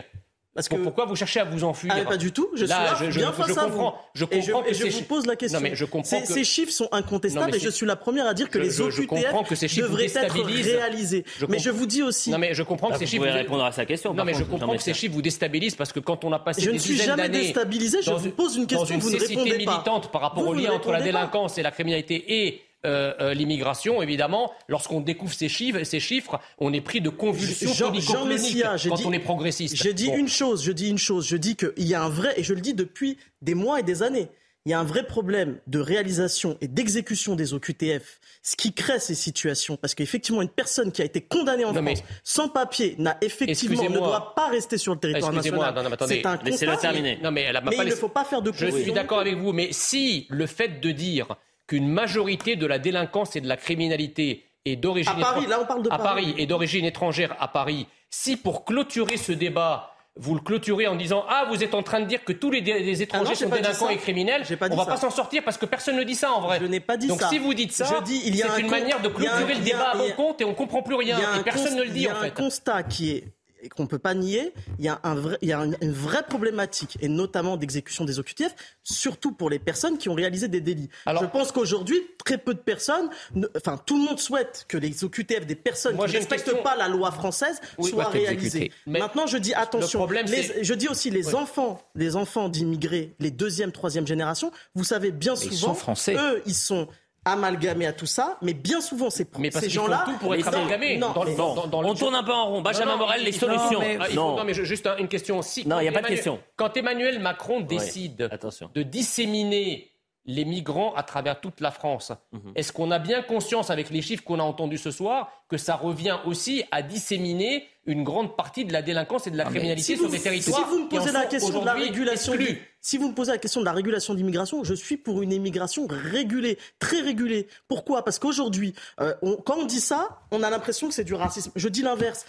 [0.54, 2.50] Parce que- Pourquoi vous cherchez à vous enfuir Ah, pas du tout.
[2.54, 3.98] Je suis Là, là, je, je- bien je face à comprends, vous.
[4.16, 5.60] je et je, comprends et que je ces vous chi- pose la question.
[5.60, 7.86] Non, mais je comprends Ces, que- ces chiffres sont incontestables Non, mais et je suis
[7.86, 9.94] la première à dire que Je- les je- je OQTF comprends que ces chiffres vous
[9.94, 10.68] devraient être déstabilisent.
[10.68, 11.26] réalisés.
[11.40, 12.32] Je mais je vous dis aussi.
[12.32, 13.24] Non, mais je comprends que Là, ces vous chiffres.
[13.24, 15.22] pouvez répondre à sa question, Non, mais je contre, comprends Jean que ces chiffres vous
[15.22, 18.00] déstabilisent parce que quand on a passé Je des ne suis dizaines jamais d'années déstabilisé,
[18.02, 19.72] je dans vous une- pose une question, vous ne répondez pas.
[19.72, 23.34] militante par rapport Vous au lien entre la délinquance et la criminalité et euh, euh,
[23.34, 28.26] l'immigration, évidemment, lorsqu'on découvre ces chiffres, ces chiffres, on est pris de convulsions Jean, Jean
[28.26, 29.76] Messia, j'ai quand dit, on est progressiste.
[29.76, 30.18] Je dis Bon.
[30.18, 32.54] une chose, je dis une chose, je dis qu'il y a un vrai, et je
[32.54, 34.30] le dis depuis des mois et des années,
[34.66, 39.00] il y a un vrai problème de réalisation et d'exécution des OQTF, ce qui crée
[39.00, 42.48] ces situations, parce qu'effectivement, une personne qui a été condamnée en Non, mais- France sans
[42.50, 45.74] papier n'a effectivement ne doit pas rester sur le territoire national.
[46.00, 46.08] mais.
[46.08, 46.78] C'est un constat.
[46.78, 47.18] terminer.
[47.24, 49.36] Non, mais elle a Mais il ne faut pas faire de Je suis d'accord avec
[49.38, 51.28] vous, mais si le fait de dire
[51.72, 55.60] qu'une majorité de la délinquance et de la criminalité est d'origine À Paris, étran- là,
[55.62, 56.36] on parle de à Paris.
[56.38, 61.24] Et d'origine étrangère à Paris, si pour clôturer ce débat vous le clôturez en disant
[61.30, 62.60] ah vous êtes en train de dire que tous les,
[63.02, 64.90] étrangers Ah non, sont délinquants et criminels, pas on va ça.
[64.92, 66.60] pas s'en sortir parce que personne ne dit ça en vrai.
[66.62, 67.30] Je n'ai pas dit Donc ça.
[67.30, 69.98] si vous dites ça, c'est un une manière de un- clôturer le a- débat à
[69.98, 72.14] bon compte et on comprend plus rien et personne ne le dit il y a
[72.18, 72.34] en un fait.
[72.34, 73.24] constat qui est
[73.62, 75.92] et qu'on peut pas nier, il y a, un vrai, il y a une, une
[75.92, 78.54] vraie problématique, et notamment d'exécution des OQTF,
[78.84, 80.90] surtout pour les personnes qui ont réalisé des délits.
[81.06, 84.78] Alors- Je pense qu'aujourd'hui, très peu de personnes, ne- enfin tout le monde souhaite que
[84.78, 86.64] les OQTF des personnes Moi, qui ne respectent question.
[86.64, 88.72] pas la loi française Oui, soient réalisées.
[88.88, 91.36] Mais Maintenant, je dis attention, problème, les- c'est- je dis aussi les Oui.
[91.36, 96.16] enfants, les enfants d'immigrés, les deuxième, troisième génération, vous savez bien souvent, sont français.
[96.18, 96.88] eux, ils sont
[97.26, 100.46] amalgamés à tout ça, mais bien souvent, ces, Mais parce ces gens-là, tout pour être
[100.52, 100.98] non, amalgamés.
[100.98, 102.62] non, Dans- mais- dans- dans- dans le- On tourne un peu en rond.
[102.62, 103.74] Benjamin Non, non, Morel, les solutions.
[103.74, 104.44] non, mais il faut- Non.
[104.44, 105.42] mais juste un- une question.
[105.44, 106.40] Si, Non, quand il y a pas de Emmanuel- question.
[106.56, 108.30] Quand Emmanuel Macron décide
[108.74, 109.91] de disséminer
[110.26, 112.52] les migrants à travers toute la France, Mhm.
[112.56, 115.76] est-ce qu'on a bien conscience, avec les chiffres qu'on a entendus ce soir, que ça
[115.76, 119.96] revient aussi à disséminer une grande partie de la délinquance et de la criminalité si
[119.98, 122.98] sur vous, des territoires si vous me posez la question de la régulation, du- si
[123.00, 126.60] vous me posez la question de la régulation d'immigration, je suis pour une immigration régulée,
[126.78, 127.48] très régulée.
[127.68, 128.04] Pourquoi?
[128.06, 129.16] Parce qu'aujourd'hui, euh,
[129.46, 131.52] quand on dit ça, on a l'impression que c'est du racisme.
[131.56, 132.26] Je dis l'inverse.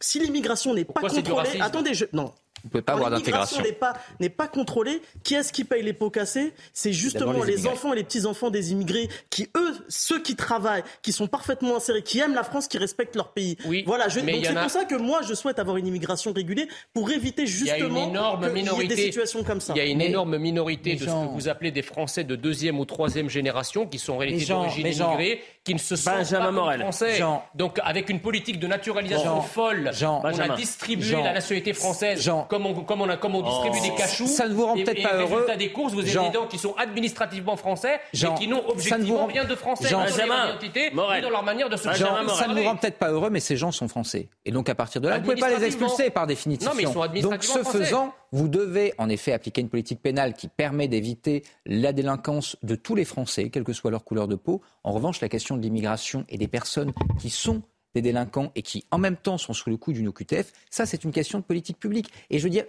[0.00, 2.32] Si l'immigration n'est pas contrôlée, attendez, je, non.
[2.66, 3.62] Vous pouvez pas avoir d'intégration.
[3.62, 5.00] n'est pas, n'est pas contrôlée.
[5.22, 6.52] Qui est-ce qui paye les pots cassés?
[6.72, 11.12] C'est justement les enfants et les petits-enfants des immigrés qui, eux, ceux qui travaillent, qui
[11.12, 13.56] sont parfaitement insérés, qui aiment la France, qui respectent leur pays.
[13.66, 15.86] Oui, voilà, je, mais donc c'est a- pour ça que moi, je souhaite avoir une
[15.86, 18.94] immigration régulée pour éviter Il y a justement une énorme qu'il y ait minorité.
[18.96, 19.72] des situations comme ça.
[19.74, 22.24] Il y a une Mais- énorme minorité de gens- ce que vous appelez des Français
[22.24, 26.16] de deuxième ou troisième génération qui sont en réalité d'origine immigrée, qui ne se sentent
[26.18, 26.80] Benjamin pas Morel.
[26.80, 27.14] français.
[27.16, 31.32] Jean- Donc avec une politique de naturalisation Jean- folle, Jean- on a distribué Jean- la
[31.34, 34.26] nationalité française Jean- comme, on, comme, on a, comme on distribue des cachous.
[34.28, 35.56] Ça ne vous rend peut-être et pas résultat heureux.
[35.58, 38.56] des courses, vous avez Jean- des gens qui sont administrativement français Jean- et qui n'ont
[38.58, 41.18] ça ne vous objectivement rend- rien de français Jean- dans leur identité, Morel.
[41.18, 42.28] ni dans leur manière de se Jean- Morel.
[42.30, 44.28] Ça ne vous rend peut-être pas heureux, mais ces gens sont français.
[44.44, 46.70] Et donc, à partir de là, vous ne pouvez pas les expulser par définition.
[46.70, 47.78] Non, mais ils sont donc, ce français.
[47.78, 52.74] faisant, vous devez en effet appliquer une politique pénale qui permet d'éviter la délinquance de
[52.76, 54.60] tous les Français, quelle que soit leur couleur de peau.
[54.84, 57.62] En revanche, la question de l'immigration et des personnes qui sont
[57.96, 61.02] des délinquants et qui en même temps sont sous le coup d'une OQTF, ça c'est
[61.04, 62.10] une question de politique publique.
[62.30, 62.64] Et je veux dire,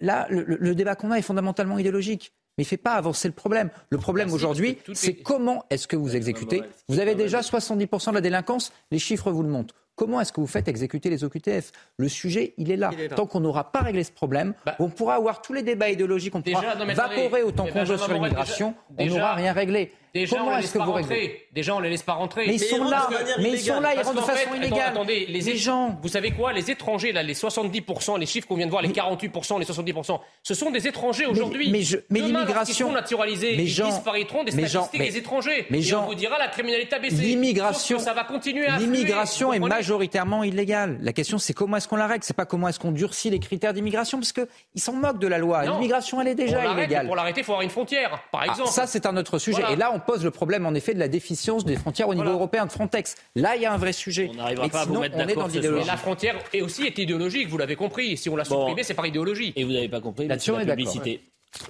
[0.00, 2.32] là, le, débat qu'on a est fondamentalement idéologique.
[2.56, 3.70] Mais il ne fait pas avancer le problème.
[3.90, 8.14] Le problème aujourd'hui, c'est est- comment est-ce que vous exécutez Vous avez déjà 70% de
[8.14, 9.74] la délinquance, les chiffres vous le montrent.
[9.96, 12.90] Comment est-ce que vous faites exécuter les OQTF Le sujet, il est là.
[12.92, 13.16] Il est là.
[13.16, 16.34] Tant qu'on n'aura pas réglé ce problème, Bah- on pourra avoir tous les débats idéologiques,
[16.34, 19.92] on Déjà, pourra non, vaporer autant qu'on veut sur l'immigration, on n'aura rien réglé.
[20.14, 21.46] Déjà, on Comment les est-ce laisse que pas vous réglez rentrer.
[21.52, 22.46] Déjà, on les laisse pas rentrer.
[22.46, 23.08] Mais ils sont là,
[23.40, 24.78] mais ils sont là, ils rentrent de façon fait, illégale.
[24.80, 26.52] attends, attendez, les, Les gens, Vous savez quoi?
[26.52, 30.20] Les étrangers, là, les 70%, les chiffres qu'on vient de voir, les 48%, les 70%,
[30.44, 31.68] ce sont des étrangers aujourd'hui.
[32.10, 35.66] mais l'immigration- seront naturalisés, mais ils Jean- disparaîtront des statistiques mais- des étrangers.
[35.70, 37.16] mais et on vous dira la criminalité a baissé.
[37.16, 40.98] L'immigration, ça va continuer à l'immigration est majoritairement illégale.
[41.02, 42.22] La question, c'est comment est-ce qu'on la règle?
[42.24, 45.26] C'est pas comment est-ce qu'on durcit les critères d'immigration, parce que ils s'en moquent de
[45.26, 45.64] la loi.
[45.64, 47.06] L'immigration, elle est On déjà illégale.
[47.06, 48.70] Pour l'arrêter, il faut avoir une frontière, par Ah, exemple.
[48.70, 49.62] ça, c'est un autre sujet.
[49.72, 52.24] Et là, on pose le problème, en effet, de la déficience des frontières au niveau
[52.24, 52.36] Voilà.
[52.38, 53.16] européen de Frontex.
[53.34, 54.28] Là, il y a un vrai sujet.
[54.30, 55.48] On n'arrivera pas à vous mettre d'accord
[55.86, 58.16] la frontière est aussi est idéologique, vous l'avez compris.
[58.16, 58.60] Si on l'a Bon.
[58.60, 59.52] supprimée, c'est par idéologie.
[59.56, 61.20] Et vous n'avez pas compris, la publicité.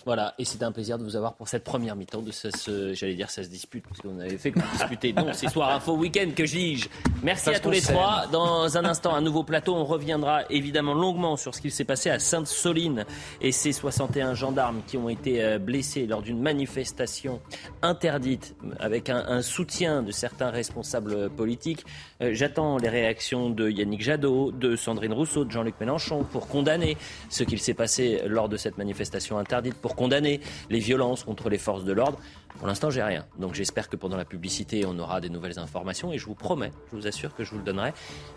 [0.06, 2.94] Voilà, et c'était un plaisir de vous avoir pour cette première mi-temps de ce, ce-
[2.94, 5.12] j'allais dire, ça se dispute, parce qu'on avait fait que disputer.
[5.12, 6.88] Non, c'est Soir Info Week-end que dis-je.
[7.22, 8.26] Merci Parce à tous les trois.
[8.32, 9.74] Dans un instant, un nouveau plateau.
[9.74, 13.04] On reviendra évidemment longuement sur ce qu'il s'est passé à Sainte-Soline
[13.40, 17.40] et ces 61 gendarmes qui ont été euh, blessés lors d'une manifestation
[17.82, 21.84] interdite avec un, un soutien de certains responsables politiques.
[22.20, 26.96] Euh, J'attends les réactions de Yannick Jadot, de Sandrine Rousseau, de Jean-Luc Mélenchon pour condamner
[27.30, 30.40] ce qu'il s'est passé lors de cette manifestation interdite, pour condamner
[30.70, 32.18] les violences contre les forces de l'ordre.
[32.58, 33.24] Pour l'instant, j'ai rien.
[33.40, 36.70] Donc j'espère que pendant la publicité, on aura des nouvelles informations et je vous promets,
[36.92, 37.92] je vous assure que je vous le donnerai.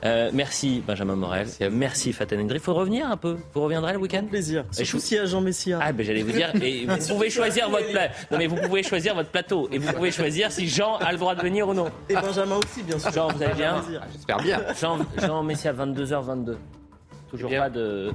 [0.06, 1.48] Euh, merci Benjamin Morel.
[1.72, 2.58] Merci, Faten Endri.
[2.58, 3.38] Il faut revenir un peu.
[3.54, 4.26] Vous reviendrez le week-end?
[4.28, 4.66] Plaisir.
[4.80, 5.78] Et je- y a Jean Messia.
[5.80, 8.10] ah ben j'allais vous dire, et vous pouvez choisir votre plat.
[8.32, 11.20] Non mais vous pouvez choisir votre plateau et vous pouvez choisir si Jean a le
[11.20, 11.86] droit de venir ou non.
[12.10, 13.12] Et Benjamin aussi, bien sûr.
[13.12, 13.82] Jean, vous allez bien?
[13.82, 14.02] Plaisir.
[14.14, 14.62] J'espère bien.
[14.82, 16.56] Jean, Jean Messia, 22h22.
[17.30, 17.62] Toujours Bien.
[17.62, 18.12] pas de.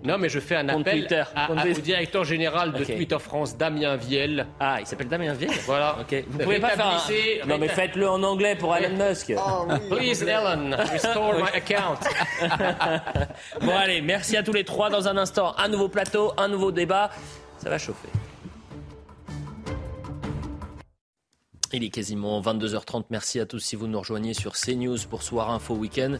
[0.00, 1.22] Compte- Non, mais je fais un Compte appel Twitter.
[1.34, 2.84] à- Compte à- au directeur général de.
[2.84, 4.46] Twitter France, Damien Viel.
[4.60, 5.96] Ah, il s'appelle Damien Ville Voilà.
[6.00, 6.24] Ok.
[6.28, 7.46] Vous pouvez pas faire un...
[7.48, 9.32] Non mais faites-le en anglais pour Elon Musk.
[9.36, 9.96] Oh, oui.
[10.14, 11.98] Please, Ellen, restore my account.
[13.60, 14.90] Bon allez, merci à tous les trois.
[14.90, 17.10] Dans un instant, un nouveau plateau, un nouveau débat.
[17.58, 18.08] Ça va chauffer.
[21.74, 23.04] Il est quasiment 22h30.
[23.10, 26.16] Merci à tous si vous nous rejoignez sur CNews pour Soir Info Week-end.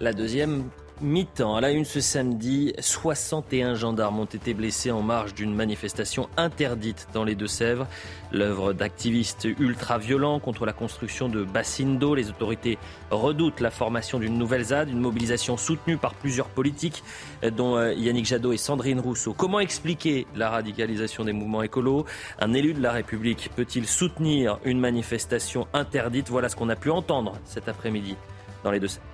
[0.00, 0.70] La deuxième
[1.00, 1.56] mi-temps.
[1.56, 7.08] À la une ce samedi, 61 gendarmes ont été blessés en marge d'une manifestation interdite
[7.12, 7.86] dans les Deux-Sèvres.
[8.32, 12.14] L'œuvre d'activistes ultra-violents contre la construction de bassines d'eau.
[12.14, 12.78] Les autorités
[13.10, 17.02] redoutent la formation d'une nouvelle ZAD, une mobilisation soutenue par plusieurs politiques,
[17.56, 19.34] dont euh, Yannick Jadot et Sandrine Rousseau.
[19.34, 22.06] Comment expliquer la radicalisation des mouvements écolos?
[22.38, 26.28] Un élu de la République peut-il soutenir une manifestation interdite?
[26.28, 28.16] Voilà ce qu'on a pu entendre cet après-midi
[28.62, 29.13] dans les Deux-Sèvres.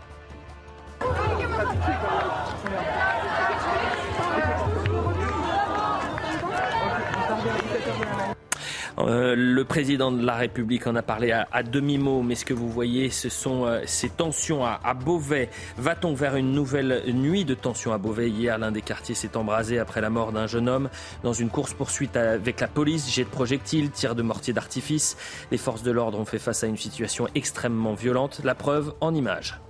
[9.07, 12.69] Euh, le président de la République en a parlé à, demi-mot, mais ce que vous
[12.69, 15.49] voyez, ce sont euh, ces tensions à, Beauvais.
[15.79, 19.79] Va-t-on vers une nouvelle nuit de tensions à Beauvais Hier, l'un des quartiers s'est embrasé
[19.79, 20.89] après la mort d'un jeune homme
[21.23, 25.17] dans une course-poursuite avec la police, jet de projectiles, tir de mortier d'artifice.
[25.51, 28.41] Les forces de l'ordre ont fait face à une situation extrêmement violente.
[28.45, 29.61] La preuve en images.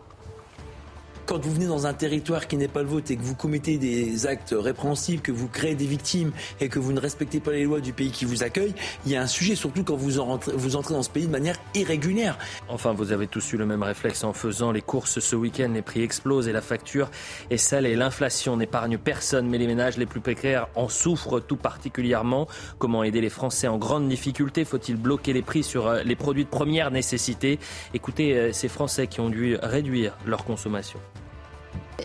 [1.30, 3.78] Quand vous venez dans un territoire qui n'est pas le vôtre et que vous commettez
[3.78, 7.62] des actes répréhensibles, que vous créez des victimes et que vous ne respectez pas les
[7.62, 8.74] lois du pays qui vous accueille,
[9.06, 10.50] il y a un sujet surtout quand vous, entrez
[10.92, 12.36] dans ce pays de manière irrégulière.
[12.68, 15.70] Enfin, vous avez tous eu le même réflexe en faisant les courses ce week-end.
[15.72, 17.12] Les prix explosent et la facture
[17.48, 17.94] est salée.
[17.94, 22.48] L'inflation n'épargne personne, mais les ménages les plus précaires en souffrent tout particulièrement.
[22.80, 24.64] Comment aider les Français en grande difficulté?
[24.64, 27.60] Faut-il bloquer les prix sur euh, les produits de première nécessité?
[27.94, 30.98] Écoutez euh, ces Français qui ont dû réduire leur consommation.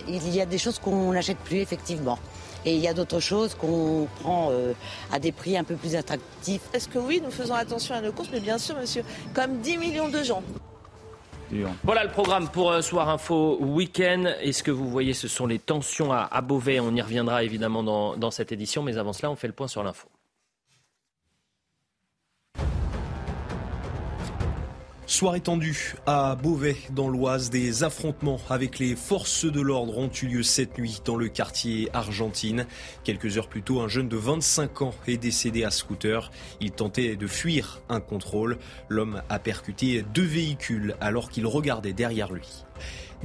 [0.07, 2.19] Il y a des choses qu'on n'achète plus, effectivement.
[2.65, 4.51] Et il y a d'autres choses qu'on prend
[5.11, 6.61] à des prix un peu plus attractifs.
[6.73, 9.03] Est-ce que oui, nous faisons attention à nos courses, mais bien sûr, monsieur,
[9.35, 10.41] comme 10 millions de gens.
[11.84, 14.26] Voilà le programme pour Soir Info Week-end.
[14.41, 16.80] Et ce que vous voyez, ce sont les tensions à, Beauvais.
[16.80, 18.84] On y reviendra évidemment dans, dans cette édition.
[18.84, 20.07] Mais avant cela, on fait le point sur l'info.
[25.07, 30.26] Soirée tendue à Beauvais dans l'Oise, des affrontements avec les forces de l'ordre ont eu
[30.26, 32.65] lieu cette nuit dans le quartier Argentine.
[33.03, 36.32] Quelques heures plus tôt, un jeune de 25 ans est décédé à scooter.
[36.60, 38.57] Il tentait de fuir un contrôle.
[38.90, 42.65] L'homme a percuté deux véhicules alors qu'il regardait derrière lui.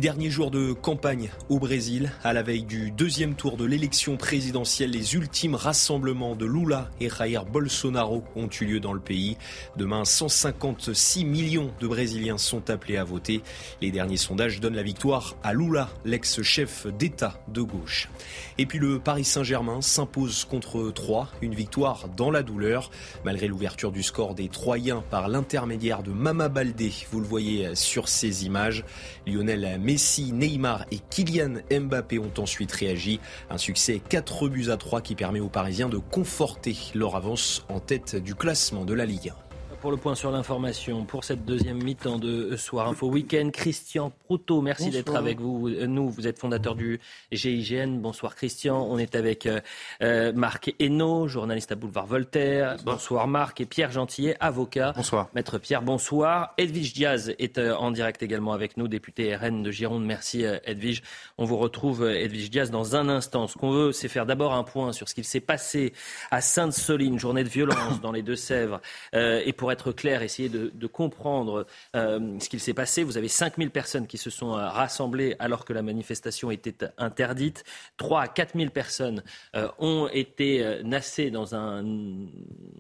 [0.01, 4.93] Dernier jour de campagne au Brésil, à la veille du deuxième tour de l'élection présidentielle,
[4.93, 9.37] les ultimes rassemblements de Lula et Jair Bolsonaro ont eu lieu dans le pays.
[9.77, 13.43] Demain, 156 millions de Brésiliens sont appelés à voter.
[13.83, 18.09] Les derniers sondages donnent la victoire à Lula, l'ex-chef d'État de gauche.
[18.57, 22.91] Et puis le Paris Saint-Germain s'impose contre Troyes, une victoire dans la douleur,
[23.27, 26.91] malgré l'ouverture du score des Troyens par l'intermédiaire de Mama Baldé.
[27.13, 28.83] Vous le voyez sur ces images.
[29.27, 33.19] Lionel Messi, Neymar et Kylian Mbappé ont ensuite réagi.
[33.51, 37.81] Un succès 4 buts à 3 qui permet aux Parisiens de conforter leur avance en
[37.81, 39.50] tête du classement de la Ligue 1
[39.81, 43.51] pour le point sur l'information pour cette deuxième mi-temps de Soir Info Week-end.
[43.51, 45.71] Christian Proutot, merci d'être avec vous.
[45.71, 47.01] Nous, vous êtes fondateur du
[47.33, 47.99] GIGN.
[47.99, 48.87] Bonsoir Christian.
[48.91, 49.61] On est avec euh,
[50.03, 52.77] euh, Marc Hainaut, journaliste à Boulevard Voltaire.
[52.85, 53.27] Bonsoir.
[53.27, 54.93] Marc et Pierre Gentillet, avocat.
[54.95, 55.29] Bonsoir.
[55.35, 56.53] Maître Pierre, bonsoir.
[56.59, 60.05] Edwige Diaz est euh, en direct également avec nous, député RN de Gironde.
[60.05, 61.03] Merci Edwige.
[61.39, 63.47] On vous retrouve Edwige Diaz dans un instant.
[63.47, 65.95] Ce qu'on veut, c'est faire d'abord un point sur ce qu'il s'est passé
[66.31, 68.81] à Sainte-Soline, journée de violence dans les Deux-Sèvres.
[69.15, 73.05] et pour être clair, essayer de, comprendre euh, ce qu'il s'est passé.
[73.05, 77.65] Vous avez 5000 personnes qui se sont euh, rassemblées alors que la manifestation était interdite.
[77.97, 79.23] 3 à 4000 personnes
[79.55, 81.85] euh, ont été nassées dans un,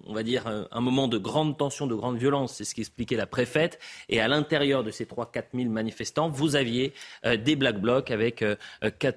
[0.06, 2.54] on va dire, un, moment de grande tension, de grande violence.
[2.54, 3.78] C'est ce qu'expliquait la préfète.
[4.08, 6.92] Et à l'intérieur de ces 3 4 000 manifestants, vous aviez
[7.24, 8.44] des black blocs avec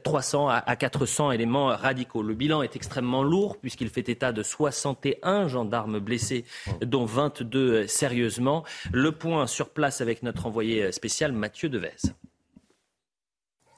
[0.03, 2.21] 300 à 400 éléments radicaux.
[2.21, 6.45] Le bilan est extrêmement lourd puisqu'il fait état de 61 gendarmes blessés,
[6.81, 8.63] dont 22 euh, sérieusement.
[8.91, 12.13] Le point sur place avec notre envoyé spécial Mathieu Devez.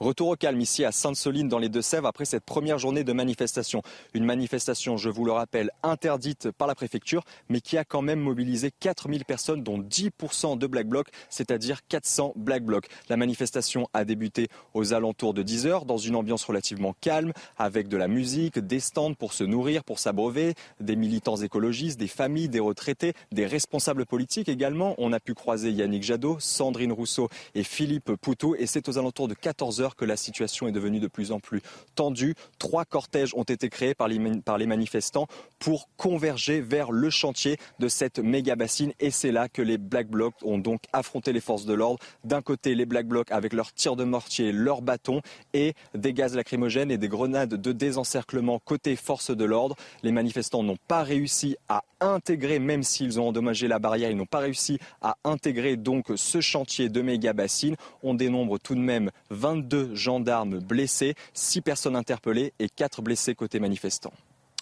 [0.06, 3.82] Retour au calme ici à Sainte-Soline dans les Deux-Sèvres après cette première journée de manifestation.
[4.14, 8.19] Une manifestation, je vous le rappelle, interdite par la préfecture, mais qui a quand même
[8.19, 12.86] mobilisé 4000 personnes, dont 10% de Black Bloc, c'est-à-dire 400 Black Blocs.
[13.10, 17.88] La manifestation a débuté aux alentours de 10 heures dans une ambiance relativement calme, avec
[17.88, 22.48] de la musique, des stands pour se nourrir, pour s'abreuver, des militants écologistes, des familles,
[22.48, 24.94] des retraités, des responsables politiques également.
[24.99, 29.27] On a pu croiser Yannick Jadot, Sandrine Rousseau et Philippe Poutou, et c'est aux alentours
[29.27, 31.61] de 14 heures que la situation est devenue de plus en plus
[31.95, 32.35] tendue.
[32.59, 34.19] Trois cortèges ont été créés par les,
[34.65, 35.27] manifestants
[35.59, 38.93] pour converger vers le chantier de cette méga bassine.
[38.99, 41.99] Et c'est là que les Black Blocs ont donc affronté les forces de l'ordre.
[42.23, 45.22] D'un côté, les Black Blocs avec leurs tirs de mortier, leurs bâtons
[45.53, 49.76] et des gaz lacrymogènes et des grenades de désencerclement côté forces de l'ordre.
[50.03, 54.26] Les manifestants n'ont pas réussi à intégrer, même s'ils ont endommagé la barrière, ils n'ont
[54.26, 57.76] pas réussi à intégrer donc ce chantier de méga bassine.
[58.03, 63.60] On dénombre tout de même 22 gendarmes blessés, 6 personnes interpellées et 4 blessés côté
[63.60, 64.14] manifestants.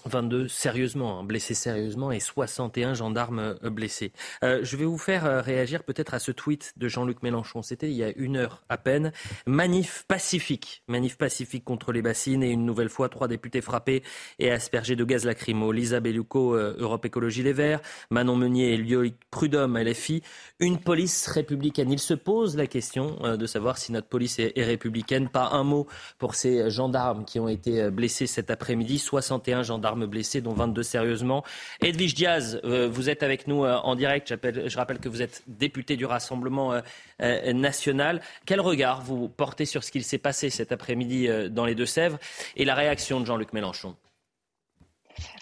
[0.06, 4.12] 22 sérieusement, hein, blessés sérieusement et 61 gendarmes euh, blessés.
[4.44, 7.62] Euh, je vais vous faire euh, réagir peut-être à ce tweet de Jean-Luc Mélenchon.
[7.62, 9.12] C'était il y a une heure à peine.
[9.46, 14.04] Manif pacifique, manif pacifique contre les bassines et une nouvelle fois trois députés frappés
[14.40, 15.72] et aspergés de gaz lacrymo.
[15.72, 20.22] Lisa Bellucco, Europe Écologie Les Verts, Manon Meunier et Prudhomme, LFI.
[20.60, 21.92] Une police républicaine.
[21.92, 25.30] Il se pose la question de savoir si notre police est, est républicaine.
[25.30, 29.00] Pas un mot pour ces gendarmes qui ont été blessés cet après-midi.
[29.00, 31.44] 61 gendarmes blessés, dont 22 sérieusement.
[31.82, 34.34] Edwige Diaz, euh, vous êtes avec nous euh, en direct.
[34.44, 36.74] Je rappelle que vous êtes député du Rassemblement
[37.22, 38.22] euh, national.
[38.46, 42.18] Quel regard vous portez sur ce qu'il s'est passé cet après-midi dans les Deux-Sèvres
[42.56, 43.96] et la réaction de Jean-Luc Mélenchon?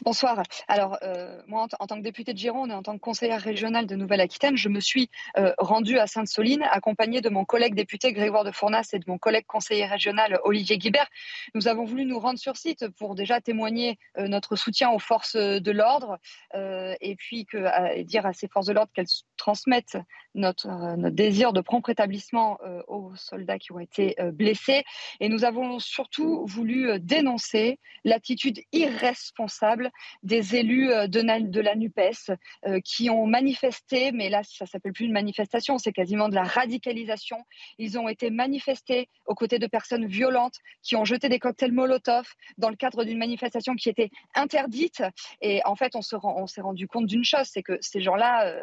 [0.04, 0.42] Bonsoir.
[0.68, 3.86] Alors, euh, moi, en, tant que députée de Gironde et en tant que conseillère régionale
[3.86, 8.44] de Nouvelle-Aquitaine, je me suis euh, rendue à Sainte-Soline, accompagnée de mon collègue député Grégoire
[8.44, 11.08] de Fournas et de mon collègue conseiller régional Olivier Guibert.
[11.54, 15.36] Nous avons voulu nous rendre sur site pour déjà témoigner euh, notre soutien aux forces
[15.36, 16.18] de l'ordre
[16.54, 17.48] et puis
[18.06, 19.06] dire à ces forces de l'ordre qu'elles
[19.38, 19.98] transmettent
[20.36, 20.68] notre,
[20.98, 22.58] notre, désir de prompt rétablissement
[22.88, 24.84] aux soldats qui ont été blessés.
[25.20, 29.61] Et nous avons surtout voulu dénoncer l'attitude irresponsable
[30.24, 32.32] des élus de, de la NUPES
[32.84, 37.38] qui ont manifesté, mais là, ça s'appelle plus une manifestation, c'est quasiment de la radicalisation.
[37.78, 42.28] Ils ont été manifestés aux côtés de personnes violentes qui ont jeté des cocktails Molotov
[42.58, 45.04] dans le cadre d'une manifestation qui était interdite.
[45.42, 48.54] Et en fait, on s'est rendu compte d'une chose, c'est que ces gens-là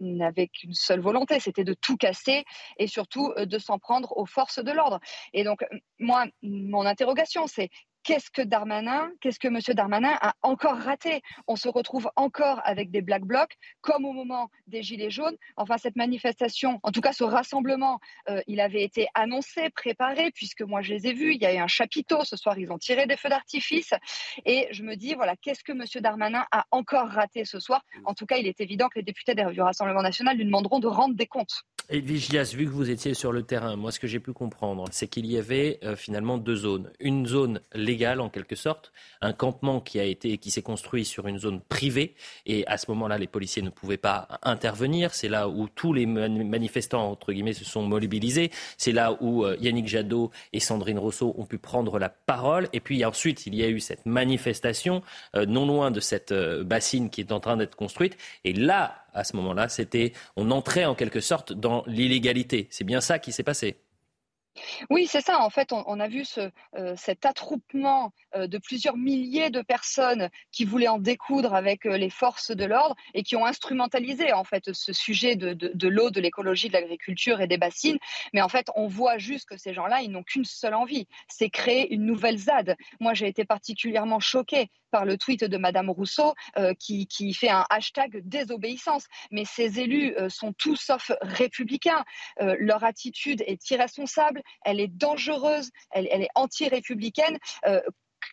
[0.00, 2.44] n'avaient qu'une seule volonté, c'était de tout casser
[2.78, 5.00] et surtout de s'en prendre aux forces de l'ordre.
[5.32, 5.64] Et donc,
[5.98, 7.70] moi, mon interrogation, c'est
[8.06, 9.58] qu'est-ce que Darmanin, qu'est-ce que M.
[9.74, 11.22] Darmanin a encore raté?
[11.48, 15.36] On se retrouve encore avec des black blocs, comme au moment des Gilets jaunes.
[15.56, 20.62] Enfin, cette manifestation, en tout cas ce rassemblement, euh, il avait été annoncé, préparé, puisque
[20.62, 21.34] moi je les ai vus.
[21.34, 22.24] Il y a eu un chapiteau.
[22.24, 23.92] Ce soir, ils ont tiré des feux d'artifice.
[24.44, 25.82] Et je me dis, voilà, qu'est-ce que M.
[26.00, 27.82] Darmanin a encore raté ce soir?
[28.04, 30.86] En tout cas, il est évident que les députés du Rassemblement national lui demanderont de
[30.86, 31.64] rendre des comptes.
[31.88, 35.06] Gias, vu que vous étiez sur le terrain, moi ce que j'ai pu comprendre, c'est
[35.06, 36.90] qu'il y avait euh, finalement deux zones.
[36.98, 41.26] Une zone légale en quelque sorte, un campement qui a été, qui s'est construit sur
[41.26, 42.14] une zone privée,
[42.44, 45.14] et à ce moment-là, les policiers ne pouvaient pas intervenir.
[45.14, 48.50] C'est là où tous les manifestants entre guillemets se sont mobilisés.
[48.76, 52.68] C'est là où euh, Yannick Jadot et Sandrine Rousseau ont pu prendre la parole.
[52.72, 55.02] Et puis ensuite, il y a eu cette manifestation
[55.34, 58.16] euh, non loin de cette bassine qui est en train d'être construite.
[58.44, 62.68] Et là, à ce moment-là, c'était, on entrait en quelque sorte dans l'illégalité.
[62.70, 63.76] C'est bien ça qui s'est passé.
[64.90, 65.40] Oui, c'est ça.
[65.40, 70.64] En fait, on, a vu euh, cet attroupement euh, de plusieurs milliers de personnes qui
[70.64, 74.72] voulaient en découdre avec euh, les forces de l'ordre et qui ont instrumentalisé en fait
[74.72, 77.98] ce sujet de l'eau, de l'écologie, de l'agriculture et des bassines.
[78.32, 81.50] Mais en fait, on voit juste que ces gens-là, ils n'ont qu'une seule envie, c'est
[81.50, 82.76] créer une nouvelle ZAD.
[83.00, 87.66] Moi, j'ai été particulièrement choquée par le tweet de Madame Rousseau euh, qui, fait un
[87.70, 89.06] hashtag désobéissance.
[89.30, 92.04] Mais ces élus euh, sont tous sauf républicains.
[92.40, 97.38] Euh, leur attitude est irresponsable, elle est dangereuse, elle est anti-républicaine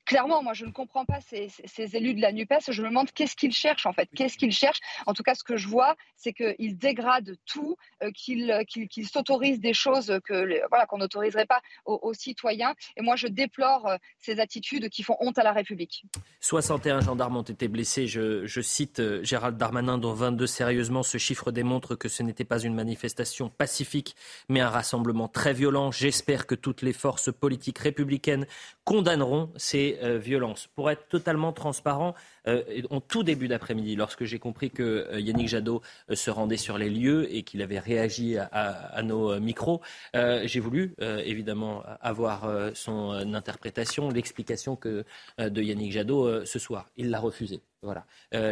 [0.06, 1.49] clairement, moi, je ne comprends pas ces,
[1.95, 2.72] élus de la NUPES.
[2.72, 4.10] Je me demande qu'est-ce qu'ils cherchent, en fait.
[4.15, 4.82] Qu'est-ce qu'ils cherchent?
[5.06, 9.74] En tout cas, ce que je vois, c'est qu'ils dégradent tout, euh, qu'ils s'autorisent des
[9.74, 12.74] choses que voilà qu'on n'autoriserait pas aux, citoyens.
[12.98, 16.06] Et moi, je déplore euh, ces attitudes qui font honte à la République.
[16.41, 18.07] 61 gendarmes ont été blessés.
[18.07, 21.03] Je, je cite euh, Gérald Darmanin, dont 22 sérieusement.
[21.03, 24.15] Ce chiffre démontre que ce n'était pas une manifestation pacifique,
[24.49, 25.91] mais un rassemblement très violent.
[25.91, 28.45] J'espère que toutes les forces politiques républicaines
[28.84, 30.68] condamneront ces euh, violences.
[30.76, 32.14] Pour être totalement transparent,
[32.47, 35.81] euh, en tout début d'après-midi, lorsque j'ai compris que euh, Yannick Jadot
[36.11, 39.81] se rendait sur les lieux et qu'il avait réagi à, nos micros,
[40.14, 45.05] j'ai voulu évidemment avoir son interprétation, l'explication que,
[45.38, 46.89] de Yannick Jadot ce soir.
[46.97, 47.61] Il l'a refusé.
[47.81, 48.05] Voilà.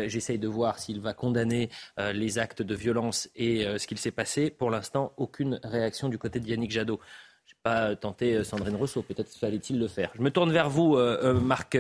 [0.07, 1.69] J'essaye de voir s'il va condamner
[2.13, 4.49] les actes de violence et ce qu'il s'est passé.
[4.49, 6.99] Pour l'instant, aucune réaction du côté de Yannick Jadot
[7.63, 9.01] pas tenté euh, Sandrine Rousseau.
[9.01, 10.11] Peut-être fallait-il le faire.
[10.15, 11.77] Je me tourne vers vous, euh, euh, Marc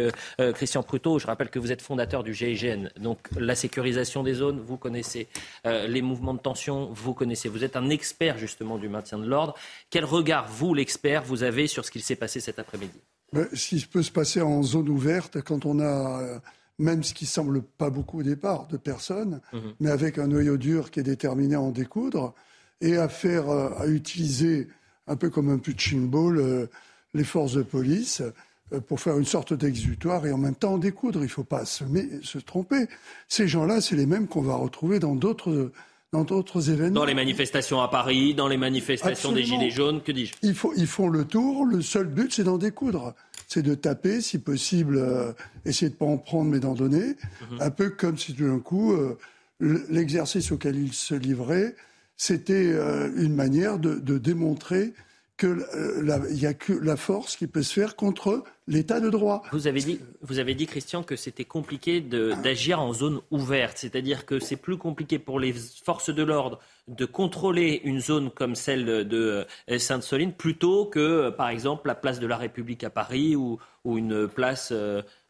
[0.53, 1.19] Christian Prutot.
[1.19, 2.89] Je rappelle que vous êtes fondateur du GIGN.
[2.99, 5.27] Donc la sécurisation des zones, vous connaissez.
[5.65, 7.49] les mouvements de tension, vous connaissez.
[7.49, 9.55] Vous êtes un expert justement du maintien de l'ordre.
[9.89, 12.99] Quel regard, vous, l'expert, vous avez sur ce qu'il s'est passé cet après-midi?
[13.33, 16.41] Ben, Ce qui peut se passer en zone ouverte, quand on a
[16.79, 19.73] même ce qui semble pas beaucoup au départ de personnes, mhm.
[19.79, 22.33] mais avec un noyau dur qui est déterminé à en découdre
[22.81, 24.67] et à faire, à utiliser
[25.11, 26.67] un peu comme un punching ball, euh,
[27.13, 28.21] les forces de police
[28.73, 31.19] euh, pour faire une sorte d'exutoire et en même temps en découdre.
[31.19, 31.83] Il ne faut pas se,
[32.23, 32.87] se, tromper.
[33.27, 35.71] Ces gens-là, c'est les mêmes qu'on va retrouver dans d'autres
[36.13, 36.99] dans d'autres événements.
[37.01, 40.33] Dans les manifestations à Paris, dans les manifestations des Gilets jaunes, que dis-je?
[40.43, 41.65] Ils, ils, font le tour.
[41.65, 43.13] Le seul but, c'est d'en découdre.
[43.47, 45.31] C'est de taper, si possible, euh,
[45.63, 47.15] essayer de ne pas en prendre, mais d'en donner.
[47.51, 47.61] Mhm.
[47.61, 48.93] Un peu comme si tout d'un coup,
[49.61, 51.75] l'exercice auquel ils se livraient
[52.21, 54.93] c'était euh, une manière de, démontrer
[55.39, 55.57] qu'il
[56.33, 59.41] n'y a que la force qui peut se faire contre l'état de droit.
[59.51, 64.27] Vous avez dit, vous avez dit Christian, que c'était compliqué d'agir en zone ouverte, c'est-à-dire
[64.27, 68.85] que c'est plus compliqué pour les forces de l'ordre de contrôler une zone comme celle
[68.85, 73.35] de euh, Sainte-Soline plutôt que, euh, par exemple, la place de la République à Paris
[73.35, 74.71] ou, une place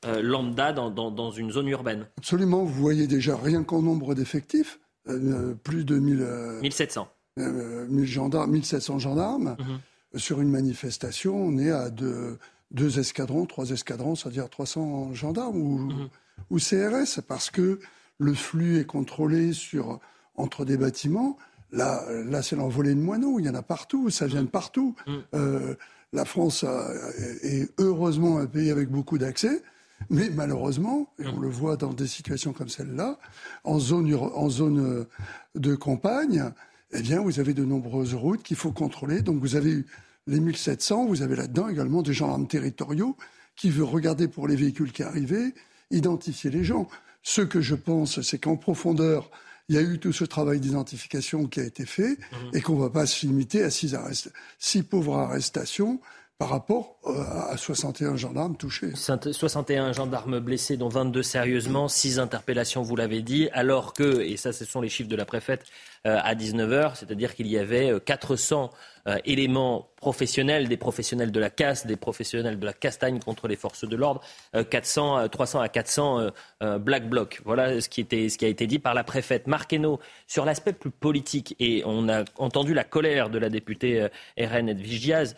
[0.03, 2.07] lambda dans, dans, une zone urbaine.
[2.18, 4.77] Absolument, vous voyez déjà rien qu'en nombre d'effectifs.
[5.10, 6.28] Euh, plus de 1000,
[6.61, 7.07] 1700.
[7.38, 9.56] 1000 gendarmes, 1700 gendarmes.
[9.60, 10.19] Mhm.
[10.19, 12.38] Sur une manifestation, on est à deux,
[12.72, 16.10] deux escadrons, trois escadrons, c'est-à-dire 300 gendarmes ou, mhm.
[16.49, 17.80] ou, CRS, parce que
[18.19, 19.99] le flux est contrôlé sur,
[20.36, 21.38] entre des bâtiments.
[21.72, 24.95] Là, là c'est l'envolée de moineaux, il y en a partout, ça vient de partout.
[25.07, 25.22] Mhm.
[25.34, 25.76] Euh,
[26.14, 26.65] la France
[27.41, 29.64] est heureusement un pays avec beaucoup d'accès.
[30.10, 33.19] Mais malheureusement, et on le voit dans des situations comme celle-là,
[33.64, 35.07] en zone, en zone euh,
[35.56, 36.52] de campagne,
[36.94, 39.22] eh bien, vous avez de nombreuses routes qu'il faut contrôler.
[39.22, 39.84] Donc, vous avez
[40.28, 43.15] les 1700, vous avez là-dedans également des gendarmes territoriaux
[43.56, 45.53] qui veulent regarder pour les véhicules qui arrivaient.
[45.94, 46.88] identifier les gens.
[47.22, 49.30] Ce que je pense, c'est qu'en profondeur,
[49.68, 52.36] il y a eu tout ce travail d'identification qui a été fait mmh.
[52.53, 53.95] et qu'on ne va pas se limiter à six,
[54.57, 55.99] six pauvres arrestations
[56.41, 58.93] par rapport euh, à 61 gendarmes touchés.
[58.95, 64.51] 61 gendarmes blessés, dont 22 sérieusement, 6 interpellations, vous l'avez dit, alors que, et ça
[64.51, 65.65] ce sont les chiffres de la préfète
[66.07, 68.72] euh, à 19h, c'est-à-dire qu'il y avait 400
[69.07, 73.56] euh, éléments professionnels, des professionnels de la casse, des professionnels de la castagne contre les
[73.56, 74.22] forces de l'ordre,
[74.72, 76.32] 400, 300 à 400
[76.80, 77.40] black blocs.
[77.45, 79.45] Voilà ce qui, a été dit par la préfète.
[79.45, 79.76] Marc
[80.26, 84.07] sur l'aspect plus politique, et on a entendu la colère de la députée
[84.40, 85.36] RN Edwige Diaz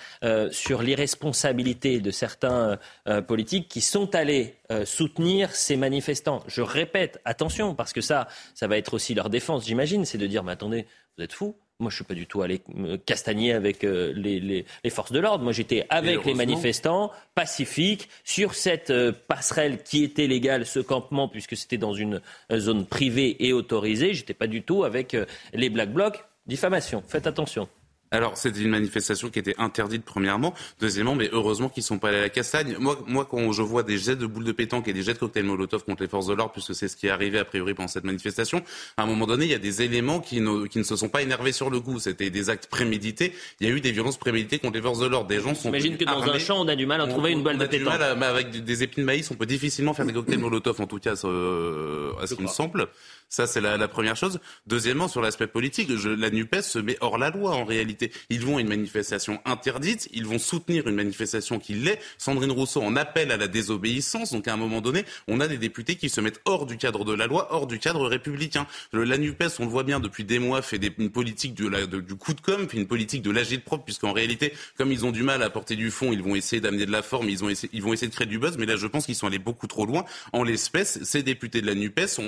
[0.52, 2.80] sur l'irresponsabilité de certains
[3.28, 6.42] politiques qui sont allés soutenir ces manifestants.
[6.48, 10.28] Je répète, attention, parce que ça, ça va être aussi leur défense, j'imagine, c'est de
[10.28, 10.88] dire, mais attendez,
[11.18, 14.66] vous êtes fous moi, je suis pas du tout allé me castagner avec euh, les,
[14.90, 15.44] forces de l'ordre.
[15.44, 21.28] Moi, j'étais avec les manifestants pacifiques sur cette euh, passerelle qui était légale, ce campement,
[21.28, 22.22] puisque c'était dans une
[22.52, 24.14] euh, zone privée et autorisée.
[24.14, 25.16] J'étais pas du tout avec
[25.54, 26.24] les black blocs.
[26.46, 27.04] Diffamation.
[27.08, 27.68] Faites attention.
[28.14, 30.54] Alors, c'était une manifestation qui était interdite, premièrement.
[30.80, 32.78] Deuxièmement, mais heureusement qu'ils ne sont pas allés à la castagne.
[32.80, 35.18] Moi, moi, quand je vois des jets de boules de pétanque et des jets de
[35.18, 37.74] cocktails Molotov contre les forces de l'ordre, puisque c'est ce qui est arrivé a priori
[37.74, 38.62] pendant cette manifestation,
[38.98, 41.10] à un moment donné, il y a des éléments qui ne, qui ne se sont
[41.10, 41.98] pas énervés sur le coup.
[41.98, 43.34] C'était des actes prémédités.
[43.60, 45.28] Il y a eu des violences préméditées contre les forces de l'ordre.
[45.28, 45.70] Des gens sont.
[45.70, 47.98] J'imagine que dans un champ, on a du mal à trouver une balle de pétanque.
[47.98, 51.00] Mal avec des épines de maïs, on peut difficilement faire des cocktails Molotov, en tout
[51.00, 52.90] cas, euh, à ce qu'il me semble.
[53.34, 54.40] Ça, c'est la, première chose.
[54.68, 58.12] Deuxièmement, sur l'aspect politique, la NUPES se met hors la loi en réalité.
[58.30, 61.98] Ils vont à une manifestation interdite, ils vont soutenir une manifestation qui l'est.
[62.20, 64.34] Sandrine Rousseau en appelle à la désobéissance.
[64.34, 67.06] Donc à un moment donné, on a des députés qui se mettent hors du cadre
[67.06, 68.68] de la loi, hors du cadre républicain.
[68.92, 72.42] La NUPES, on le voit bien depuis des mois, fait une politique du coup de
[72.42, 75.50] com, fait une politique de l'agile propre, puisqu'en réalité, comme ils ont du mal à
[75.50, 78.28] porter du fond, ils vont essayer d'amener de la forme, ils, vont essayer de créer
[78.28, 78.60] du buzz.
[78.60, 80.06] Mais là, je pense qu'ils sont allés beaucoup trop loin.
[80.34, 82.20] En l'espèce, ces députés de la NUPES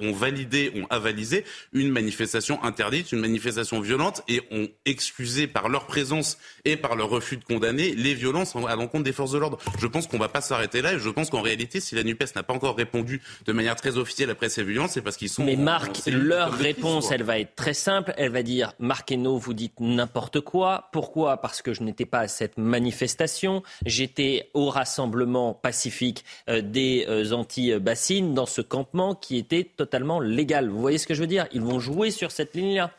[0.00, 5.86] ont validé ont avalisé une manifestation interdite, une manifestation violente et ont excusé par leur
[5.86, 9.58] présence et par leur refus de condamner les violences à l'encontre des forces de l'ordre.
[9.78, 12.02] Je pense qu'on ne va pas s'arrêter là et je pense qu'en réalité, si la
[12.02, 15.28] NUPES n'a pas encore répondu de manière très officielle après ces violences, c'est parce qu'ils
[15.28, 15.44] sont.
[15.44, 18.14] Mais Marc, leur réponse, elle va être très simple.
[18.16, 20.88] Elle va dire Marc Hainaut, vous dites n'importe quoi.
[20.92, 21.38] Pourquoi?
[21.38, 23.62] Parce que je n'étais pas à cette manifestation.
[23.84, 30.68] J'étais au rassemblement pacifique euh, des euh, anti-bassines dans ce campement qui était totalement légal.
[30.68, 31.46] Vous voyez ce que je veux dire?
[31.52, 32.90] Ils vont jouer sur cette ligne-là.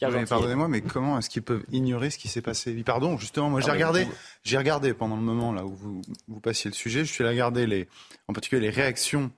[0.00, 2.74] Pardonnez-moi, mais comment est-ce qu'ils peuvent ignorer ce qui s'est passé?
[2.84, 4.06] Pardon, justement, moi j'ai regardé,
[4.42, 7.32] j'ai regardé pendant le moment là où vous, vous passiez le sujet, je suis allé
[7.32, 7.88] regarder les,
[8.28, 9.30] en particulier les réactions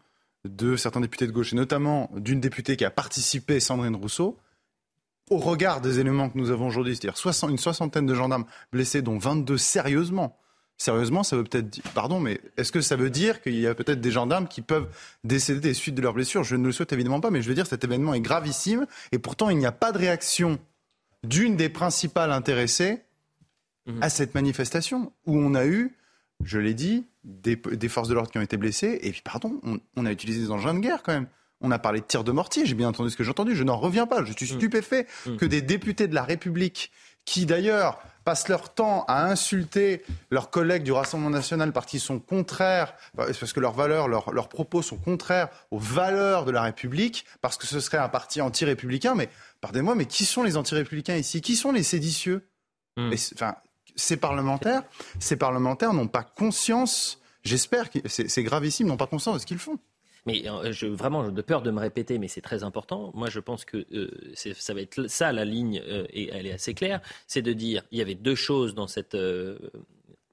[0.44, 4.38] de certains députés de gauche et notamment d'une députée qui a participé, Sandrine Rousseau.
[5.28, 9.18] Au regard des éléments que nous avons aujourd'hui, c'est-à-dire une soixantaine de gendarmes blessés, dont
[9.18, 10.38] 22 sérieusement,
[10.78, 13.74] Sérieusement, ça veut peut-être dire, pardon, mais est-ce que ça veut dire qu'il y a
[13.74, 14.88] peut-être des gendarmes qui peuvent
[15.24, 16.44] décéder des suites de leurs blessures?
[16.44, 19.18] Je ne le souhaite évidemment pas, mais je veux dire, cet événement est gravissime et
[19.18, 20.58] pourtant il n'y a pas de réaction
[21.24, 23.00] d'une des principales intéressées
[23.86, 24.02] mhm.
[24.02, 25.96] à cette manifestation où on a eu,
[26.44, 27.56] je l'ai dit, des,
[27.88, 29.60] forces de l'ordre qui ont été blessées et puis, pardon,
[29.96, 31.26] on, a utilisé des engins de guerre quand même.
[31.62, 33.64] On a parlé de tirs de mortier, j'ai bien entendu ce que j'ai entendu, je
[33.64, 34.58] n'en reviens pas, je suis mhm.
[34.58, 35.38] stupéfait mhm.
[35.38, 36.92] que des députés de la République
[37.24, 42.18] qui d'ailleurs passent leur temps à insulter leurs collègues du Rassemblement national parce qu'ils sont
[42.18, 47.56] contraires, parce que leurs valeurs, leurs, propos sont contraires aux valeurs de la République, parce
[47.56, 49.14] que ce serait un parti anti-républicain.
[49.14, 49.28] Mais
[49.60, 51.40] pardonnez-moi, mais qui sont les anti-républicains ici?
[51.40, 52.48] Qui sont les séditieux?
[52.96, 53.12] Hmm.
[53.34, 53.54] Enfin,
[53.94, 54.82] ces parlementaires,
[55.20, 57.20] ces parlementaires n'ont pas conscience.
[57.44, 59.78] J'espère que c'est gravissime, n'ont pas conscience de ce qu'ils font.
[60.26, 63.12] Mais euh, vraiment, de peur de me répéter, mais c'est très important.
[63.14, 66.52] Moi, je pense que euh, ça va être ça la ligne, euh, et elle est
[66.52, 67.00] assez claire.
[67.26, 69.16] C'est de dire, il y avait deux choses dans cet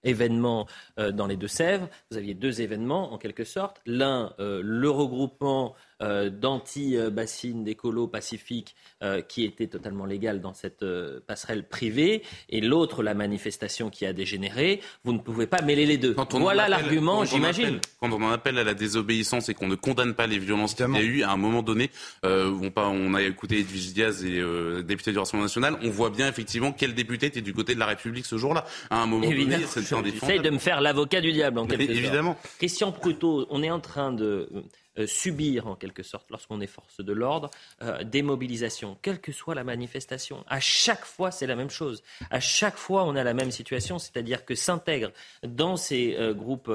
[0.04, 0.68] événement
[0.98, 1.88] dans les Deux-Sèvres.
[2.12, 3.80] Vous aviez deux événements en quelque sorte.
[3.86, 11.20] L'un, le regroupement euh, d'anti-bassines d'écolo pacifiques euh, qui était totalement légal dans cette euh,
[11.26, 15.98] passerelle privée, et l'autre, la manifestation qui a dégénéré, vous ne pouvez pas mêler les
[15.98, 16.16] deux.
[16.32, 17.80] voilà l'argument, j'imagine.
[18.00, 20.94] Quand on en appelle à la désobéissance et qu'on ne condamne pas les violences qu'il
[20.94, 21.90] y a eu, à un moment donné,
[22.24, 24.44] on, on, a écouté Edwige Diaz et
[24.84, 27.86] député du Rassemblement national, on voit bien effectivement quel député était du côté de la
[27.86, 28.66] République ce jour-là.
[28.90, 31.98] À un moment donné, c'est J'essaye de me faire l'avocat du diable en quelque sorte.
[31.98, 32.38] Évidemment.
[32.58, 34.62] Christian Prutot, on est en train de euh,
[35.06, 37.50] subir en quelque sorte, lorsqu'on est force de l'ordre,
[37.82, 40.44] euh, des mobilisations, quelle que soit la manifestation.
[40.48, 42.04] À chaque fois, c'est la même chose.
[42.30, 45.12] À chaque fois, on a la même situation, c'est-à-dire que s'intègrent
[45.46, 46.72] dans ces euh, groupes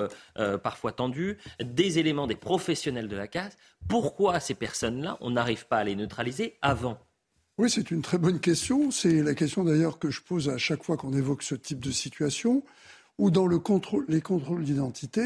[0.63, 3.57] parfois tendus des éléments des professionnels de la casse.
[3.89, 6.99] Pourquoi ces personnes-là, on n'arrive pas à les neutraliser avant?
[7.59, 8.93] Oui, c'est une très bonne question.
[8.93, 11.91] C'est la question d'ailleurs que je pose à chaque fois qu'on évoque ce type de
[11.91, 12.63] situation.
[13.19, 15.23] Ou dans le contrôle, les contrôles d'identité,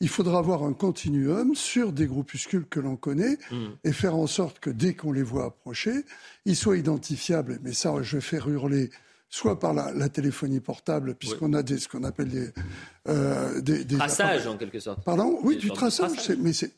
[0.00, 3.56] il faudra avoir un continuum sur des groupuscules que l'on connaît Mm.
[3.84, 6.04] et faire en sorte que dès qu'on les voit approcher,
[6.44, 7.58] ils soient identifiables.
[7.62, 8.90] Mais ça, je vais faire hurler
[9.28, 12.50] soit par la, la téléphonie portable, puisqu'on a des, ce qu'on appelle des,
[13.08, 15.02] euh, des, des Traçage en quelque sorte.
[15.04, 15.38] Pardon?
[15.42, 16.30] Oui, du traçage.
[16.38, 16.70] Mais c'est,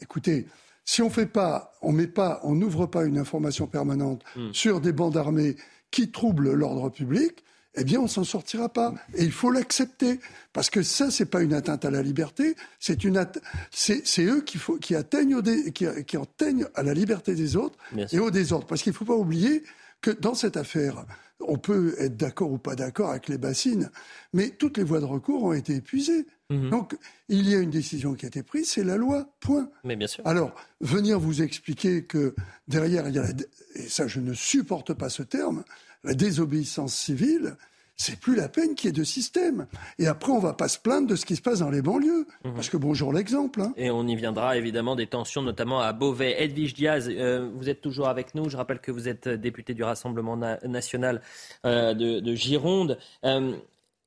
[0.00, 0.46] écoutez,
[0.84, 4.52] si on fait pas, on met pas, on n'ouvre pas une information permanente Hmm.
[4.52, 5.56] sur des bandes armées
[5.90, 7.42] qui troublent l'ordre public,
[7.74, 8.94] eh bien, on s'en sortira pas.
[9.14, 10.20] Et il faut l'accepter.
[10.52, 13.24] Parce que ça, c'est pas une atteinte à la liberté, c'est une
[13.70, 17.56] c'est, eux qui, faut, qui, atteignent au dé- qui, qui atteignent à la liberté des
[17.56, 18.24] autres Bien et sûr.
[18.24, 18.66] au désordre.
[18.66, 19.62] Parce qu'il faut pas oublier
[20.02, 21.06] que dans cette affaire,
[21.40, 23.90] on peut être d'accord ou pas d'accord avec les bassines,
[24.32, 26.26] mais toutes les voies de recours ont été épuisées.
[26.50, 26.70] Mhm.
[26.70, 26.96] Donc,
[27.28, 29.70] il y a une décision qui a été prise, c'est la loi, point.
[29.84, 30.26] Mais bien sûr.
[30.26, 32.34] Alors, venir vous expliquer que
[32.68, 33.28] derrière, il y a la,
[33.76, 35.64] et ça je ne supporte pas ce terme,
[36.04, 37.56] la désobéissance civile,
[37.96, 39.66] c'est plus la peine qu'il y ait de système.
[39.98, 42.26] Et après, on va pas se plaindre de ce qui se passe dans les banlieues.
[42.44, 42.54] Mhm.
[42.54, 43.60] Parce que bonjour l'exemple.
[43.60, 43.72] hein.
[43.76, 46.42] Et on y viendra évidemment des tensions, notamment à Beauvais.
[46.42, 48.48] Edwige Diaz, euh, vous êtes toujours avec nous.
[48.48, 51.20] Je rappelle que vous êtes député du Rassemblement na- national
[51.66, 52.98] euh, de, de Gironde.
[53.24, 53.54] Euh,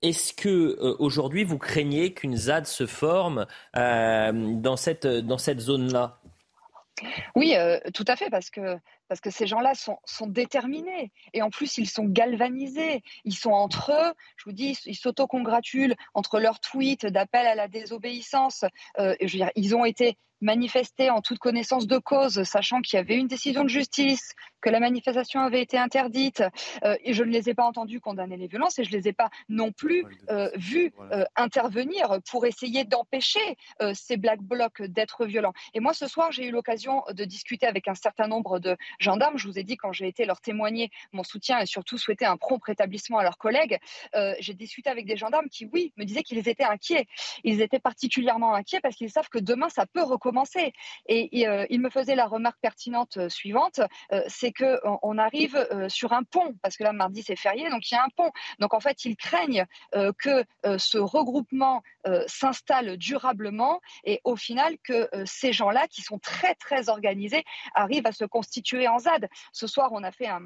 [0.01, 3.45] Est-ce que euh, aujourd'hui vous craignez qu'une ZAD se forme
[3.77, 6.19] euh, dans cette, dans cette zone-là?
[7.35, 8.77] Oui, euh, tout à fait, parce que,
[9.07, 11.11] parce que ces gens-là sont, sont déterminés.
[11.34, 13.03] Et en plus, ils sont galvanisés.
[13.23, 17.68] Ils sont entre eux, je vous dis, ils s'autocongratulent entre leurs tweets d'appel à la
[17.68, 18.65] désobéissance.
[18.99, 22.98] Euh, je veux dire, ils ont été manifestés en toute connaissance de cause, sachant qu'il
[22.98, 24.34] y avait une décision de justice,
[24.66, 26.44] que la manifestation avait été interdite.
[26.84, 29.07] Euh, et je ne les ai pas entendus condamner les violences et je ne les
[29.10, 33.40] ai pas non plus euh, vus euh, intervenir pour essayer d'empêcher
[33.94, 35.53] ces black blocs d'être violents.
[35.74, 39.38] Et moi, ce soir, j'ai eu l'occasion de discuter avec un certain nombre de gendarmes.
[39.38, 42.38] Je vous ai dit, quand j'ai été leur témoigner mon soutien et surtout souhaiter un
[42.38, 43.78] prompt rétablissement à leurs collègues,
[44.40, 47.07] j'ai discuté avec des gendarmes qui, oui, me disaient qu'ils étaient inquiets.
[47.44, 50.24] Ils étaient particulièrement inquiets parce qu'ils savent que demain, ça peut recommencer.
[51.07, 53.81] Et, euh, ils me faisaient la remarque pertinente euh, suivante,
[54.11, 57.89] euh, c'est que on, arrive sur un pont, parce que là, mardi, c'est férié, donc
[57.89, 58.31] il y a un pont.
[58.60, 60.43] Donc en fait, ils craignent que
[60.77, 61.81] ce regroupement
[62.27, 67.45] s'installe durablement et au final que ces gens-là, qui sont très, très organisés,
[67.76, 69.30] arrivent à se constituer en ZAD.
[69.53, 70.41] Ce soir, on a fait un,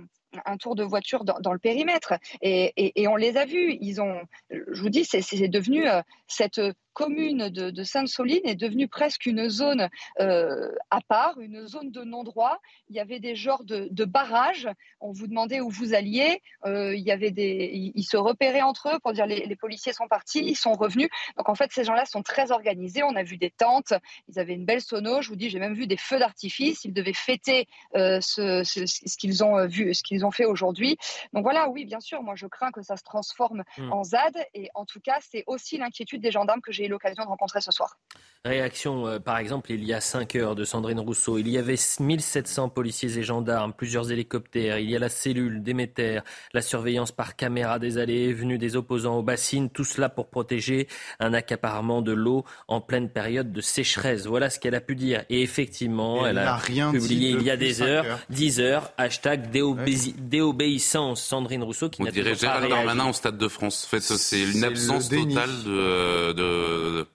[0.45, 3.77] un tour de voiture dans, le périmètre et, on les a vus.
[3.81, 6.61] Ils ont, je vous dis, c'est devenu euh, cette
[6.93, 9.87] commune de, de Sainte-Soline est devenue presque une zone
[10.19, 12.59] euh, à part, une zone de non-droit.
[12.89, 14.67] Il y avait des genres de, barrages.
[14.99, 16.41] On vous demandait où vous alliez.
[16.65, 20.07] Euh, il y avait des, ils, se repéraient entre eux pour dire les, policiers sont
[20.09, 21.09] partis, ils sont revenus.
[21.37, 23.01] Donc en fait, ces gens-là sont très organisés.
[23.03, 23.93] On a vu des tentes.
[24.27, 25.21] Ils avaient une belle sono.
[25.21, 26.83] Je vous dis, j'ai même vu des feux d'artifice.
[26.83, 30.97] Ils devaient fêter ce qu'ils ont vu, ce qu'ils ont fait aujourd'hui.
[31.33, 32.21] Donc voilà, oui, bien sûr.
[32.21, 33.91] Moi, je crains que ça se transforme mmh.
[33.91, 34.37] en ZAD.
[34.53, 37.61] Et en tout cas, c'est aussi l'inquiétude des gendarmes que j'ai eu l'occasion de rencontrer
[37.61, 37.97] ce soir.
[38.45, 41.37] Réaction, euh, par exemple, il y a 5 heures de Sandrine Rousseau.
[41.37, 44.79] Il y avait 1700 policiers et gendarmes, plusieurs hélicoptères.
[44.79, 46.21] Il y a la cellule Déméter,
[46.53, 49.69] la surveillance par caméra des allées et venues des opposants aux bassines.
[49.69, 50.87] Tout cela pour protéger
[51.19, 54.25] un accaparement de l'eau en pleine période de sécheresse.
[54.25, 55.25] Voilà ce qu'elle a pu dire.
[55.29, 58.19] Et effectivement, Et elle a, rien publié il y a des heures, heures.
[58.29, 61.21] 10 heures, hashtag déobé déobéissance.
[61.21, 62.69] Sandrine Rousseau qui n'a pas Gérald.
[62.69, 63.85] Darmanin au Stade de France.
[63.85, 67.05] En fait, c'est une absence totale de.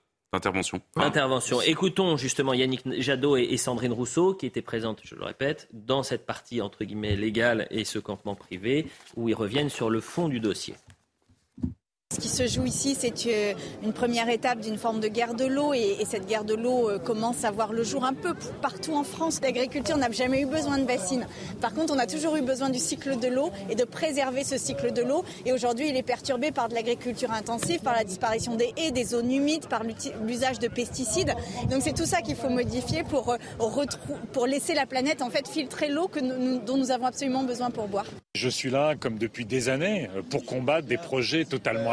[0.97, 1.61] Intervention.
[1.63, 6.03] Écoutons justement Yannick Jadot et et Sandrine Rousseau qui étaient présentes, je le répète, dans
[6.03, 10.29] cette partie entre guillemets légale et ce campement privé où ils reviennent sur le fond
[10.29, 10.75] du dossier.
[12.15, 15.47] Ce qui se joue ici, c'est euh, une première étape d'une forme de guerre de
[15.47, 18.35] l'eau et, et cette guerre de l'eau euh, commence à voir le jour un peu
[18.63, 19.41] partout en France.
[19.43, 21.27] L'agriculture n'a jamais eu besoin de bassines.
[21.61, 24.59] Par contre, on a toujours eu besoin du cycle de l'eau et de préserver ce
[24.59, 25.25] cycle de l'eau.
[25.45, 29.05] Et aujourd'hui, il est perturbé par de l'agriculture intensive, par la disparition des haies, des
[29.05, 29.83] zones humides, par
[30.23, 31.35] l'usage de pesticides.
[31.69, 35.21] Donc c'est tout ça qu'il faut modifier pour, euh, laisser la planète
[35.51, 36.09] filtrer l'eau
[36.65, 38.07] dont nous avons absolument besoin pour boire.
[38.37, 41.91] Je suis là, comme depuis des années, pour combattre des projets totalement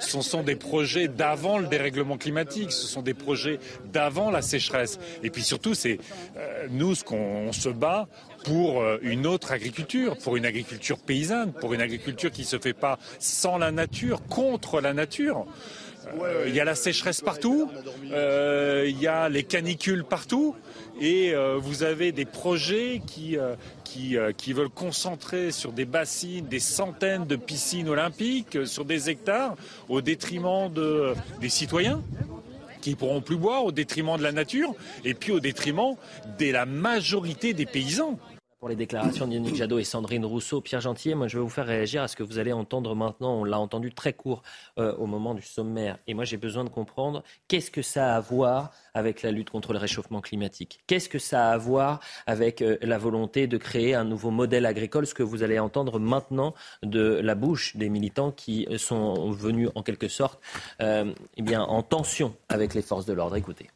[0.00, 3.58] Ce sont des projets d'avant le dérèglement climatique, ce sont des projets
[3.92, 4.98] d'avant la sécheresse.
[5.22, 5.98] Et puis surtout, c'est
[6.36, 8.08] euh, nous ce qu'on on se bat
[8.44, 12.72] pour euh, une autre agriculture, pour une agriculture paysanne, pour une agriculture qui se fait
[12.72, 15.46] pas sans la nature, contre la nature.
[16.22, 17.70] Euh, Il y a la sécheresse partout,
[18.04, 20.54] il y a les canicules partout,
[21.00, 23.54] et euh, vous avez des projets qui, euh,
[23.84, 29.10] qui, euh, qui veulent concentrer sur des bassines, des centaines de piscines olympiques, sur des
[29.10, 29.56] hectares,
[29.88, 32.02] au détriment de, des citoyens
[32.80, 34.72] qui pourront plus boire, au détriment de la nature,
[35.04, 35.96] et puis au détriment
[36.38, 38.18] de la majorité des paysans.
[38.66, 40.60] Pour les déclarations d'Yannick Jadot et Sandrine Rousseau.
[40.60, 43.32] Pierre Gentillet, moi je vais vous faire réagir à ce que vous allez entendre maintenant.
[43.36, 44.42] On l'a entendu très court
[44.80, 45.98] euh, au moment du sommaire.
[46.08, 49.50] Et moi j'ai besoin de comprendre qu'est-ce que ça a à voir avec la lutte
[49.50, 50.80] contre le réchauffement climatique?
[50.88, 54.66] Qu'est-ce que ça a à voir avec euh, la volonté de créer un nouveau modèle
[54.66, 55.06] agricole?
[55.06, 56.52] Ce que vous allez entendre maintenant
[56.82, 60.40] de la bouche des militants qui sont venus en quelque sorte
[60.80, 63.36] euh, eh bien, en tension avec les forces de l'ordre.
[63.36, 63.68] Écoutez.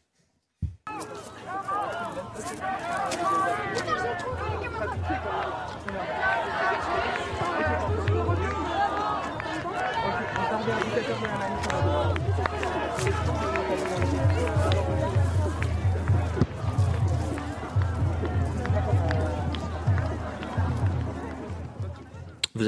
[11.21, 11.27] Vous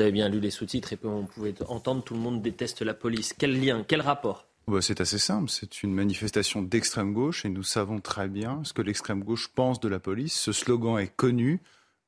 [0.01, 3.33] avez bien lu les sous-titres et on pouvait entendre tout le monde déteste la police.
[3.39, 4.47] Quel lien Quel rapport?
[4.66, 8.74] Bah, c'est assez simple, c'est une manifestation d'extrême gauche et nous savons très bien ce
[8.74, 10.35] que l'extrême gauche pense de la police.
[10.35, 11.61] Ce slogan est connu,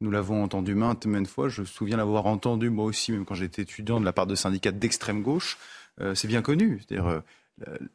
[0.03, 1.49] nous l'avons entendu maintes, maintes fois.
[1.49, 4.35] Je me souviens l'avoir entendu moi aussi, même quand j'étais étudiant, de la part de
[4.35, 5.57] syndicats d'extrême gauche.
[6.01, 6.81] Euh, c'est bien connu.
[6.81, 7.21] C'est-à-dire, euh,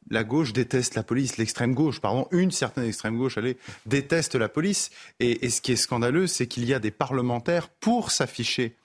[0.10, 4.48] la gauche déteste la police, l'extrême gauche, pardon, une certaine extrême gauche, allez, déteste la
[4.48, 4.90] police.
[5.20, 8.76] Et, ce qui est scandaleux, c'est qu'il y a des parlementaires pour s'afficher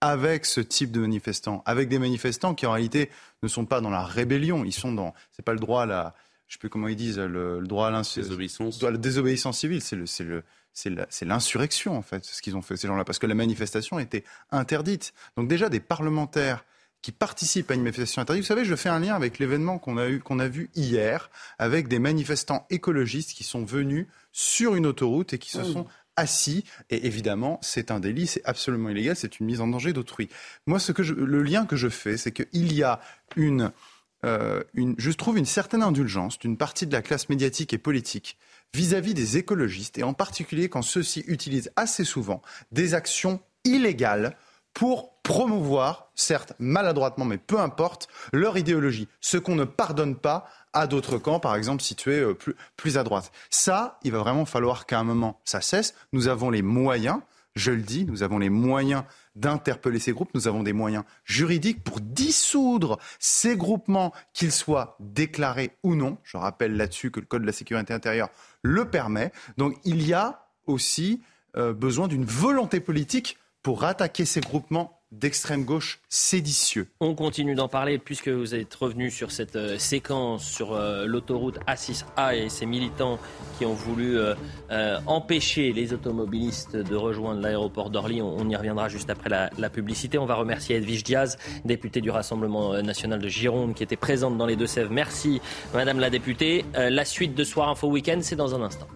[0.00, 3.10] avec ce type de manifestants, avec des manifestants qui en réalité
[3.42, 6.14] ne sont pas dans la rébellion, ils sont dans, c'est pas le droit à la,
[6.46, 10.06] je sais plus comment ils disent, le, droit à l'insurrection, la désobéissance civile, c'est le,
[10.06, 10.42] c'est le,
[10.74, 14.24] c'est l'insurrection en fait, ce qu'ils ont fait ces gens-là, parce que la manifestation était
[14.50, 15.14] interdite.
[15.36, 16.64] Donc déjà des parlementaires
[17.04, 18.44] qui participent à une manifestation interdite.
[18.44, 21.28] Vous savez, je fais un lien avec l'événement qu'on a, eu, qu'on a vu hier,
[21.58, 25.86] avec des manifestants écologistes qui sont venus sur une autoroute et qui se sont
[26.16, 26.64] assis.
[26.88, 30.30] Et évidemment, c'est un délit, c'est absolument illégal, c'est une mise en danger d'autrui.
[30.66, 33.02] Moi, ce que je, le lien que je fais, c'est qu'il y a
[33.36, 33.70] une,
[34.24, 38.38] euh, une, je trouve une certaine indulgence d'une partie de la classe médiatique et politique
[38.72, 42.40] vis-à-vis -vis des écologistes, et en particulier quand ceux-ci utilisent assez souvent
[42.72, 44.38] des actions illégales
[44.74, 49.08] pour promouvoir, certes maladroitement, mais peu importe, leur idéologie.
[49.20, 53.04] Ce qu'on ne pardonne pas à d'autres camps, par exemple situés euh, plus, plus à
[53.04, 53.32] droite.
[53.48, 55.94] Ça, il va vraiment falloir qu'à un moment, ça cesse.
[56.12, 57.20] Nous avons les moyens,
[57.54, 59.04] je le dis, nous avons les moyens
[59.36, 60.30] d'interpeller ces groupes.
[60.34, 66.18] Nous avons des moyens juridiques pour dissoudre ces groupements, qu'ils soient déclarés ou non.
[66.24, 68.28] Je rappelle là-dessus que le Code de la sécurité intérieure
[68.62, 69.32] le permet.
[69.56, 71.22] Donc il y a aussi
[71.56, 76.88] euh, besoin d'une volonté politique pour attaquer ces groupements d'extrême gauche séditieux.
[77.00, 81.58] On continue d'en parler puisque vous êtes revenu sur cette euh, séquence sur euh, l'autoroute
[81.66, 83.18] A6A et ces militants
[83.56, 84.34] qui ont voulu euh,
[85.06, 88.20] empêcher les automobilistes de rejoindre l'aéroport d'Orly.
[88.20, 90.18] On, y reviendra juste après la, publicité.
[90.18, 94.46] On va remercier Edwige Diaz, députée du Rassemblement national de Gironde, qui était présente dans
[94.46, 94.90] les Deux-Sèvres.
[94.92, 95.40] Merci,
[95.72, 96.64] Madame la députée.
[96.74, 98.86] la suite de Soir Info Week-end, c'est dans un instant.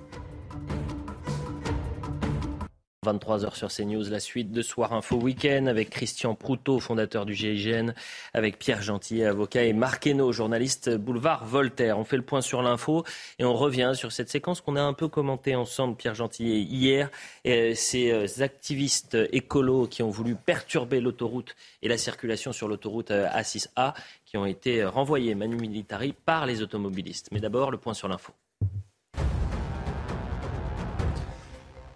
[3.13, 7.95] 23h sur CNews, la suite de Soir Info Week-end avec Christian Proutot, fondateur du GIGN,
[8.35, 11.99] avec Pierre Gentillet, avocat, et Marc Hainaut, journaliste boulevard Voltaire.
[11.99, 13.05] On fait le point sur l'info
[13.39, 17.11] et on revient sur cette séquence qu'on a un peu commentée ensemble, Pierre Gentillet, hier.
[17.45, 23.11] Et ces euh, activistes écolos qui ont voulu perturber l'autoroute et la circulation sur l'autoroute
[23.11, 23.95] euh, A6A
[24.27, 27.29] qui ont été renvoyés manu militari par les automobilistes.
[27.33, 28.35] Mais d'abord, le point sur l'info.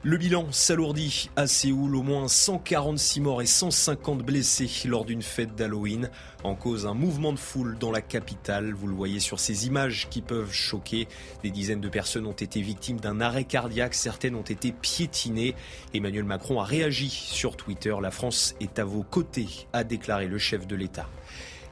[0.05, 5.55] Le bilan s'alourdit à Séoul, au moins 146 morts et 150 blessés lors d'une fête
[5.55, 6.11] d'Halloween.
[6.43, 8.73] En cause, un mouvement de foule dans la capitale.
[8.73, 11.07] Vous le voyez sur ces images qui peuvent choquer.
[11.45, 15.55] Des dizaines de personnes ont été victimes d'un arrêt cardiaque, certaines ont été piétinées.
[15.95, 17.95] Emmanuel Macron a réagi sur Twitter.
[18.03, 21.07] La France est à vos côtés, a déclaré le chef de l'État.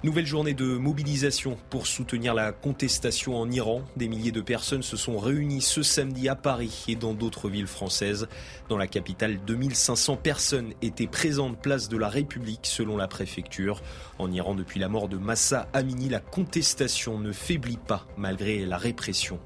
[0.02, 3.82] Nouvelle journée de mobilisation pour soutenir la contestation en Iran.
[3.96, 7.66] Des milliers de personnes se sont réunies ce samedi à Paris et dans d'autres villes
[7.66, 8.26] françaises.
[8.70, 13.82] Dans la capitale, 2500 personnes étaient présentes place de la République selon la préfecture.
[14.18, 18.78] En Iran, depuis la mort de Massa Amini, la contestation ne faiblit pas malgré la
[18.78, 19.38] répression.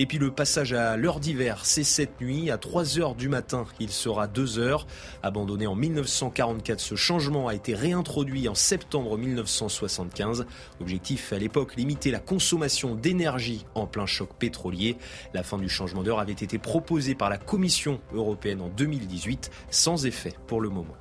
[0.00, 3.66] Et puis le passage à l'heure d'hiver, c'est cette nuit à 3 heures du matin.
[3.80, 4.86] Il sera 2 heures.
[5.22, 10.46] Abandonné en 1944, ce changement a été réintroduit en septembre 1975.
[10.80, 14.96] Objectif à l'époque, limiter la consommation d'énergie en plein choc pétrolier.
[15.34, 20.06] La fin du changement d'heure avait été proposée par la Commission européenne en 2018, sans
[20.06, 20.96] effet pour le moment.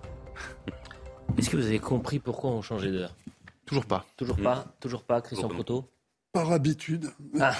[1.37, 3.15] Est-ce que vous avez compris pourquoi on changeait d'heure?
[3.65, 4.05] Toujours pas.
[4.17, 5.85] Toujours pas Toujours pas, Christian Proto?
[6.43, 7.09] Par habitude.
[7.39, 7.53] Ah.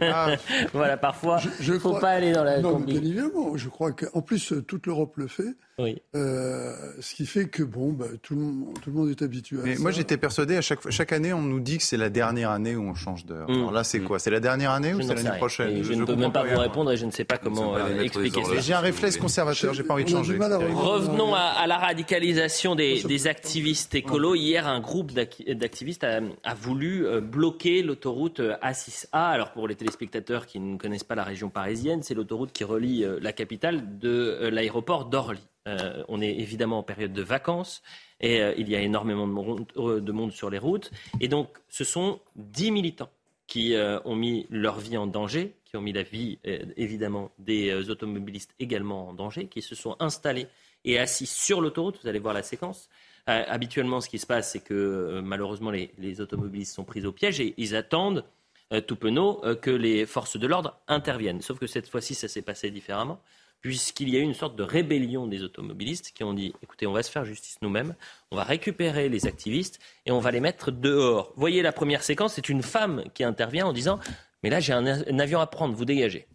[0.72, 4.22] voilà, parfois, il ne faut pas aller dans la non, Bien évidemment, je crois qu'en
[4.22, 5.54] plus, toute l'Europe le fait.
[5.78, 6.00] Oui.
[6.14, 9.58] Euh, ce qui fait que bon, bah, tout, le monde, tout, le monde, est habitué
[9.58, 9.82] à Mais ça.
[9.82, 12.76] Moi, j'étais persuadé, à chaque, chaque année, on nous dit que c'est la dernière année
[12.76, 13.50] où on change d'heure.
[13.50, 13.54] Mm.
[13.56, 14.18] Alors là, c'est quoi?
[14.18, 15.76] C'est la dernière année Je ou c'est l'année prochaine?
[15.76, 18.00] Et je, ne peux même pas vous répondre et je ne sais pas comment euh,
[18.00, 18.58] expliquer ça.
[18.58, 20.38] J'ai un réflexe conservateur, j'ai pas envie de changer.
[20.38, 24.34] Revenons à, à la radicalisation des, des activistes écolos.
[24.34, 29.08] Hier, un groupe d'ac- d'activistes a, a voulu euh, bloquer l'autoroute euh, A6A.
[29.12, 33.04] Alors pour les téléspectateurs qui ne connaissent pas la région parisienne, c'est l'autoroute qui relie
[33.04, 35.40] euh, la capitale de euh, l'aéroport d'Orly.
[35.66, 37.82] Euh, on est évidemment en période de vacances
[38.20, 40.92] et euh, il y a énormément de monde, euh, de monde sur les routes.
[41.20, 43.10] Et donc ce sont 10 militants
[43.48, 47.32] qui euh, ont mis leur vie en danger, qui ont mis la vie euh, évidemment
[47.38, 50.46] des euh, automobilistes également en danger, qui se sont installés
[50.84, 51.98] et assis sur l'autoroute.
[52.02, 52.88] Vous allez voir la séquence.
[53.28, 57.12] Euh, habituellement, ce qui se passe, c'est que euh, malheureusement les, automobilistes sont pris au
[57.12, 58.24] piège et ils attendent
[58.72, 61.40] euh, tout penaud que les forces de l'ordre interviennent.
[61.40, 63.20] Sauf que cette fois-ci, ça s'est passé différemment,
[63.60, 66.92] puisqu'il y a eu une sorte de rébellion des automobilistes qui ont dit écoutez, on
[66.92, 67.94] va se faire justice nous-mêmes,
[68.30, 71.32] on va récupérer les activistes et on va les mettre dehors.
[71.36, 73.98] Voyez la première séquence, c'est une femme qui intervient en disant
[74.42, 74.86] mais là j'ai un
[75.18, 76.28] avion à prendre, vous dégagez.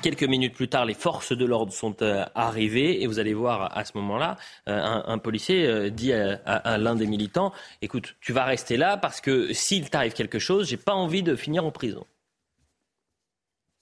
[0.00, 3.76] Quelques minutes plus tard, les forces de l'ordre sont euh, arrivées et vous allez voir
[3.76, 4.36] à ce moment-là,
[4.68, 7.52] euh, un, un policier euh, dit à, à- à l'un des militants
[7.82, 11.34] "Écoute, tu vas rester là parce que s'il t'arrive quelque chose, j'ai pas envie de
[11.34, 12.04] finir en prison."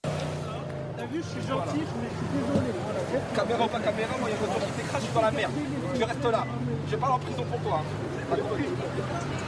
[0.03, 2.67] T'as vu, je suis gentil, mais je suis désolé.
[3.35, 5.21] Caméra ou pas caméra, moi, il y a une voiture qui t'écrase, je suis dans
[5.21, 5.51] la merde.
[5.95, 6.45] Tu restes là.
[6.87, 7.81] Je vais pas aller en prison pour toi.
[7.83, 9.46] hein.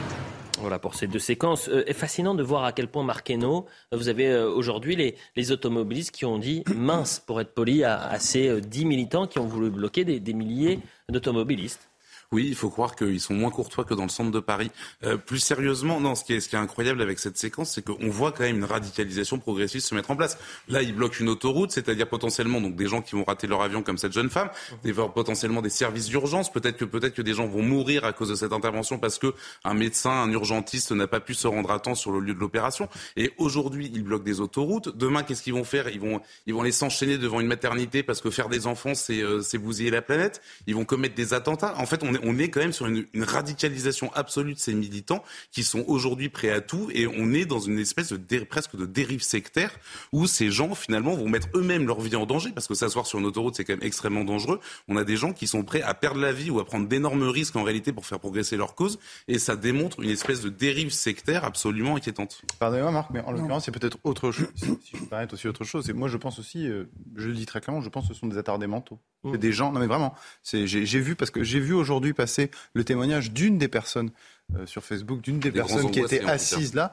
[0.60, 1.68] Voilà pour ces deux séquences.
[1.68, 4.94] Euh, fascinant de voir à quel point Marqueno, vous avez euh, aujourd'hui
[5.36, 9.38] les, automobilistes qui ont dit mince, pour être poli, à, ces euh, 10 militants qui
[9.38, 11.89] ont voulu bloquer des milliers d'automobilistes.
[12.32, 14.70] Oui, il faut croire qu'ils sont moins courtois que dans le centre de Paris.
[15.02, 17.84] Euh, plus sérieusement, non, ce qui, est, ce qui est incroyable avec cette séquence, c'est
[17.84, 20.38] qu'on voit quand même une radicalisation progressive se mettre en place.
[20.68, 23.82] Là, ils bloquent une autoroute, c'est-à-dire potentiellement donc des gens qui vont rater leur avion
[23.82, 24.48] comme cette jeune femme,
[24.84, 26.52] des, potentiellement des services d'urgence.
[26.52, 29.34] Peut-être que peut-être que des gens vont mourir à cause de cette intervention parce que
[29.64, 32.38] un médecin, un urgentiste n'a pas pu se rendre à temps sur le lieu de
[32.38, 32.88] l'opération.
[33.16, 34.96] Et aujourd'hui, ils bloquent des autoroutes.
[34.96, 35.88] Demain, qu'est-ce qu'ils vont faire?
[35.88, 39.20] Ils vont ils vont les s'enchaîner devant une maternité parce que faire des enfants, c'est
[39.20, 40.40] euh, c'est bousiller la planète.
[40.68, 41.74] Ils vont commettre des attentats.
[41.76, 44.74] En fait, on est on est quand même sur une, une radicalisation absolue de ces
[44.74, 48.44] militants qui sont aujourd'hui prêts à tout et on est dans une espèce de dé-
[48.44, 49.72] presque de dérive sectaire
[50.12, 53.18] où ces gens finalement vont mettre eux-mêmes leur vie en danger parce que s'asseoir sur
[53.18, 54.60] une autoroute c'est quand même extrêmement dangereux.
[54.88, 57.22] On a des gens qui sont prêts à perdre la vie ou à prendre d'énormes
[57.24, 58.98] risques en réalité pour faire progresser leur cause
[59.28, 62.42] et ça démontre une espèce de dérive sectaire absolument inquiétante.
[62.58, 64.48] Pardonnez-moi Marc, mais en l'occurrence c'est peut-être autre chose.
[64.56, 66.84] Si, je peux aussi autre chose, c'est moi je pense aussi, euh,
[67.16, 68.98] je le dis très clairement, je pense que ce sont des attardés mentaux.
[69.30, 70.14] C'est des gens, non mais vraiment,
[70.50, 70.66] j'ai
[71.00, 74.10] vu parce que j'ai vu aujourd'hui passer le témoignage d'une des personnes
[74.56, 76.28] euh, sur Facebook, d'une des, personnes qui cas.
[76.28, 76.90] assises là.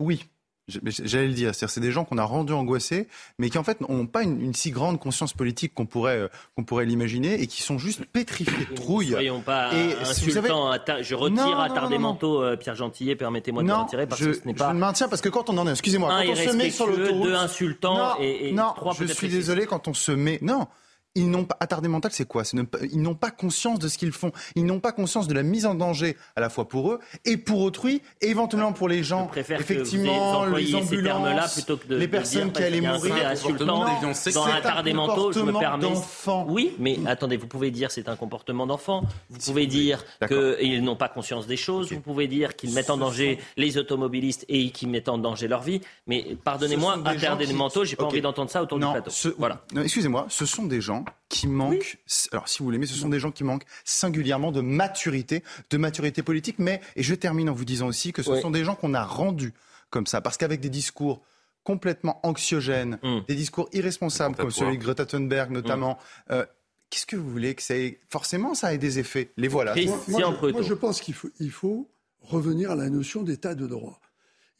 [0.00, 0.24] Oui.
[0.68, 3.06] je- J'allais le dire, c'est-à-dire c'est des gens qu'on a rendus angoissés,
[3.38, 6.28] mais qui en fait n'ont pas une, une si grande conscience politique qu'on pourrait euh,
[6.56, 9.10] qu'on pourrait l'imaginer et qui sont juste pétrifiés de trouille.
[9.10, 10.70] Soyons pas Et euh, si vous savez- insultants.
[10.72, 12.08] Atta- Je retire Non, non, attardé non, non.
[12.08, 14.72] manteau, euh, Pierre Gentillet, permettez-moi de le retirer parce je, que ce n'est je pas
[14.72, 16.86] le maintiens parce que quand on en est, excusez-moi, un quand on se met sur
[16.86, 20.12] irrespectueux, l'autoroute, deux insultants non, et, et non, trois je suis désolé quand on se
[20.12, 20.66] met, non.
[21.14, 22.42] Ils n'ont pas attardé mental, c'est quoi?
[22.42, 24.32] C'est ne Ils n'ont pas conscience de ce qu'ils font.
[24.56, 27.36] Ils n'ont pas conscience de la mise en danger à la fois pour eux et
[27.36, 29.26] pour autrui, et éventuellement pour les gens.
[29.26, 30.12] préfère que Effectivement,
[30.48, 32.80] vous les employiez ces termes-là ambulances, plutôt que de les de personnes dire qui allaient
[32.80, 33.14] mourir.
[33.26, 35.82] insultant dans attardé manteau, je me comportement permets.
[35.94, 36.46] d'enfant.
[36.48, 39.02] Oui, mais attendez, vous pouvez dire c'est un comportement d'enfant.
[39.28, 41.92] Vous pouvez dire qu'ils n'ont pas conscience des choses.
[41.92, 45.60] Vous pouvez dire qu'ils mettent en danger les automobilistes et qu'ils mettent en danger leur
[45.62, 45.82] vie.
[46.06, 49.10] Mais pardonnez-moi, sont attardé de manteau, j'ai pas envie d'entendre ça autour Non, du plateau.
[49.10, 49.60] ce- Voilà.
[49.76, 51.98] Excusez-moi, ce sont des gens qui manquent,
[52.32, 56.22] alors si vous mais ce sont des gens qui manquent singulièrement de maturité, de maturité
[56.22, 58.40] politique, mais, et je termine en vous disant aussi que ce Oui.
[58.40, 59.52] sont des gens qu'on a rendus
[59.90, 61.22] comme ça, parce qu'avec des discours
[61.64, 63.22] complètement anxiogènes, Hum.
[63.28, 65.98] des discours irresponsables comme celui de Greta Thunberg notamment,
[66.30, 66.44] euh,
[66.90, 69.30] qu'est-ce que vous voulez que ça ait Forcément, ça ait des effets.
[69.36, 69.74] Les voilà.
[69.76, 70.52] Moi, moi, je, Breton.
[70.58, 71.88] moi, je pense qu'il faut, il faut
[72.20, 74.00] revenir à la notion d'état de droit.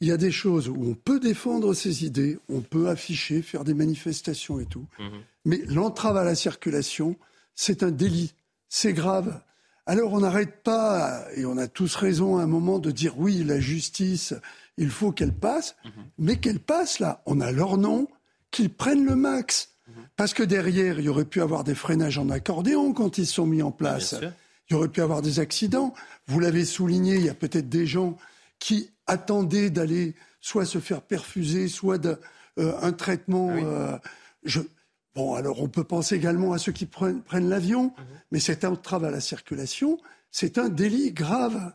[0.03, 3.63] Il y a des choses où on peut défendre ses idées, on peut afficher, faire
[3.63, 5.05] des manifestations et tout, Mhm.
[5.45, 7.15] mais l'entrave à la circulation,
[7.55, 8.33] c'est un délit,
[8.67, 9.39] c'est grave.
[9.85, 13.45] Alors on n'arrête pas, et on a tous raison à un moment de dire oui,
[13.45, 14.33] la justice,
[14.77, 15.91] il faut qu'elle passe, Mhm.
[16.17, 17.21] mais qu'elle passe là.
[17.25, 18.09] On a leur nom,
[18.51, 19.69] qu'ils prennent le max.
[20.17, 23.45] Parce que derrière, il y aurait pu avoir des freinages en accordéon quand ils sont
[23.47, 24.15] mis en place.
[24.69, 25.93] Il y aurait pu avoir des accidents.
[26.27, 28.17] Vous l'avez souligné, il y a peut-être des gens
[28.63, 32.17] qui attendaient d'aller soit se faire perfuser, soit de,
[32.59, 33.49] euh, un traitement.
[33.51, 33.97] Euh,
[34.45, 34.61] je...
[35.15, 38.05] Bon, alors on peut penser également à ceux qui prennent, prennent l'avion, Mhm.
[38.31, 39.99] mais c'est un entrave à la circulation,
[40.31, 41.73] c'est un délit grave.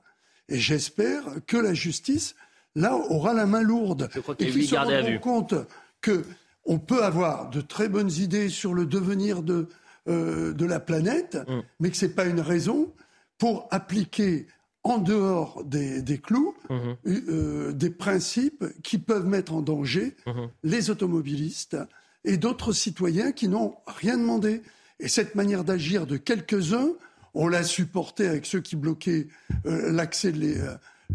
[0.49, 2.35] Et j'espère que la justice,
[2.75, 4.09] là, aura la main lourde.
[4.15, 5.55] Je crois qu'il se rendront compte
[6.01, 6.25] que
[6.65, 9.69] on peut avoir de très bonnes idées sur le devenir de,
[10.09, 11.61] euh, de la planète, Mm.
[11.81, 12.95] mais que ce n'est pas une raison
[13.37, 14.47] pour appliquer
[14.85, 16.97] en dehors des, des clous Mhm.
[17.07, 20.49] euh, des principes qui peuvent mettre en danger Mhm.
[20.63, 21.77] les automobilistes
[22.25, 24.63] et d'autres citoyens qui n'ont rien demandé.
[25.01, 26.91] Et cette manière d'agir de quelques-uns,
[27.35, 29.29] on l'a supporté avec ceux qui bloquaient
[29.67, 30.57] euh, l'accès des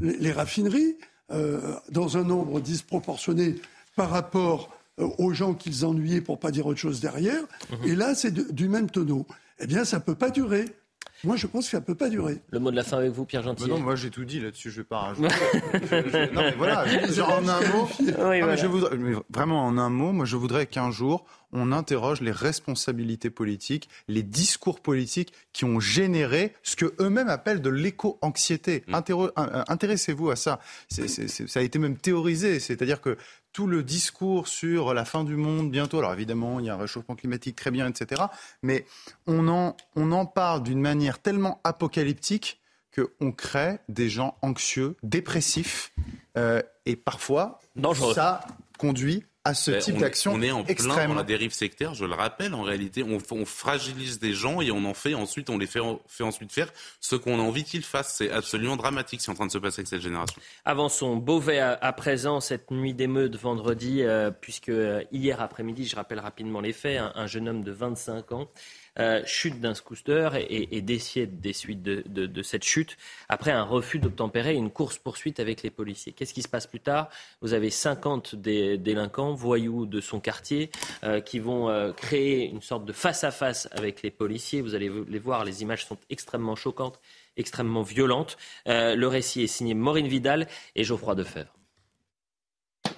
[0.01, 0.95] les raffineries
[1.31, 3.55] euh, dans un nombre disproportionné
[3.95, 7.43] par rapport euh, aux gens qu'ils ennuyaient pour pas dire autre chose derrière.
[7.71, 7.89] Mhm.
[7.89, 9.25] Et là, c'est du même tonneau.
[9.59, 10.65] Eh bien, ça peut pas durer.
[11.23, 12.41] Moi, je pense que ça peut pas durer.
[12.51, 13.67] Le mot de la fin avec vous, Pierre Gentil.
[13.69, 15.29] Non, moi j'ai tout dit là-dessus, je vais pas rajouter.
[15.73, 18.55] Je- je- non mais voilà, genre, en un mot, Oui, Non, mais voilà.
[18.57, 21.25] je voudrais, mais vraiment en un mot, moi je voudrais qu'un jour
[21.55, 27.61] on interroge les responsabilités politiques, les discours politiques qui ont généré ce que eux-mêmes appellent
[27.61, 28.83] de l'éco-anxiété.
[28.91, 30.59] Interro- euh, Intéressez-vous à ça.
[30.89, 33.17] Ça a été même théorisé, c'est-à-dire que
[33.53, 36.77] tout le discours sur la fin du monde bientôt, alors évidemment il y a un
[36.77, 38.23] réchauffement climatique très bien, etc.
[38.63, 38.85] Mais
[39.27, 42.59] on en, on en parle d'une manière tellement apocalyptique
[42.95, 45.91] qu'on crée des gens anxieux, dépressifs,
[46.37, 48.13] euh, et parfois Dangereux.
[48.13, 48.45] ça
[48.77, 51.51] conduit à ce Ben, type on est- d'action On est en plein dans la dérive
[51.51, 52.53] sectaire, je le rappelle.
[52.53, 55.81] En réalité, on, on fragilise des gens et on en fait ensuite, on les fait,
[56.07, 56.71] fait ensuite faire
[57.01, 58.15] ce qu'on a envie qu'ils fassent.
[58.17, 60.41] C'est absolument dramatique ce qui est en train de se passer avec cette génération.
[60.63, 61.17] Avançons.
[61.17, 66.19] Beauvais à, à présent, cette nuit d'émeute vendredi, euh, puisque euh, hier après-midi, je rappelle
[66.19, 68.47] rapidement les faits, un, un jeune homme de 25 ans
[68.99, 72.95] euh, chute d'un scooter et, et, des suites de, cette chute
[73.27, 76.13] après un refus d'obtempérer une course-poursuite avec les policiers.
[76.13, 77.09] Qu'est-ce qui se passe plus tard?
[77.41, 80.69] Vous avez 50 des délinquants, voyous de son quartier,
[81.03, 84.61] euh, qui vont euh, créer une sorte de face-à-face avec les policiers.
[84.61, 86.99] Vous allez les voir, les images sont extrêmement choquantes,
[87.35, 88.37] extrêmement violentes.
[88.67, 91.51] Le récit est signé Maureen Vidal et Geoffroy Defebvre.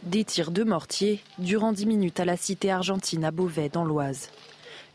[0.04, 4.30] Des tirs de mortier durant 10 minutes à la cité argentine à Beauvais, dans l'Oise.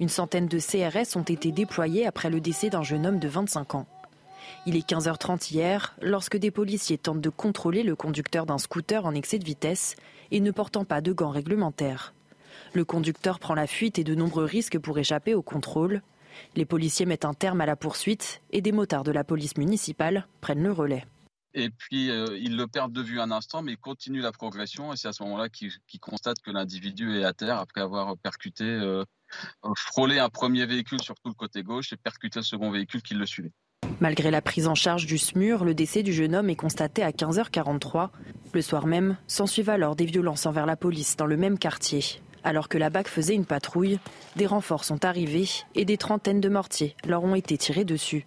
[0.01, 3.75] Une centaine de CRS ont été déployés après le décès d'un jeune homme de 25
[3.75, 3.87] ans.
[4.65, 9.15] Il est 15h30 hier lorsque des policiers tentent de contrôler le conducteur d'un scooter en
[9.15, 9.97] excès de vitesse
[10.31, 12.15] et ne portant pas de gants réglementaires.
[12.73, 16.01] Le conducteur prend la fuite et de nombreux risques pour échapper au contrôle.
[16.57, 20.27] Les policiers mettent un terme à la poursuite et des motards de la police municipale
[20.41, 21.05] prennent le relais.
[21.55, 24.93] Et puis, euh, ils le perdent de vue un instant, mais ils continuent la progression.
[24.93, 28.17] Et c'est à ce moment-là qu'ils qu'ils constatent que l'individu est à terre après avoir
[28.19, 29.05] percuté, euh,
[29.77, 33.15] frôlé un premier véhicule sur tout le côté gauche et percuté le second véhicule qui
[33.15, 33.53] le suivait.
[34.01, 37.11] Malgré la prise en charge du SMUR, le décès du jeune homme est constaté à
[37.11, 38.11] 15h43.
[38.53, 42.03] Le soir même, s'ensuivent alors des violences envers la police dans le même quartier.
[42.43, 43.99] Alors que la BAC faisait une patrouille,
[44.37, 48.27] des renforts sont arrivés et des trentaines de mortiers leur ont été tirés dessus.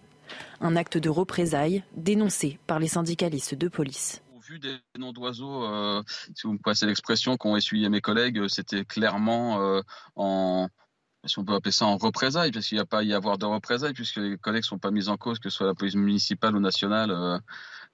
[0.66, 4.22] Un acte de représailles dénoncé par les syndicalistes de police.
[4.34, 8.40] Au vu des noms d'oiseaux, euh, si vous me passez l'expression qu'ont essuyé mes collègues,
[8.40, 9.82] euh, c'était clairement euh,
[10.16, 10.70] en,
[11.26, 13.38] si on peut appeler ça en représailles, parce qu'il n'y a pas à y avoir
[13.38, 15.76] de représailles, puisque les collègues ne sont pas mis en cause, que ce soit la
[15.76, 17.12] police municipale ou nationale.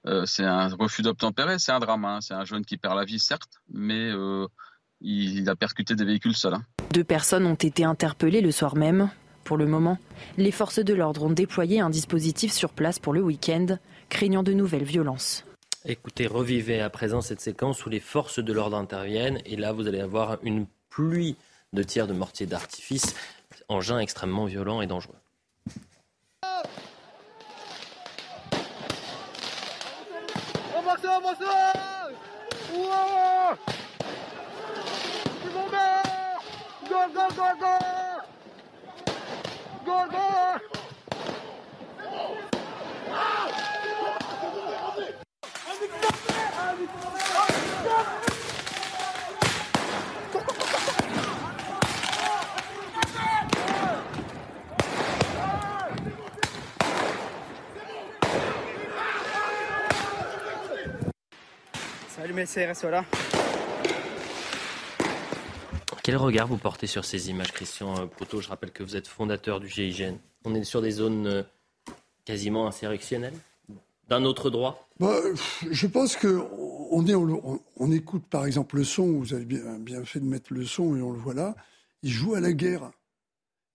[0.06, 2.04] euh, c'est un refus d'obtempérer, c'est un drame.
[2.04, 2.20] hein.
[2.20, 4.12] C'est un jeune qui perd la vie, certes, mais
[5.00, 6.54] il a percuté des véhicules seuls.
[6.54, 6.62] hein.
[6.92, 9.10] Deux personnes ont été interpellées le soir même.
[9.50, 9.98] Pour le moment,
[10.38, 13.78] les forces de l'ordre ont déployé un dispositif sur place pour le week-end,
[14.08, 15.44] craignant de nouvelles violences.
[15.84, 19.88] Écoutez, revivez à présent cette séquence où les forces de l'ordre interviennent et là vous
[19.88, 21.34] allez avoir une pluie
[21.72, 23.16] de tirs de mortier d'artifice,
[23.66, 25.16] engin extrêmement violent et dangereux.
[36.88, 38.09] Go, go, go, go
[39.90, 40.20] Go, go
[62.14, 63.04] Salut mes CRS, voilà.
[66.10, 69.06] Quel regard vous portez sur ces images, Christian euh, Proto Je rappelle que vous êtes
[69.06, 70.16] fondateur du GIGN.
[70.44, 71.42] On est sur des zones euh,
[72.24, 73.38] quasiment insurrectionnelles
[74.08, 74.88] D'un autre droit?
[74.98, 75.14] Bah,
[75.70, 76.42] je pense que
[76.90, 80.52] on, est, on, on écoute par exemple le son, vous avez bien, fait de mettre
[80.52, 81.54] le son et on le voit là.
[82.02, 82.90] ils jouent à la guerre.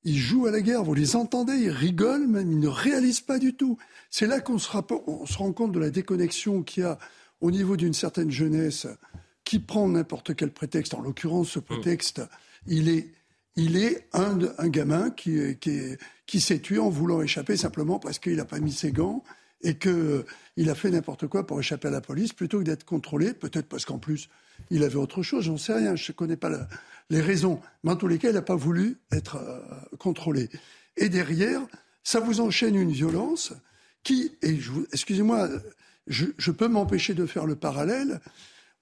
[0.04, 3.40] Ils jouent à la guerre, vous les entendez, ils rigolent, même ils ne réalisent pas
[3.40, 3.78] du tout.
[4.10, 4.70] C'est là qu'on se,
[5.08, 7.00] on se rend compte de la déconnexion qu'il y a
[7.40, 8.88] au niveau d'une certaine jeunesse
[9.46, 10.94] qui prend n'importe quel prétexte.
[10.94, 12.22] En l'occurrence, ce prétexte,
[12.68, 13.14] il est,
[13.56, 15.96] il est un, un gamin qui, qui,
[16.26, 19.24] qui s'est tué en voulant échapper simplement parce qu'il n'a pas mis ses gants
[19.62, 23.34] et qu'il a fait n'importe quoi pour échapper à la police plutôt que d'être contrôlé,
[23.34, 24.30] peut-être parce qu'en plus
[24.70, 26.68] il avait autre chose, j'en sais rien, je ne connais pas
[27.10, 29.60] les raisons, mais en tous les cas, il n'a pas voulu être euh,
[29.98, 30.50] contrôlé.
[30.98, 31.62] Et derrière,
[32.04, 33.54] ça vous enchaîne une violence
[34.04, 34.58] qui, et
[34.94, 35.50] excusez-moi,
[36.08, 38.22] je, je, peux m'empêcher de faire le parallèle,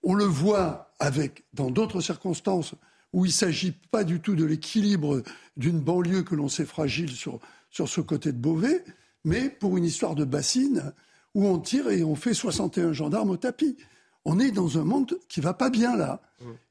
[0.04, 2.76] on le voit avec, dans d'autres circonstances
[3.14, 5.22] où il ne s'agit pas du tout de l'équilibre
[5.56, 7.40] d'une banlieue que l'on sait fragile sur,
[7.70, 8.84] sur ce côté de Beauvais,
[9.24, 10.94] mais pour une histoire de bassine
[11.36, 13.78] où on tire et on fait 61 gendarmes au tapis.
[14.26, 16.22] On est dans un monde qui va pas bien là.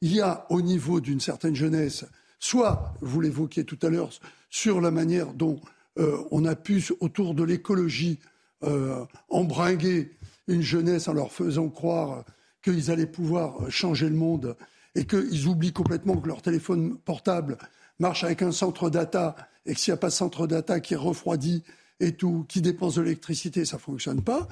[0.00, 2.04] Il y a au niveau d'une certaine jeunesse,
[2.38, 4.10] soit, vous l'évoquiez tout à l'heure,
[4.50, 5.60] sur la manière dont
[5.98, 8.18] euh, on a pu, autour de l'écologie,
[8.64, 10.12] euh, embringuer
[10.48, 12.24] une jeunesse en leur faisant croire
[12.62, 14.56] qu'ils allaient pouvoir changer le monde
[14.94, 17.58] et qu'ils oublient complètement que leur téléphone portable
[17.98, 19.36] marche avec un centre data
[19.66, 21.62] et que s'il n'y a pas de centre data qui est refroidi
[22.00, 24.48] et tout, qui dépense de l'électricité, ça ne fonctionne pas,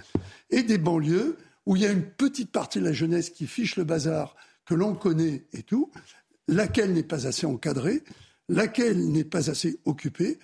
[0.50, 3.76] et des banlieues où il y a une petite partie de la jeunesse qui fiche
[3.76, 5.90] le bazar, que l'on connaît et tout,
[6.48, 8.02] laquelle n'est pas assez encadrée,
[8.48, 10.38] laquelle n'est pas assez occupée,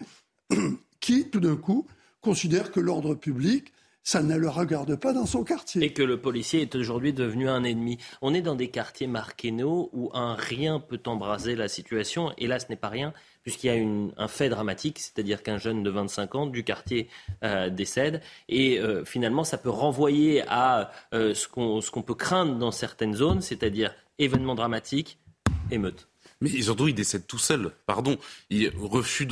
[1.00, 1.86] qui, tout d'un coup,
[2.20, 3.72] considère que l'ordre public,
[4.06, 5.82] ça ne le regarde pas dans son quartier.
[5.82, 7.98] Et que le policier est aujourd'hui devenu un ennemi.
[8.22, 12.60] On est dans des quartiers marquénaux où un rien peut embraser la situation, et là
[12.60, 13.12] ce n'est pas rien,
[13.42, 17.08] puisqu'il y a un fait dramatique, c'est-à-dire qu'un jeune de 25 ans du quartier
[17.42, 18.22] euh, décède.
[18.48, 23.40] Et euh, finalement, ça peut renvoyer à euh, ce qu'on peut craindre dans certaines zones,
[23.40, 25.18] c'est-à-dire événements dramatiques,
[25.72, 26.06] émeutes.
[26.42, 27.72] Mais surtout, il décède tout seul.
[27.86, 28.18] Pardon.
[28.50, 29.26] Il refuse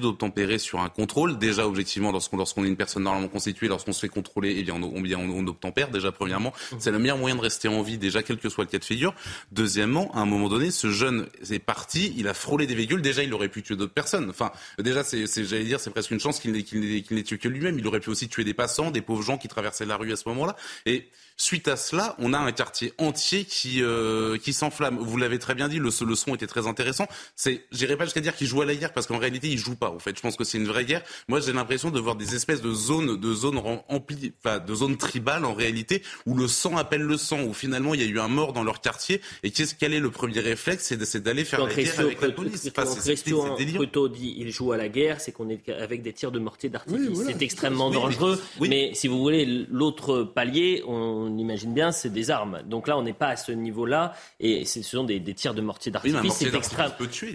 [0.00, 1.38] d'obtempérer sur un contrôle.
[1.38, 5.46] Déjà, objectivement, lorsqu'on est une personne normalement constituée, lorsqu'on se fait contrôler, eh bien, on,
[5.46, 5.90] obtempère.
[5.90, 8.70] Déjà, premièrement, c'est le meilleur moyen de rester en vie, déjà, quel que soit le
[8.70, 9.14] cas de figure.
[9.52, 13.00] Deuxièmement, à un moment donné, ce jeune est parti, il a frôlé des véhicules.
[13.00, 14.28] Déjà, il aurait pu tuer d'autres personnes.
[14.28, 17.78] Enfin, déjà, c'est, j'allais dire, c'est presque une chance qu'il n'ait, tué que lui-même.
[17.78, 20.16] Il aurait pu aussi tuer des passants, des pauvres gens qui traversaient la rue à
[20.16, 20.56] ce moment-là.
[20.84, 21.08] Et
[21.40, 24.98] Suite à cela, on a un quartier entier qui euh, qui s'enflamme.
[24.98, 27.06] Vous l'avez très bien dit, le, le son était très intéressant.
[27.34, 29.74] C'est, j'irai pas jusqu'à dire qu'il joue à la guerre parce qu'en réalité, il joue
[29.74, 29.88] pas.
[29.88, 31.02] En fait, je pense que c'est une vraie guerre.
[31.28, 34.98] Moi, j'ai l'impression de voir des espèces de zones, de zones remplies, enfin, de zones
[34.98, 38.20] tribales en réalité, où le sang appelle le sang, où finalement il y a eu
[38.20, 39.22] un mort dans leur quartier.
[39.42, 42.60] Et qu'est-ce quel est le premier réflexe, c'est d'aller faire la guerre avec la police.
[42.60, 42.74] C'est
[44.12, 47.18] dit, il joue à la guerre, c'est qu'on est avec des tirs de mortier d'artifice.
[47.24, 48.38] c'est extrêmement dangereux.
[48.60, 52.60] mais si vous voulez, l'autre palier, on imagine bien, c'est des armes.
[52.66, 55.60] Donc là, on n'est pas à ce niveau-là, et ce sont des, des tirs de
[55.60, 56.32] mortier d'artifice.
[56.34, 56.94] c'est extrêmement.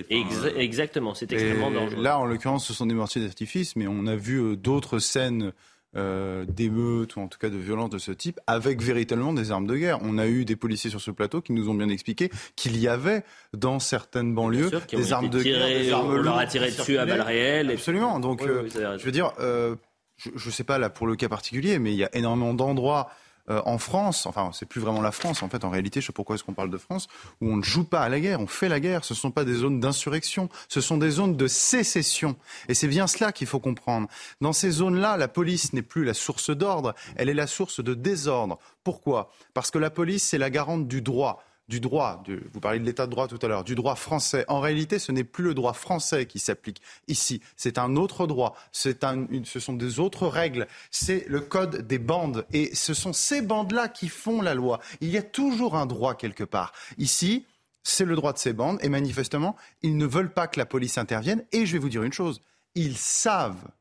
[0.10, 2.02] exactement, c'est extrêmement dangereux.
[2.02, 5.52] Là, en l'occurrence, ce sont des mortiers d'artifice, mais on a vu euh, d'autres scènes.
[5.98, 9.66] Euh, d'émeutes ou en tout cas de violences de ce type avec véritablement des armes
[9.66, 10.00] de guerre.
[10.02, 12.90] On a eu des policiers sur ce plateau qui nous ont bien expliqué qu'il y
[12.90, 13.24] avait
[13.54, 17.06] dans certaines banlieues des armes de guerre, des armes on leur a tiré dessus à
[17.06, 17.72] balles réelles.
[17.72, 18.20] Absolument.
[18.20, 18.68] Donc, euh,
[18.98, 19.78] je veux dire, euh,
[20.18, 23.10] je ne sais pas là pour le cas particulier, mais il y a énormément d'endroits
[23.50, 26.14] euh, en France, enfin c'est plus vraiment la France en fait, en réalité, je sais
[26.14, 27.08] pourquoi est-ce qu'on parle de France,
[27.42, 29.32] où on ne joue pas à la guerre, on fait la guerre, ce ne sont
[29.32, 32.36] pas des zones d'insurrection, ce sont des zones de sécession.
[32.70, 34.08] Et c'est bien cela qu'il faut comprendre.
[34.42, 37.94] Dans ces zones-là, la police n'est plus la source d'ordre, elle est la source de
[37.94, 38.60] désordre.
[38.84, 39.32] Pourquoi?
[39.54, 42.24] Parce que la police, c'est la garante du droit du droit,
[42.54, 44.46] vous parlez de l'état de droit tout à l'heure, du droit français.
[44.48, 47.42] En réalité, ce n'est plus le droit français qui s'applique ici.
[47.58, 48.56] C'est un autre droit.
[48.72, 50.68] C'est un, ce sont des autres règles.
[50.92, 52.46] C'est le code des bandes.
[52.54, 54.80] Et ce sont ces bandes-là qui font la loi.
[55.02, 56.72] Il y a toujours un droit quelque part.
[57.00, 57.48] Ici,
[57.84, 58.78] c'est le droit de ces bandes.
[58.84, 61.44] Et manifestement, ils ne veulent pas que la police intervienne.
[61.52, 62.42] Et je vais vous dire une chose.
[62.76, 63.72] Ils savent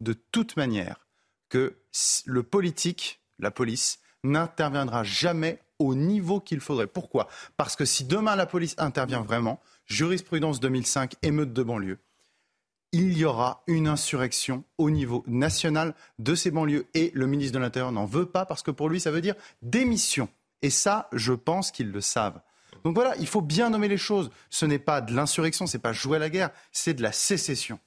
[0.00, 1.06] de toute manière
[1.50, 1.76] que
[2.24, 6.86] le politique, la police, n'interviendra jamais au niveau qu'il faudrait.
[6.86, 7.28] Pourquoi?
[7.56, 11.98] Parce que si demain la police intervient vraiment, jurisprudence 2005, émeute de banlieue,
[12.92, 16.86] il y aura une insurrection au niveau national de ces banlieues.
[16.94, 19.34] Et le ministre de l'Intérieur n'en veut pas parce que pour lui, ça veut dire
[19.62, 20.28] démission.
[20.62, 22.40] Et ça, je pense qu'ils le savent.
[22.84, 24.30] Donc voilà, il faut bien nommer les choses.
[24.48, 27.10] Ce n'est pas de l'insurrection, ce n'est pas jouer à la guerre, c'est de la
[27.10, 27.80] sécession.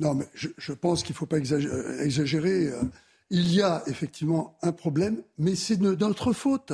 [0.00, 2.68] Non, mais je, pense qu'il ne faut pas euh, exagérer.
[2.68, 2.82] Euh,
[3.30, 6.72] il y a effectivement un problème, mais c'est de notre faute.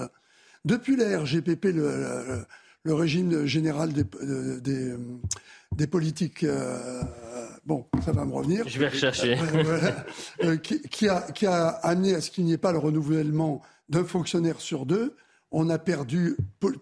[0.64, 2.44] Depuis la RGPP, le,
[2.84, 4.04] le, régime général des,
[4.60, 4.94] des,
[5.76, 7.02] des politiques, euh,
[7.66, 8.66] bon, ça va me revenir.
[8.66, 9.36] Je vais rechercher.
[10.42, 13.62] Euh, qui, qui, a, qui a amené à ce qu'il n'y ait pas le renouvellement
[13.88, 15.16] d'un fonctionnaire sur deux.
[15.50, 16.36] on a perdu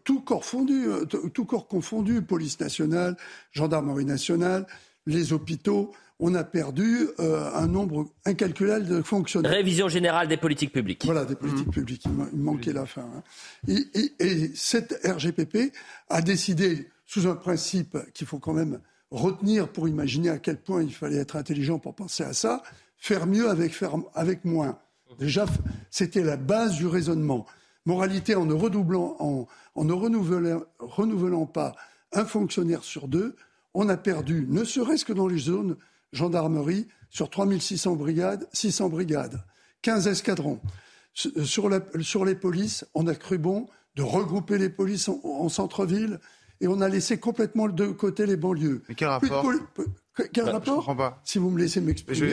[0.04, 3.16] tout corps, fondu, euh, tout corps confondu, police nationale,
[3.50, 4.66] gendarmerie nationale,
[5.06, 5.92] les hôpitaux.
[6.24, 9.50] On a perdu euh, un nombre incalculable de fonctionnaires.
[9.50, 11.02] Révision générale des politiques publiques.
[11.04, 11.70] Voilà, des politiques Mmh.
[11.72, 12.02] publiques.
[12.04, 13.02] Il, ma- il manquait la fin.
[13.02, 13.22] hein.
[13.66, 15.72] Et, et- et cette RGPP
[16.08, 18.78] a décidé, sous un principe qu'il faut quand même
[19.10, 22.62] retenir pour imaginer à quel point il fallait être intelligent pour penser à ça,
[22.98, 24.78] faire mieux avec, faire, avec moins.
[25.18, 25.44] Déjà,
[25.90, 27.46] c'était la base du raisonnement.
[27.84, 31.74] Moralité, en ne redoublant, en, en ne renouvelant, renouvelant pas
[32.12, 33.34] un fonctionnaire sur deux,
[33.74, 35.76] on a perdu, ne serait-ce que dans les zones
[36.12, 39.42] gendarmerie, sur 3600 brigades, 600 brigades,
[39.82, 40.60] 15 escadrons.
[41.16, 43.66] S- Sur, la- sur les polices, on a cru bon
[43.96, 46.18] de regrouper les polices en, en centre-ville
[46.60, 48.82] et on a laissé complètement de côté les banlieues.
[48.88, 49.28] Mais quel Plus
[49.84, 49.90] de
[50.32, 51.20] Quel Bah, rapport pas.
[51.24, 52.28] Si vous me laissez m'exprimer.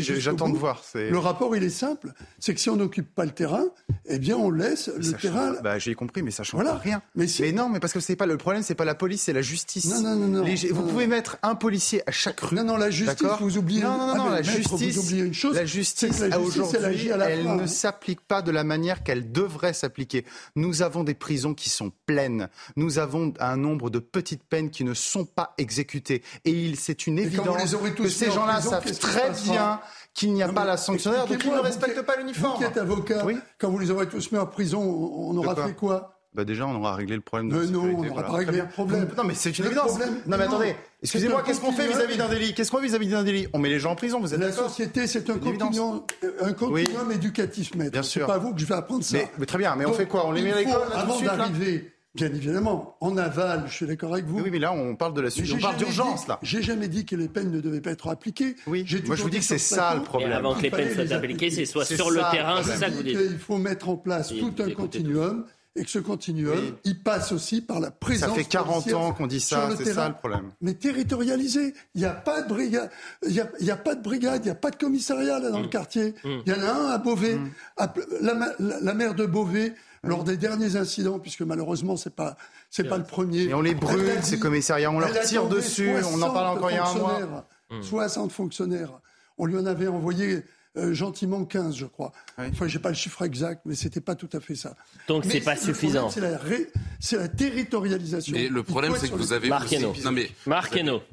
[0.00, 2.12] J'attends de voir, Le rapport, il est simple.
[2.40, 3.66] C'est que si on n'occupe pas le terrain,
[4.06, 5.54] eh bien, on laisse le terrain.
[5.62, 6.72] bah, j'ai compris, mais ça change Voilà.
[6.76, 7.02] pas rien.
[7.14, 9.42] Mais, non, mais parce que c'est pas le problème, c'est pas la police, c'est la
[9.42, 9.86] justice.
[9.86, 10.44] Non, non, non, non.
[10.44, 11.10] Vous Non, pouvez non.
[11.16, 12.56] mettre un policier à chaque rue.
[12.56, 14.96] Non, non, la justice, vous oubliez- Non, non, non, Ah, mais la maître, vous justice.
[14.98, 17.66] oubliez une chose, la justice, justice, aujourd'hui, elle fin, ne hein.
[17.68, 20.24] s'applique pas de la manière qu'elle devrait s'appliquer.
[20.56, 22.48] Nous avons des prisons qui sont pleines.
[22.76, 26.22] Nous avons un nombre de petites peines qui ne sont pas exécutées.
[26.44, 29.80] Et c'est une évidence les aurez tous que mis ces en gens-là savent très bien
[30.14, 32.54] qu'il n'y a Non, pas la sanctionnaire, donc ils ne respectent pas l'uniforme.
[32.54, 33.38] Vous qui êtes avocat, Oui.
[33.58, 36.16] quand vous les aurez tous mis en prison, on aura fait quoi?
[36.32, 38.28] Bah déjà, on aura réglé le problème de Mais la non, sécurité, on n'aura voilà.
[38.28, 39.08] pas réglé le problème.
[39.16, 39.88] Non, mais c'est une Le évidence.
[39.88, 40.42] problème- non, mais non.
[40.44, 42.54] attendez, C'est excusez-moi, un qu'est-ce qu'on fait vis-à-vis d'un délit?
[42.54, 43.48] Qu'est-ce qu'on fait vis-à-vis d'un délit?
[43.52, 46.02] On met les gens en prison, vous êtes La société, c'est un continuum,
[46.40, 47.90] un continuum éducatif, maître.
[47.90, 48.26] Bien C'est sûr.
[48.28, 49.16] pas à vous que je vais apprendre ça.
[49.16, 50.24] Mais- mais très bien, mais on fait quoi?
[50.26, 54.26] On les met à l'école, Avant d'arriver, bien évidemment, en aval, je suis d'accord avec
[54.26, 54.40] vous.
[54.40, 55.52] Oui, mais là, on parle de la suite.
[55.54, 56.38] On parle d'urgence, là.
[56.42, 58.56] J'ai jamais dit que les peines ne devaient pas être appliquées.
[58.66, 60.32] Oui, J'ai moi, je vous dis que c'est ce ça, le problème.
[60.32, 62.94] Et avant que les peines soient appliquées, c'est soit sur le terrain, c'est ça que
[62.94, 63.18] vous dites.
[63.20, 65.44] Il faut mettre en place Et tout un continuum
[65.76, 66.74] et que ce continuum, Oui.
[66.84, 68.28] il passe aussi par la présence.
[68.30, 70.50] Ça fait 40 policière ans qu'on dit ça, c'est ça le problème.
[70.60, 71.74] Mais territorialisé.
[71.94, 72.90] Il n'y a pas de brigade,
[73.26, 75.38] il y a, il y a pas de brigade, il n'y a pas de commissariat
[75.38, 76.14] là dans le quartier.
[76.24, 77.38] Il y en a un à Beauvais,
[77.76, 79.74] à- la, la- la maire de Beauvais.
[80.02, 82.38] Lors des derniers incidents, puisque malheureusement c'est pas
[82.70, 83.42] c'est pas le premier.
[83.42, 86.70] Et on les brûle, ces dit- commissariat, on leur tire dessus, on en 60 encore
[86.70, 87.10] il y a un mois.
[87.20, 87.44] fonctionnaires,
[87.82, 88.92] 60 fonctionnaires.
[89.36, 90.42] On lui en avait envoyé
[90.76, 92.12] euh, gentiment 15, je crois.
[92.38, 94.76] Enfin, j'ai pas le chiffre exact, mais c'était pas tout à fait ça.
[95.08, 96.10] Donc, Mais c'est pas suffisant.
[96.10, 96.68] C'est la, ré-
[97.00, 98.32] c'est la territorialisation.
[98.36, 100.02] Mais le problème, c'est que vous avez Marc aussi...
[100.04, 100.30] Non, mais.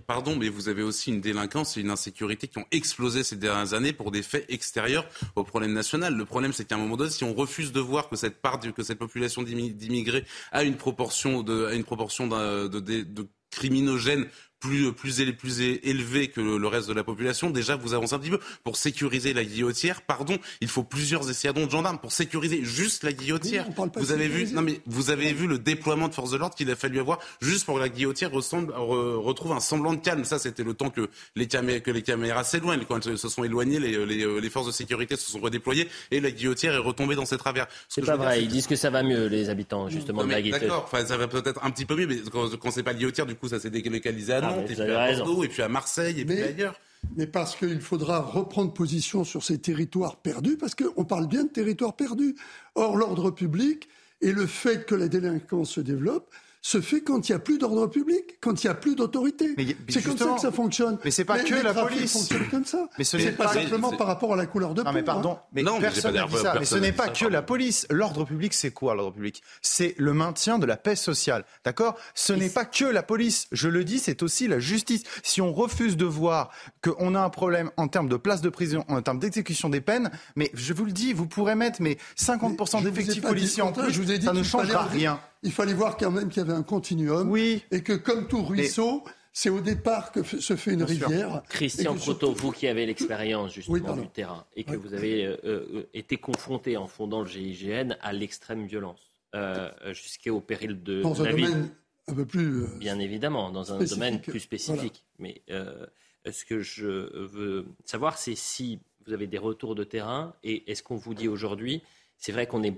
[0.05, 3.73] Pardon, mais vous avez aussi une délinquance et une insécurité qui ont explosé ces dernières
[3.73, 6.15] années pour des faits extérieurs au problème national.
[6.15, 8.59] Le problème, c'est qu'à un moment donné, si on refuse de voir que cette part,
[8.59, 12.79] du- que cette population d'immi- d'immigrés a une proportion de, a une proportion d'un- de,
[12.79, 14.27] de, de criminogènes
[14.59, 18.29] plus, plus, plus élevé que le reste de la population, déjà vous avancez un petit
[18.29, 18.39] peu.
[18.63, 23.13] Pour sécuriser la guillotière, pardon, il faut plusieurs escadrons de gendarmes pour sécuriser juste la
[23.13, 23.65] guillotière.
[23.77, 26.55] Oui, vous avez vu, non mais vous avez vu le déploiement de forces de l'ordre
[26.55, 29.99] qu'il a fallu avoir juste pour que la guillotière ressemble, re- retrouve un semblant de
[29.99, 30.25] calme.
[30.25, 32.85] Ça, c'était le temps que les caméras, que les caméras s'éloignent.
[32.87, 36.19] Quand elles se sont éloignées, les, les, les forces de sécurité se sont redéployées et
[36.19, 37.67] la guillotière est retombée dans ses travers.
[37.89, 40.27] Ce C'est pas dire, vrai, ils disent que ça va mieux, les habitants, justement, non,
[40.27, 40.41] de la.
[40.41, 43.25] D'accord, enfin, ça va peut-être un petit peu mieux, mais quand, quand c'est pas guillotière,
[43.25, 45.25] du coup, ça s'est délocalisé à Nantes, et puis à raison.
[45.25, 46.79] Bordeaux, et puis à Marseille, et puis Mais- ailleurs.
[47.15, 51.49] Mais parce qu'il faudra reprendre position sur ces territoires perdus, parce qu'on parle bien de
[51.49, 52.35] territoires perdus.
[52.75, 53.87] Or, l'ordre public
[54.21, 57.57] et le fait que la délinquance se développe se fait quand il n'y a plus
[57.57, 59.55] d'ordre public, quand il n'y a plus d'autorité.
[59.89, 60.97] C'est comme ça que ça fonctionne.
[61.05, 62.11] Mais c'est pas que la police.
[62.13, 62.89] fonctionnent comme ça.
[62.97, 64.87] Mais ce c'est n'est pas, pas- simplement par rapport à la couleur de peau.
[64.87, 65.39] Non mais pardon, hein.
[65.53, 66.55] mais Non, mais personne pas n'a dit- ça.
[66.59, 67.33] Mais ce n'est pas ça, que pardon.
[67.33, 67.87] la police.
[67.89, 69.41] L'ordre public, c'est quoi l'ordre public?
[69.61, 71.95] C'est le maintien de la paix sociale, d'accord?
[72.15, 73.47] Ce n'est pas que la police.
[73.51, 75.03] Je le dis, c'est aussi la justice.
[75.23, 76.51] Si on refuse de voir
[76.83, 80.11] qu'on a un problème en termes de place de prison, en termes d'exécution des peines,
[80.35, 83.61] mais je vous le dis, vous pourrez mettre mais 50% Je vous ai d'effectifs policiers
[83.63, 85.19] en plus, je vous ai dit ça ne changera rien.
[85.43, 87.29] Il fallait voir quand même qu'il y avait un continuum.
[87.29, 87.63] Oui.
[87.71, 89.03] Et que comme tout ruisseau,
[89.33, 91.07] c'est au départ que se fait une Bien sûr.
[91.07, 91.43] rivière.
[91.49, 95.25] Christian Proto, surtout- vous qui avez l'expérience justement Oui, du terrain et que vous avez
[95.25, 101.01] euh, euh, été confronté en fondant le GIGN à l'extrême violence, euh, jusqu'au péril de
[101.03, 101.43] Dans un vie.
[101.43, 101.69] domaine
[102.07, 102.65] un peu plus.
[102.79, 105.03] Bien évidemment, dans un domaine plus spécifique.
[105.19, 106.85] Mais ce que je
[107.25, 111.27] veux savoir, c'est si vous avez des retours de terrain et est-ce qu'on vous dit
[111.27, 111.81] aujourd'hui,
[112.17, 112.75] c'est vrai qu'on est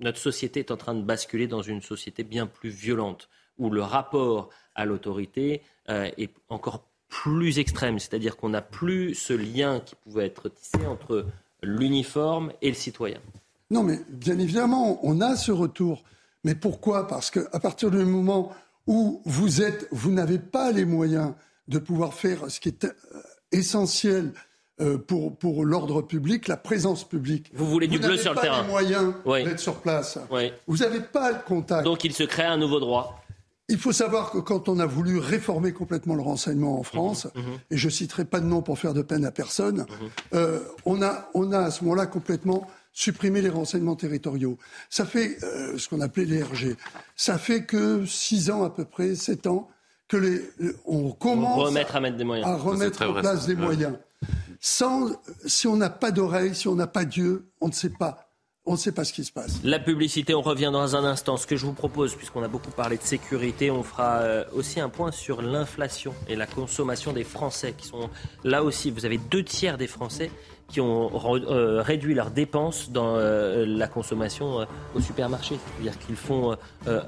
[0.00, 3.28] notre société est en train de basculer dans une société bien plus violente
[3.58, 9.34] où le rapport à l'autorité euh, est encore plus extrême, c'est-à-dire qu'on n'a plus ce
[9.34, 11.26] lien qui pouvait être tissé entre
[11.62, 13.20] l'uniforme et le citoyen.
[13.70, 16.04] Non, mais bien évidemment, on a ce retour.
[16.44, 17.06] Mais pourquoi?
[17.06, 18.52] Parce qu'à partir du moment
[18.86, 21.34] où vous êtes, vous n'avez pas les moyens
[21.68, 22.92] de pouvoir faire ce qui est euh,
[23.52, 24.32] essentiel
[24.80, 27.50] euh, pour, pour l'ordre public, la présence publique.
[27.54, 29.44] Vous voulez du bleu sur le terrain Vous n'avez pas les moyens Oui.
[29.44, 30.18] d'être sur place.
[30.30, 30.52] Oui.
[30.66, 31.84] Vous n'avez pas le contact.
[31.84, 33.18] Donc il se crée un nouveau droit.
[33.68, 37.42] Il faut savoir que quand on a voulu réformer complètement le renseignement en France, Mhm,
[37.70, 39.86] et je citerai pas de nom pour faire de peine à personne,
[40.34, 44.58] euh, on, a, on a à ce moment-là complètement supprimé les renseignements territoriaux.
[44.90, 46.76] Ça fait euh, ce qu'on appelait les RG.
[47.16, 49.68] Ça fait que six ans à peu près, sept ans,
[50.08, 50.42] que les,
[50.84, 52.46] on commence remettre à mettre des moyens.
[52.50, 53.94] à remettre en place des moyens.
[54.60, 55.10] Sans,
[55.46, 58.28] si on n'a pas d'oreille, si on n'a pas Dieu, on ne sait pas.
[58.64, 59.58] On ne sait pas ce qui se passe.
[59.64, 61.36] La publicité, on revient dans un instant.
[61.36, 64.78] Ce que je vous propose, puisqu'on a beaucoup parlé de sécurité, on fera euh, aussi
[64.78, 68.08] un point sur l'inflation et la consommation des Français, qui sont
[68.44, 68.92] là aussi.
[68.92, 70.30] Vous avez deux tiers des Français
[70.72, 75.56] qui ont euh, réduit leurs dépenses dans euh, la consommation euh, au supermarché.
[75.76, 76.56] C'est-à-dire qu'ils font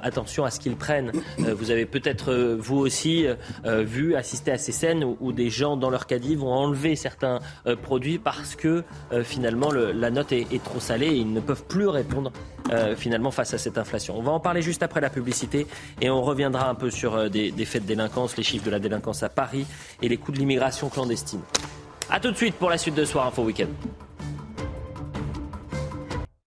[0.03, 1.11] attention à ce qu'ils prennent.
[1.39, 3.27] Vous avez peut-être, vous aussi,
[3.65, 7.41] vu, assisté à ces scènes où, des gens, dans leur caddie, vont enlever certains
[7.83, 8.85] produits parce que
[9.23, 12.33] finalement le- la note est, trop salée et ils ne peuvent plus répondre
[12.97, 14.17] finalement face à cette inflation.
[14.19, 15.67] On va en parler juste après la publicité
[16.01, 19.23] et on reviendra un peu sur des faits de délinquance, les chiffres de la délinquance
[19.23, 19.67] à Paris
[20.03, 21.41] et les coûts de l'immigration clandestine.
[22.15, 23.67] A tout de suite pour la suite de Soir Info Week-end.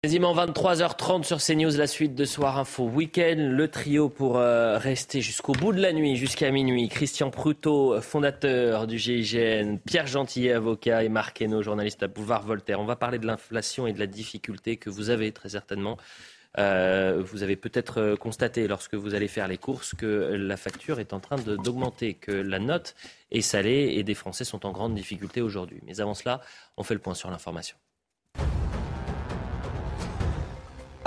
[0.04, 3.38] Quasiment 23h30 sur CNews, la suite de Soir Info Week-end.
[3.38, 6.90] Le trio pour euh, rester jusqu'au bout de la nuit, jusqu'à minuit.
[6.90, 12.80] Christian Prutot, fondateur du GIGN, Pierre Gentillet, avocat, et Marc Hainaut, journaliste à Boulevard Voltaire.
[12.80, 15.98] On va parler de l'inflation et de la difficulté que vous avez très certainement.
[16.58, 21.00] Euh, vous avez peut-être euh, constaté lorsque vous allez faire les courses que la facture
[21.00, 22.96] est en train d'augmenter, que la note
[23.32, 25.82] est salée et des Français sont en grande difficulté aujourd'hui.
[25.86, 26.42] Mais avant cela,
[26.78, 27.78] on fait le point sur l'information.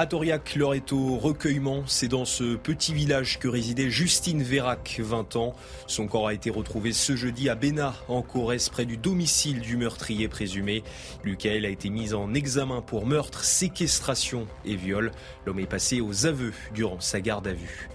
[0.00, 1.82] À Toriac, l'heure est au recueillement.
[1.84, 5.54] C'est dans ce petit village que résidait Justine Vérac, 20 ans.
[5.86, 9.76] Son corps a été retrouvé ce jeudi à Bénat, en Corrèze, près du domicile du
[9.76, 10.82] meurtrier présumé.
[11.22, 15.12] Lucael a été mis en examen pour meurtre, séquestration et viol.
[15.44, 17.90] L'homme est passé aux aveux durant sa garde à vue.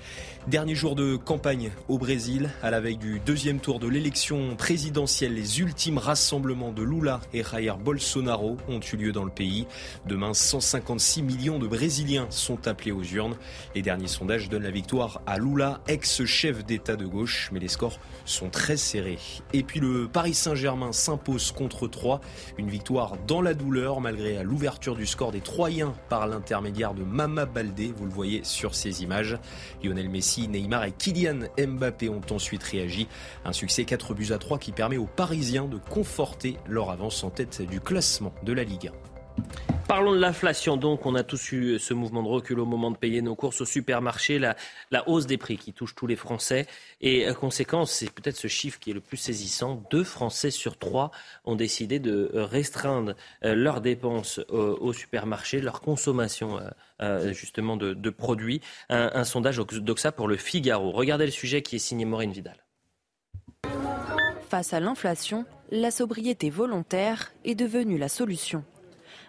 [0.48, 5.34] Dernier jour de campagne au Brésil, à la veille du deuxième tour de l'élection présidentielle,
[5.34, 9.66] les ultimes rassemblements de Lula et Jair Bolsonaro ont eu lieu dans le pays.
[10.06, 13.36] Demain, 156 millions de Brésiliens sont appelés aux urnes.
[13.74, 18.00] Les derniers sondages donnent la victoire à Lula, ex-chef d'État de gauche, mais les scores
[18.26, 19.18] sont très serrés.
[19.52, 22.22] Et puis le Paris Saint-Germain s'impose contre 3,
[22.60, 27.48] une victoire dans la douleur malgré l'ouverture du score des Troyens par l'intermédiaire de Mama
[27.48, 29.40] Baldé, vous le voyez sur ces images.
[29.84, 33.08] Lionel Messi, Neymar et Kylian Mbappé ont ensuite réagi.
[33.44, 37.30] Un succès 4 buts à 3 qui permet aux Parisiens de conforter leur avance en
[37.30, 39.15] tête du classement de la Ligue 1.
[39.88, 40.78] Parlons de l'inflation.
[40.78, 43.62] Donc, on a tous eu ce mouvement de recul au moment de payer nos courses
[43.62, 44.56] au supermarché, la,
[45.08, 46.66] hausse des prix qui touche tous les Français.
[47.02, 49.84] Et euh, conséquence, c'est peut-être ce chiffre qui est le plus saisissant.
[49.92, 51.12] Deux Français sur trois
[51.44, 53.14] ont décidé de restreindre
[53.44, 56.60] euh, leurs dépenses au supermarché, leur consommation
[57.02, 58.62] euh, justement de, de produits.
[58.90, 60.92] Un, un sondage d'Oxa pour le Figaro.
[60.92, 62.58] Regardez le sujet qui est signé Maureen Vidal.
[64.50, 68.64] Face à l'inflation, la sobriété volontaire est devenue la solution.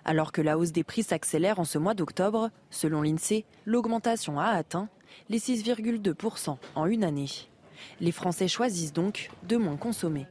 [0.08, 4.44] Alors que la hausse des prix s'accélère en ce mois d'octobre, selon l'INSEE, l'augmentation a
[4.44, 4.88] atteint
[5.28, 7.28] les 6,2% en une année.
[8.00, 10.28] Les Français choisissent donc de moins consommer.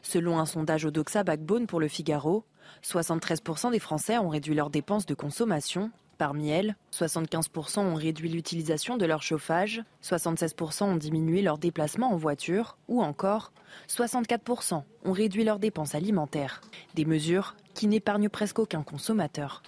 [0.00, 2.44] Selon un sondage Odoxa Backbone pour le Figaro,
[2.82, 5.90] 73% des Français ont réduit leurs dépenses de consommation.
[6.22, 12.16] Parmi elles, 75% ont réduit l'utilisation de leur chauffage, 76% ont diminué leurs déplacements en
[12.16, 13.50] voiture ou encore
[13.88, 16.60] 64% ont réduit leurs dépenses alimentaires.
[16.94, 19.64] Des mesures qui n'épargnent presque aucun consommateur.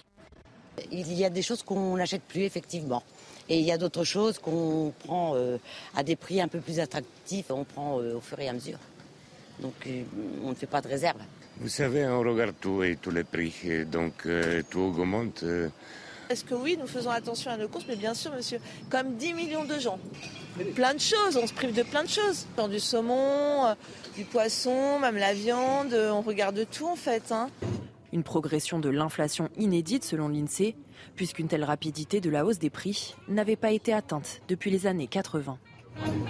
[0.93, 3.03] Il y a des choses qu'on n'achète plus, effectivement.
[3.49, 5.57] Et il y a d'autres choses qu'on prend euh,
[5.93, 8.79] à des prix un peu plus attractifs, on prend euh, au fur et à mesure.
[9.59, 10.03] Donc euh,
[10.41, 11.19] on ne fait pas de réserve.
[11.59, 15.43] Vous savez, on regarde tout et tous les prix, et donc euh, tout augmente.
[16.29, 19.15] Euh, Est-ce que oui, nous faisons attention à nos courses Mais bien sûr, monsieur, comme
[19.15, 19.99] 10 millions de gens.
[20.75, 22.45] Plein de choses, on se prive de plein de choses.
[22.69, 23.75] Du saumon, euh,
[24.15, 27.31] du poisson, même la viande, euh, on regarde tout en fait.
[27.31, 27.49] hein.
[28.13, 30.75] Une progression de l'inflation inédite selon l'INSEE,
[31.15, 35.07] puisqu'une telle rapidité de la hausse des prix n'avait pas été atteinte depuis les années
[35.07, 35.57] 80.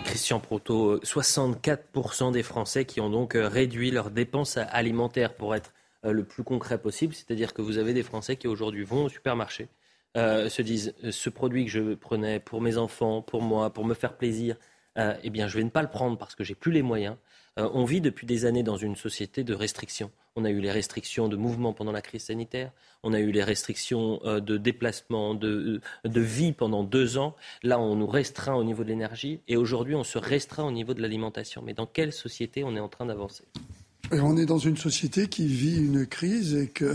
[0.03, 5.73] Christian Proto, 64% des Français qui ont donc euh, réduit leurs dépenses alimentaires pour être
[6.05, 7.13] euh, le plus concret possible.
[7.13, 9.67] C'est-à-dire que vous avez des Français qui aujourd'hui vont au supermarché,
[10.15, 13.85] euh, se disent euh, ce produit que je prenais pour mes enfants, pour moi, pour
[13.85, 14.55] me faire plaisir,
[14.97, 17.15] euh, eh bien je vais ne pas le prendre parce que j'ai plus les moyens.
[17.57, 20.11] On vit depuis des années dans une société de restrictions.
[20.35, 23.43] On a eu les restrictions de mouvement pendant la crise sanitaire, on a eu les
[23.43, 27.33] restrictions de déplacement, de, de vie pendant deux ans.
[27.63, 30.93] Là, on nous restreint au niveau de l'énergie et aujourd'hui, on se restreint au niveau
[30.93, 31.61] de l'alimentation.
[31.65, 33.45] Mais dans quelle société on est en train d'avancer?
[34.11, 36.93] On est dans une société qui vit une crise et que,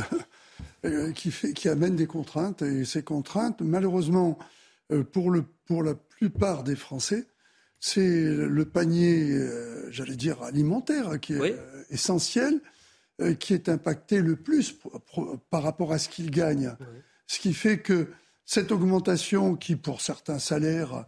[1.15, 2.62] qui, fait, qui amène des contraintes.
[2.62, 4.39] Et ces contraintes, malheureusement,
[5.12, 7.27] pour, le, pour la plupart des Français,
[7.78, 9.35] c'est le panier,
[9.90, 11.57] j'allais dire, alimentaire qui est
[11.90, 12.61] essentiel,
[13.39, 14.77] qui est impacté le plus
[15.51, 16.74] par rapport à ce qu'ils gagnent.
[17.27, 18.09] Ce qui fait que
[18.44, 21.07] cette augmentation qui, pour certains salaires,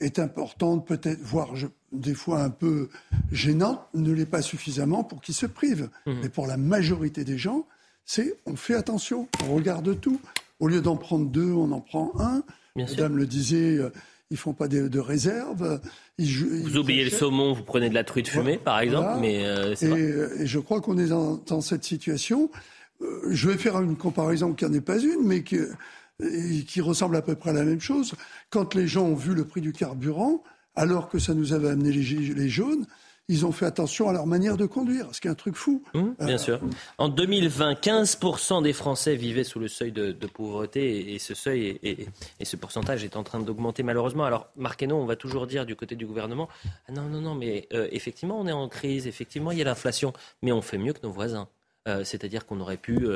[0.00, 1.52] est importante, peut-être, voire
[1.92, 2.88] des fois un peu
[3.30, 5.90] gênante, ne l'est pas suffisamment pour qu'ils se privent.
[6.06, 6.12] Mmh.
[6.22, 7.66] Mais pour la majorité des gens,
[8.10, 10.20] c'est on fait attention, on regarde tout.
[10.58, 12.42] Au lieu d'en prendre deux, on en prend un.
[12.74, 13.90] Madame le disait, euh,
[14.32, 15.80] ils font pas de, réserve.
[16.18, 19.20] vous oubliez le saumon, vous prenez de la truite fumée, par exemple.
[19.20, 22.50] Mais euh, et, et, je crois qu'on est dans, dans, cette situation.
[23.00, 27.22] Euh, je vais faire une comparaison qui n'en est pas une, mais qui ressemble à
[27.22, 28.14] peu près à la même chose.
[28.50, 30.42] Quand les gens ont vu le prix du carburant,
[30.74, 32.86] alors que ça nous avait amené les jaunes,
[33.30, 35.84] ils ont fait attention à leur manière de conduire, ce qui est un truc fou.
[35.94, 36.60] Mmh, bien euh, sûr.
[36.98, 42.08] En 2020, 15% des Français vivaient sous le seuil de, pauvreté et, ce seuil et,
[42.44, 44.24] ce pourcentage est en train d'augmenter malheureusement.
[44.24, 46.48] Alors, Marqueno, on va toujours dire du côté du gouvernement,
[46.88, 49.64] ah non, non, non, mais euh, effectivement, on est en crise, effectivement, il y a
[49.64, 50.12] l'inflation,
[50.42, 51.48] mais on fait mieux que nos voisins.
[51.88, 53.06] Euh, c'est-à-dire qu'on aurait pu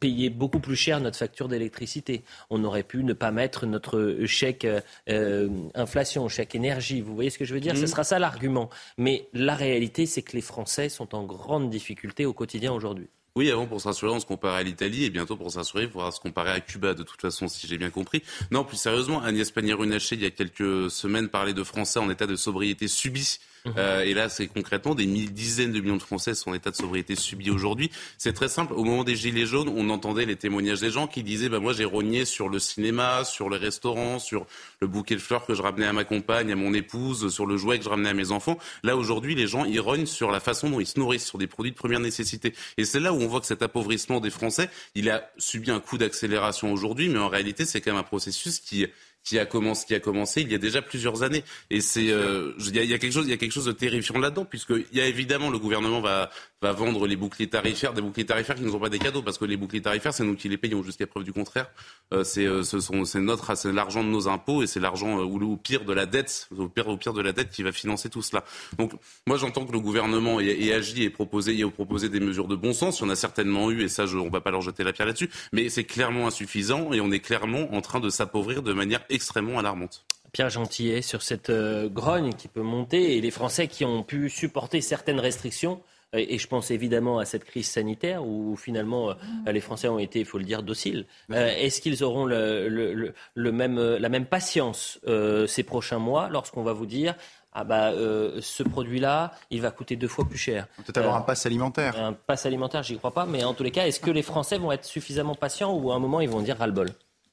[0.00, 2.22] payer beaucoup plus cher notre facture d'électricité.
[2.50, 4.66] On aurait pu ne pas mettre notre chèque
[5.08, 7.00] euh, inflation, chèque énergie.
[7.00, 7.76] Vous voyez ce que je veux dire?
[7.76, 7.86] Ce mmh.
[7.86, 8.70] sera ça l'argument.
[8.96, 13.08] Mais la réalité, c'est que les Français sont en grande difficulté au quotidien aujourd'hui.
[13.38, 16.10] Oui, avant, pour s'assurer, on se comparait à l'Italie, et bientôt, pour s'assurer, il faudra
[16.10, 18.24] se comparer à Cuba, de toute façon, si j'ai bien compris.
[18.50, 22.26] Non, plus sérieusement, Agnès Pannier-Runacher, il y a quelques semaines, parlait de Français en état
[22.26, 23.38] de sobriété subie
[23.76, 26.76] Euh, et là, c'est concrètement des dizaines de millions de Français sont en état de
[26.76, 27.90] sobriété subi aujourd'hui.
[28.16, 28.72] C'est très simple.
[28.74, 31.72] Au moment des Gilets jaunes, on entendait les témoignages des gens qui disaient bah, Moi,
[31.72, 34.46] j'ai rogné sur le cinéma, sur le restaurant, sur
[34.80, 37.56] le bouquet de fleurs que je ramenais à ma compagne, à mon épouse, sur le
[37.56, 38.58] jouet que je ramenais à mes enfants.
[38.82, 41.46] Là, aujourd'hui, les gens, ils rognent sur la façon dont ils se nourrissent, sur des
[41.46, 42.54] produits de première nécessité.
[42.76, 45.80] Et c'est là où on voit que cet appauvrissement des Français, il a subi un
[45.80, 48.86] coup d'accélération aujourd'hui, mais en réalité, c'est quand même un processus qui
[49.28, 51.44] qui a commencé, qui a commencé il y a déjà plusieurs années.
[51.68, 54.18] Et c'est, euh, il y, a quelque chose, il y a quelque chose de terrifiant
[54.18, 56.30] là-dedans, puisque il y a évidemment le gouvernement va
[56.60, 59.38] va vendre les boucliers tarifaires, des boucliers tarifaires qui ne sont pas des cadeaux, parce
[59.38, 61.70] que les boucliers tarifaires, c'est nous qui les payons jusqu'à preuve du contraire.
[62.12, 65.20] Euh, c'est euh, ce sont, c'est notre, c'est l'argent de nos impôts et c'est l'argent
[65.20, 67.62] euh, ou au pire de la dette, au pire, au pire de la dette qui
[67.62, 68.44] va financer tout cela.
[68.76, 68.92] Donc,
[69.26, 72.72] moi, j'entends que le gouvernement ait, agi et proposé, ait proposé des mesures de bon
[72.72, 72.98] sens.
[72.98, 74.92] Il y en a certainement eu, et ça, je, on va pas leur jeter la
[74.92, 78.72] pierre là-dessus, mais c'est clairement insuffisant et on est clairement en train de s'appauvrir de
[78.72, 80.04] manière extrêmement alarmante.
[80.32, 84.80] Pierre Gentillet sur cette grogne qui peut monter et les Français qui ont pu supporter
[84.80, 85.80] certaines restrictions
[86.14, 89.14] et je pense évidemment à cette crise sanitaire où finalement euh,
[89.46, 91.04] les Français ont été, il faut le dire, dociles.
[91.30, 94.98] Euh, est-ce qu'ils auront le, même, euh, la même patience
[95.46, 97.14] ces prochains mois lorsqu'on va vous dire
[97.52, 100.68] ah bah ce produit-là, il va coûter deux fois plus cher.
[100.76, 102.00] Peut-être avoir un pass alimentaire.
[102.00, 104.58] Un pass alimentaire, j'y crois pas, mais en tous les cas, est-ce que les Français
[104.58, 106.88] vont être suffisamment patients ou à un moment ils vont dire ras-le-bol?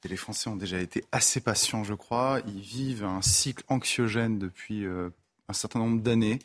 [0.08, 2.40] Les Français ont déjà été assez patients, je crois.
[2.46, 4.86] Ils vivent un cycle anxiogène depuis
[5.48, 6.38] un certain nombre d'années.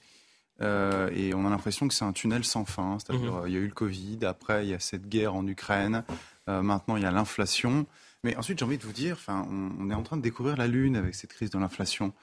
[0.61, 2.97] Euh, et on a l'impression que c'est un tunnel sans fin.
[2.99, 3.47] C'est-à-dire, mhm.
[3.47, 6.03] il y a eu le Covid, après, il y a cette guerre en Ukraine,
[6.49, 7.85] euh, maintenant, il y a l'inflation.
[8.23, 10.67] Mais ensuite, j'ai envie de vous dire, enfin, on, est en train de découvrir la
[10.67, 12.13] Lune avec cette crise de l'inflation.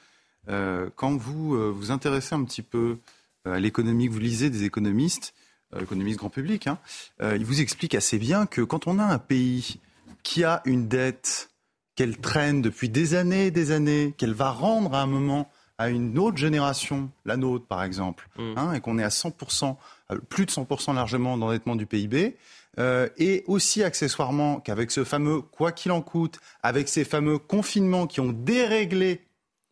[0.48, 2.98] Euh, quand vous vous intéressez un petit peu
[3.44, 5.34] à l'économie, que vous lisez des économistes,
[5.80, 6.78] économistes grand public, hein,
[7.20, 9.80] ils vous expliquent assez bien que quand on a un pays
[10.28, 11.48] qui a une dette
[11.94, 15.88] qu'elle traîne depuis des années et des années, qu'elle va rendre à un moment à
[15.88, 18.52] une autre génération, la nôtre par exemple, mm.
[18.58, 19.76] hein, et qu'on est à 100%,
[20.10, 22.36] euh, plus de 100% largement d'endettement du PIB,
[22.78, 28.06] euh, et aussi accessoirement qu'avec ce fameux quoi qu'il en coûte, avec ces fameux confinements
[28.06, 29.22] qui ont déréglé,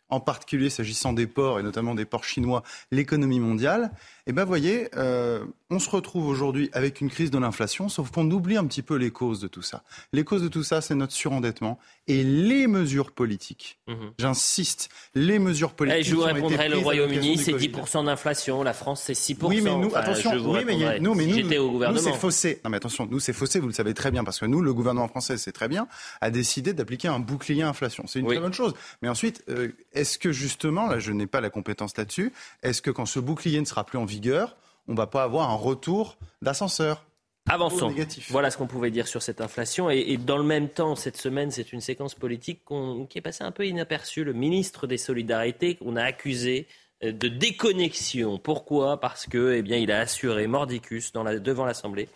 [0.08, 3.90] en particulier s'agissant des ports et notamment des ports chinois, l'économie mondiale,
[4.28, 8.28] eh ben, voyez, euh, on se retrouve aujourd'hui avec une crise de l'inflation, sauf qu'on
[8.30, 9.82] oublie un petit peu les causes de tout ça.
[10.12, 11.78] Les causes de tout ça, c'est notre surendettement
[12.08, 13.78] et les mesures politiques.
[13.86, 14.12] Mhm.
[14.18, 16.06] J'insiste, les mesures eh, politiques.
[16.06, 19.46] je vous répondrai, le Royaume-Uni, c'est 10% d'inflation, la France, c'est 6%.
[19.46, 22.00] Oui, mais nous, attention, oui, mais, nous, mais nous, gouvernement.
[22.00, 22.60] c'est faussé.
[22.64, 24.74] Non, mais attention, nous, c'est faussé, vous le savez très bien, parce que nous, le
[24.74, 25.86] gouvernement français, c'est très bien,
[26.20, 28.04] a décidé d'appliquer un bouclier inflation.
[28.08, 28.74] C'est une très bonne chose.
[29.02, 32.32] Mais ensuite, euh, est-ce que justement, là, je n'ai pas la compétence là-dessus,
[32.62, 34.56] est-ce que quand ce bouclier ne sera plus en vigueur,
[34.88, 37.04] on ne va pas avoir un retour d'ascenseur.
[37.48, 37.94] Avançons.
[38.30, 39.88] Voilà ce qu'on pouvait dire sur cette inflation.
[39.88, 42.62] Et, dans le même temps, cette semaine, c'est une séquence politique
[43.08, 44.24] qui est passée un peu inaperçue.
[44.24, 46.66] Le ministre des Solidarités, qu'on a accusé
[47.02, 48.38] de déconnexion.
[48.38, 49.00] Pourquoi?
[49.00, 52.08] Parce que, eh bien, il a assuré mordicus devant l'Assemblée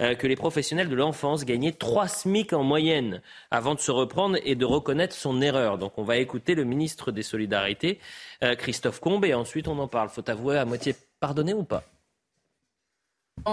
[0.00, 4.36] euh, que les professionnels de l'enfance gagnaient 3 SMIC en moyenne avant de se reprendre
[4.44, 5.78] et de reconnaître son erreur.
[5.78, 7.98] Donc, on va écouter le ministre des Solidarités,
[8.42, 10.10] euh, Christophe Combe, et ensuite on en parle.
[10.10, 11.82] Faut avouer à moitié pardonner ou pas?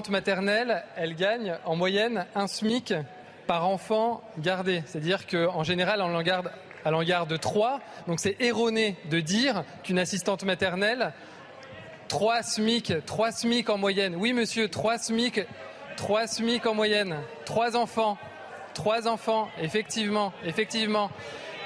[0.09, 2.93] Maternelle, elle gagne en moyenne un SMIC
[3.47, 4.81] par enfant gardé.
[4.85, 6.51] C'est-à-dire qu'en général, on en garde,
[6.85, 7.79] elle en garde 3.
[8.07, 11.13] Donc c'est erroné de dire qu'une assistante maternelle,
[12.07, 14.15] 3 SMIC, 3 SMIC en moyenne.
[14.15, 15.41] Oui, monsieur, 3 SMIC,
[15.97, 17.17] 3 SMIC en moyenne.
[17.45, 18.17] 3 enfants.
[18.73, 21.11] 3 enfants, effectivement, effectivement.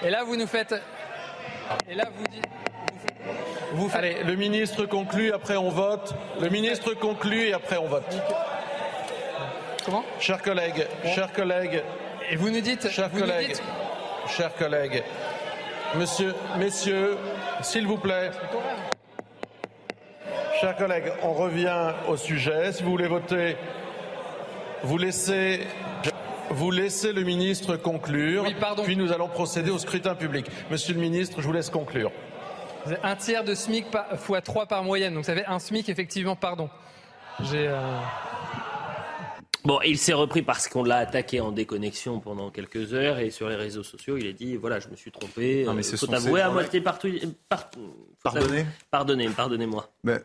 [0.03, 0.75] Et là, vous nous faites.
[1.89, 2.43] Et là, vous dites.
[3.73, 3.99] Vous faites...
[3.99, 6.15] Allez, le ministre conclut, après on vote.
[6.39, 8.03] Le ministre conclut et après on vote.
[9.85, 10.03] Comment?
[10.19, 10.85] Chers collègues,
[11.15, 11.81] chers collègues.
[12.29, 12.89] Et vous nous dites.
[12.89, 13.63] Chers vous nous collègues, dites-
[14.27, 15.03] chers collègues.
[15.95, 17.17] Monsieur, messieurs,
[17.61, 18.31] s'il vous plaît.
[20.59, 22.71] Chers collègues, on revient au sujet.
[22.73, 23.55] Si vous voulez voter,
[24.83, 25.61] vous laissez,
[26.49, 28.45] vous laissez le ministre conclure.
[28.83, 30.47] Puis nous allons procéder au scrutin public.
[30.71, 32.11] Monsieur le ministre, je vous laisse conclure.
[32.85, 35.13] Vous avez un tiers de SMIC par, fois 3 par moyenne.
[35.13, 36.69] Donc ça fait un SMIC, effectivement, pardon.
[37.43, 37.67] J'ai.
[37.67, 37.99] euh,
[39.67, 43.49] Bon, il s'est repris parce qu'on l'a attaqué en déconnexion pendant quelques heures et sur
[43.49, 45.65] les réseaux sociaux, il a dit voilà, je me suis trompé.
[45.65, 47.09] Non, mais euh, ce faut avouer à moitié partout.
[47.49, 47.69] par-
[48.23, 49.91] Pardonnez Pardonnez, pardonnez-moi.
[50.05, 50.23] Mais,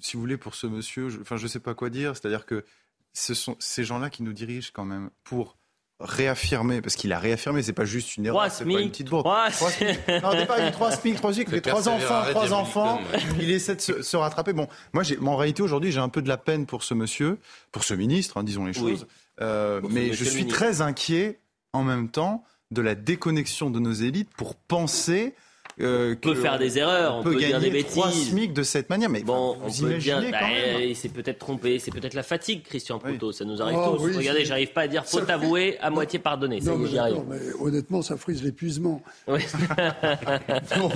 [0.00, 2.16] si vous voulez, pour ce monsieur, je, enfin, je sais pas quoi dire.
[2.16, 2.64] C'est-à-dire que
[3.12, 5.56] ce sont ces gens-là qui nous dirigent quand même pour
[6.00, 9.24] réaffirmer, parce qu'il a réaffirmé, c'est pas juste une erreur, c'est pas une petite bourde.
[9.24, 9.98] trois Trois SMIC.
[10.08, 12.14] Non, on n'est pas eu trois SMIC, trois SMIC, Le mais père trois Sévère, enfants,
[12.14, 13.00] arrête trois de dire enfants.
[13.12, 14.52] Milton, Il essaie de se, se rattraper.
[14.52, 17.38] Bon, moi, en réalité, aujourd'hui, j'ai un peu de la peine pour ce monsieur,
[17.72, 18.90] pour ce ministre, hein, disons les Oui.
[18.90, 19.06] choses.
[19.40, 20.58] Euh, mais je suis ministre.
[20.58, 21.40] très inquiet
[21.72, 25.34] en même temps de la déconnexion de nos élites pour penser
[25.80, 28.30] euh, On peut faire des erreurs, on peut, dire des bêtises.
[28.30, 29.10] SMIC de cette manière.
[29.10, 30.80] Mais Bon, vous on peut dire, imaginez bah, quand même.
[30.88, 34.04] il s'est peut-être trompé, c'est peut-être la fatigue, Christian Proutot, ça nous arrive Oh, tous.
[34.06, 36.88] oui, Regardez, j'arrive pas à dire faut Ça- avouer, à moitié pardonner, ça Non, mais
[36.90, 39.02] d'accord, mais honnêtement, ça frise l'épuisement.
[39.28, 39.40] Oui.
[40.78, 40.90] Non,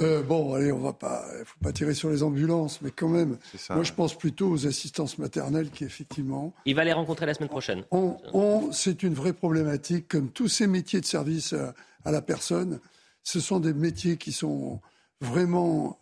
[0.00, 3.38] euh, bon, allez, on va pas, faut pas tirer sur les ambulances, mais quand même,
[3.56, 3.84] ça, moi ouais.
[3.88, 7.84] je pense plutôt aux assistances maternelles qui effectivement Il va les rencontrer la semaine prochaine.
[7.90, 11.74] ont- c'est une vraie problématique, comme tous ces métiers de service à,
[12.04, 12.80] à la personne.
[13.24, 14.80] Ce sont des métiers qui sont
[15.20, 15.98] vraiment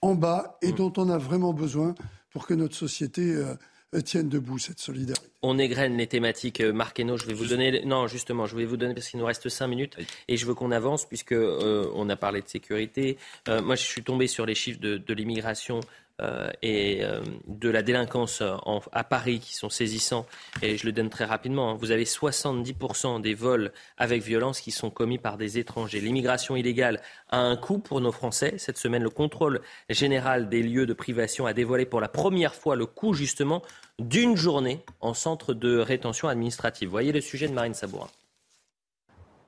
[0.00, 0.68] en bas Mm.
[0.68, 1.94] et dont on a vraiment besoin
[2.30, 3.54] pour que notre société euh,
[4.04, 5.28] tienne debout cette solidarité.
[5.42, 6.60] On égrène les thématiques.
[6.60, 7.84] euh, Marc Hainaut, je vais vous donner.
[7.84, 9.96] Non, justement, je vais vous donner parce qu'il nous reste cinq minutes
[10.28, 13.18] et je veux qu'on avance puisque euh, on a parlé de sécurité.
[13.48, 15.80] Euh, moi, je suis tombé sur les chiffres de, de l'immigration.
[16.20, 20.26] Euh, et euh, de la délinquance en- à Paris qui sont saisissants.
[20.62, 21.70] Et je le donne très rapidement.
[21.70, 21.76] hein.
[21.80, 26.00] Vous avez 70% des vols avec violence qui sont commis par des étrangers.
[26.00, 28.54] L'immigration illégale a un coût pour nos Français.
[28.58, 32.76] Cette semaine, le contrôle général des lieux de privation a dévoilé pour la première fois
[32.76, 33.62] le coût justement
[33.98, 36.88] d'une journée en centre de rétention administrative.
[36.88, 38.08] Voyez le sujet de Marine Sabourin.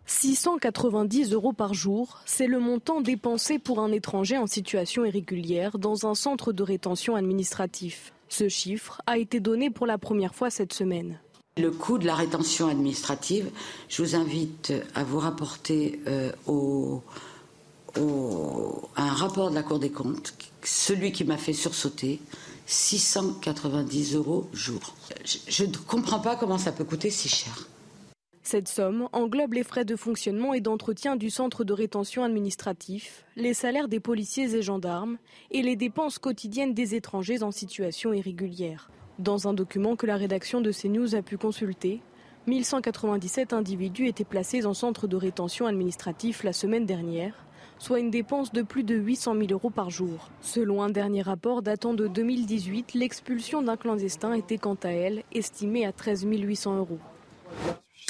[0.06, 6.06] 690 euros par jour, c'est le montant dépensé pour un étranger en situation irrégulière dans
[6.06, 8.12] un centre de rétention administratif.
[8.28, 11.18] Ce chiffre a été donné pour la première fois cette semaine.
[11.56, 13.50] Le coût de la rétention administrative,
[13.88, 17.02] je vous invite à vous rapporter euh, au,
[18.96, 22.20] à un rapport de la Cour des comptes, celui qui m'a fait sursauter,
[22.66, 24.94] 690 euros jour.
[25.46, 27.68] Je ne comprends pas comment ça peut coûter si cher.
[28.46, 33.54] Cette somme englobe les frais de fonctionnement et d'entretien du centre de rétention administratif, les
[33.54, 35.16] salaires des policiers et gendarmes
[35.50, 38.90] et les dépenses quotidiennes des étrangers en situation irrégulière.
[39.18, 42.02] Dans un document que la rédaction de CNews a pu consulter,
[42.46, 47.46] 1197 individus étaient placés en centre de rétention administratif la semaine dernière,
[47.78, 50.28] soit une dépense de plus de 800 000 euros par jour.
[50.42, 55.86] Selon un dernier rapport datant de 2018, l'expulsion d'un clandestin était quant à elle estimée
[55.86, 56.98] à 13 800 euros.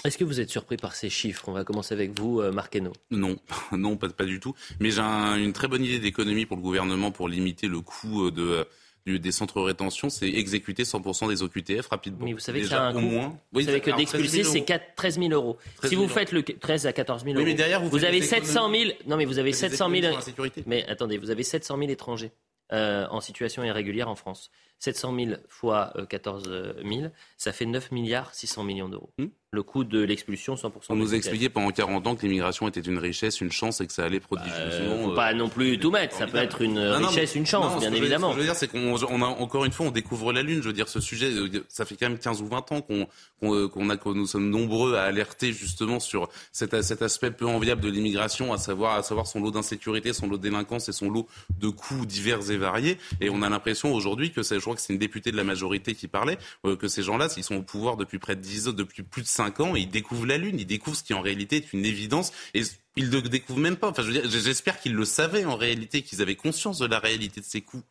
[0.04, 1.48] Est-ce que vous êtes surpris par ces chiffres?
[1.48, 2.92] On va commencer avec vous, euh, Marc Hainaut.
[3.10, 3.36] Non,
[3.72, 4.54] non, pas, pas du tout.
[4.80, 8.30] Mais j'ai un- une très bonne idée d'économie pour le gouvernement pour limiter le coût
[8.30, 8.66] de,
[9.06, 12.24] euh, des centres de rétention, c'est exécuter 100% des OQTF rapidement.
[12.26, 13.06] Mais vous savez que Déjà, ça a un au coût.
[13.06, 13.38] moins.
[13.52, 14.66] Vous savez que d'expulser, 13 000 c'est euros.
[14.66, 15.58] 4 13 000 euros.
[15.78, 18.04] 13 Si 000 vous faites le 13 à 14 000 Oui, euros, mais derrière, vous
[18.04, 18.74] avez des 700 000.
[18.74, 18.94] économies.
[19.06, 19.96] Non, mais vous avez Vous faites des 700 000.
[19.96, 20.62] économies sur la sécurité.
[20.66, 22.32] Mais attendez, vous avez 700 000 étrangers
[22.72, 24.50] euh, en situation irrégulière en France.
[24.78, 26.44] 700 000 fois euh, 14
[26.84, 27.06] 000,
[27.38, 29.10] ça fait 9 milliards 600 millions d'euros.
[29.50, 30.66] Le coût de l'expulsion, 100%.
[30.66, 33.86] Hmm On nous expliqué pendant 40 ans que l'immigration était une richesse, une chance et
[33.86, 34.64] que ça allait prodigieusement.
[34.64, 36.16] Euh, faut euh, pas non plus tout mettre.
[36.16, 38.30] Ça peut être une Non, non, richesse, mais- une chance, non, bien évidemment.
[38.32, 40.42] Ce que je veux dire, c'est qu'on on a, encore une fois, on découvre la
[40.42, 40.60] Lune.
[40.60, 43.06] Je veux dire, ce sujet, euh, ça fait quand même 15 ou 20 ans qu'on
[43.40, 47.30] qu'on euh, qu'on a, que nous sommes nombreux à alerter justement sur cet, cet aspect
[47.30, 50.88] peu enviable de l'immigration, à savoir, à savoir son lot d'insécurité, son lot de délinquance
[50.88, 51.28] et son lot
[51.60, 52.98] de coûts divers et variés.
[53.20, 55.94] Et on a l'impression aujourd'hui que je crois que c'est une députée de la majorité
[55.94, 58.72] qui parlait, euh, que ces gens-là, ils sont au pouvoir depuis près de 10 ans,
[58.72, 61.20] depuis plus de 5 ans, et ils découvrent la Lune, ils découvrent ce qui en
[61.20, 62.32] réalité est une évidence.
[62.54, 62.62] Et
[62.96, 63.88] ils ne le découvrent même pas.
[63.88, 66.98] Enfin, je veux dire, j'espère qu'ils le savaient en réalité, qu'ils avaient conscience de la
[66.98, 67.82] réalité de ces coûts.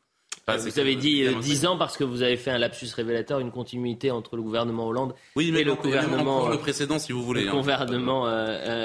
[0.45, 2.87] Enfin, vous avez dit euh, c'est 10 ans parce que vous avez fait un lapsus
[2.93, 6.99] révélateur, une continuité entre le gouvernement Hollande Oui, mais et le gouvernement, le euh, précédent,
[6.99, 7.43] si vous voulez.
[7.43, 7.53] le hein.
[7.53, 8.31] gouvernement euh,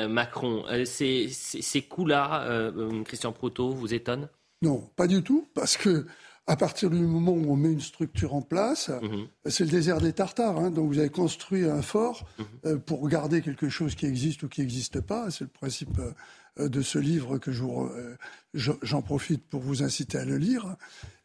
[0.05, 0.65] euh, Macron.
[0.69, 4.29] Euh, ces, ces- ces coups-là, euh, euh, Christian Proto, vous étonnent?
[4.63, 6.07] Non, pas du tout, parce que
[6.49, 9.27] à partir du moment où on met une structure en place, Mhm.
[9.47, 10.59] c'est le désert des Tartares.
[10.59, 10.71] hein.
[10.71, 12.45] donc vous avez construit un fort Mhm.
[12.67, 15.31] euh, pour garder quelque chose qui existe ou qui n'existe pas.
[15.31, 15.99] C'est le principe
[16.59, 18.17] euh, de ce livre que je vous, euh,
[18.55, 20.75] je- j'en profite pour vous inciter à le lire.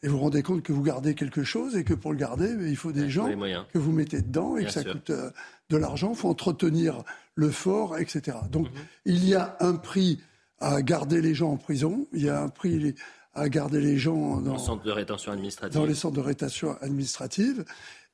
[0.04, 2.54] Et vous vous rendez compte que vous gardez quelque chose et que pour le garder,
[2.68, 3.28] il faut des gens
[3.74, 4.92] que vous mettez dedans et Bien que ça sûr.
[4.94, 5.32] coûte euh,
[5.72, 6.12] de l'argent.
[6.12, 7.02] Il faut entretenir
[7.34, 8.38] le fort, etc.
[8.52, 8.78] Donc Mhm.
[9.06, 10.20] il y a un prix
[10.60, 12.06] à garder les gens en prison.
[12.14, 12.94] Il y a un prix
[13.34, 16.78] à garder les gens dans, en centre de rétention administrative dans les centres de rétention
[16.82, 17.66] administrative.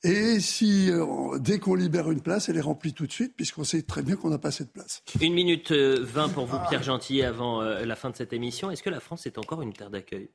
[0.04, 3.66] Et si, euh, dès qu'on libère une place, elle est remplie tout de suite, puisqu'on
[3.66, 5.04] sait très bien qu'on n'a pas assez de place.
[5.20, 8.72] Une minute euh, vingt pour vous, Pierre Gentil, avant euh, la fin de cette émission.
[8.72, 10.30] Est-ce que la France est encore une terre d'accueil?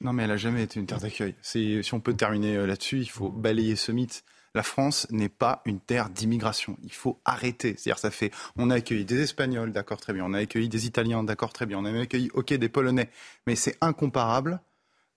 [0.00, 1.36] Non, mais elle a jamais été une terre d'accueil.
[1.40, 4.24] Si on peut terminer euh, là-dessus, il faut balayer ce mythe.
[4.54, 6.76] La France n'est pas une terre d'immigration.
[6.84, 7.74] Il faut arrêter.
[7.76, 10.24] C'est-à-dire, ça fait, on a accueilli des Espagnols, d'accord, très bien.
[10.24, 11.78] On a accueilli des Italiens, d'accord, très bien.
[11.78, 13.10] On a accueilli, ok, des Polonais.
[13.46, 14.60] Mais c'est incomparable.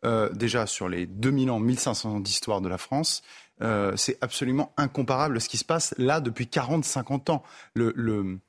[0.05, 3.23] euh, déjà sur les 2000 ans, 1500 ans d'histoire de la France,
[3.61, 7.43] euh, c'est absolument incomparable ce qui se passe là depuis 40-50 ans.
[7.73, 8.39] Le,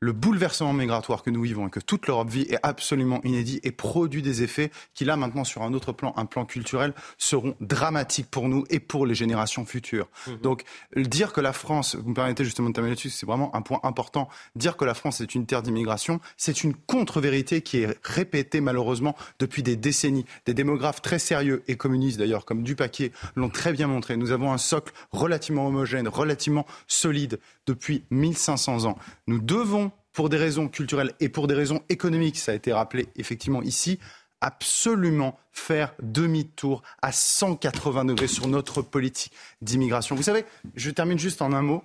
[0.00, 3.72] le bouleversement migratoire que nous vivons et que toute l'Europe vit est absolument inédit et
[3.72, 8.30] produit des effets qui, là, maintenant, sur un autre plan, un plan culturel, seront dramatiques
[8.30, 10.08] pour nous et pour les générations futures.
[10.26, 10.36] Mhm.
[10.38, 10.64] Donc,
[10.96, 13.80] dire que la France, vous me permettez justement de terminer là-dessus, c'est vraiment un point
[13.82, 18.60] important, dire que la France est une terre d'immigration, c'est une contre-vérité qui est répétée
[18.60, 20.26] malheureusement depuis des décennies.
[20.46, 24.16] Des démographes très sérieux et communistes d'ailleurs, comme Dupaquier, l'ont très bien montré.
[24.16, 28.98] Nous avons un socle relativement homogène, relativement solide depuis 1500 ans.
[29.26, 33.08] Nous devons, pour des raisons culturelles et pour des raisons économiques, ça a été rappelé
[33.16, 33.98] effectivement ici,
[34.40, 40.16] absolument faire demi-tour à 180 degrés sur notre politique d'immigration.
[40.16, 40.44] Vous savez,
[40.76, 41.82] je termine juste en un mot.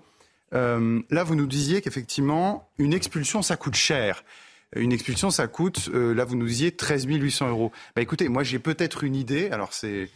[0.54, 4.24] Euh, là, vous nous disiez qu'effectivement, une expulsion, ça coûte cher.
[4.76, 7.72] Une expulsion, ça coûte, euh, là, vous nous disiez 13 800 euros.
[7.96, 9.50] Bah, écoutez, moi, j'ai peut-être une idée.
[9.50, 10.10] Alors, c'est,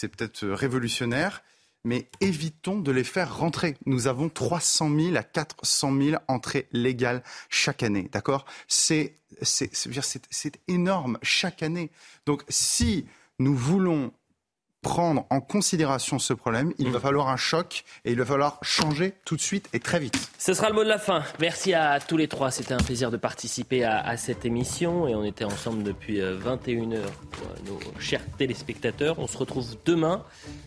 [0.00, 1.42] peut-être euh, révolutionnaire,
[1.84, 3.76] mais évitons de les faire rentrer.
[3.86, 8.44] Nous avons 300 000 à 400 000 entrées légales chaque année, d'accord?
[8.68, 9.16] C'est,
[10.68, 11.90] énorme chaque année.
[12.26, 13.06] Donc, si
[13.38, 14.12] nous voulons
[14.82, 19.14] prendre en considération ce problème, il va falloir un choc et il va falloir changer
[19.24, 20.30] tout de suite et très vite.
[20.38, 21.22] Ce sera le mot de la fin.
[21.40, 22.50] Merci à tous les trois.
[22.50, 25.06] C'était un plaisir de participer à, à cette émission.
[25.06, 27.00] Et on était ensemble depuis euh, 21h
[27.30, 29.18] pour euh, nos chers téléspectateurs.
[29.18, 30.24] On se retrouve demain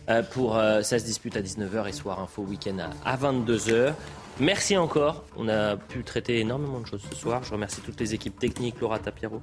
[0.08, 3.94] euh, pour euh, Ça se dispute à 19h et Soir Info Week-end à, à 22h.
[4.40, 5.22] Merci encore.
[5.36, 7.42] On a pu traiter énormément de choses ce soir.
[7.44, 9.40] Je remercie toutes les équipes techniques, Laura Tapiero,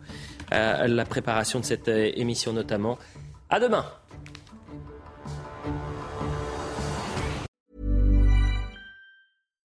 [0.53, 2.98] euh, la préparation de cette euh, émission notamment.
[3.49, 3.85] À demain.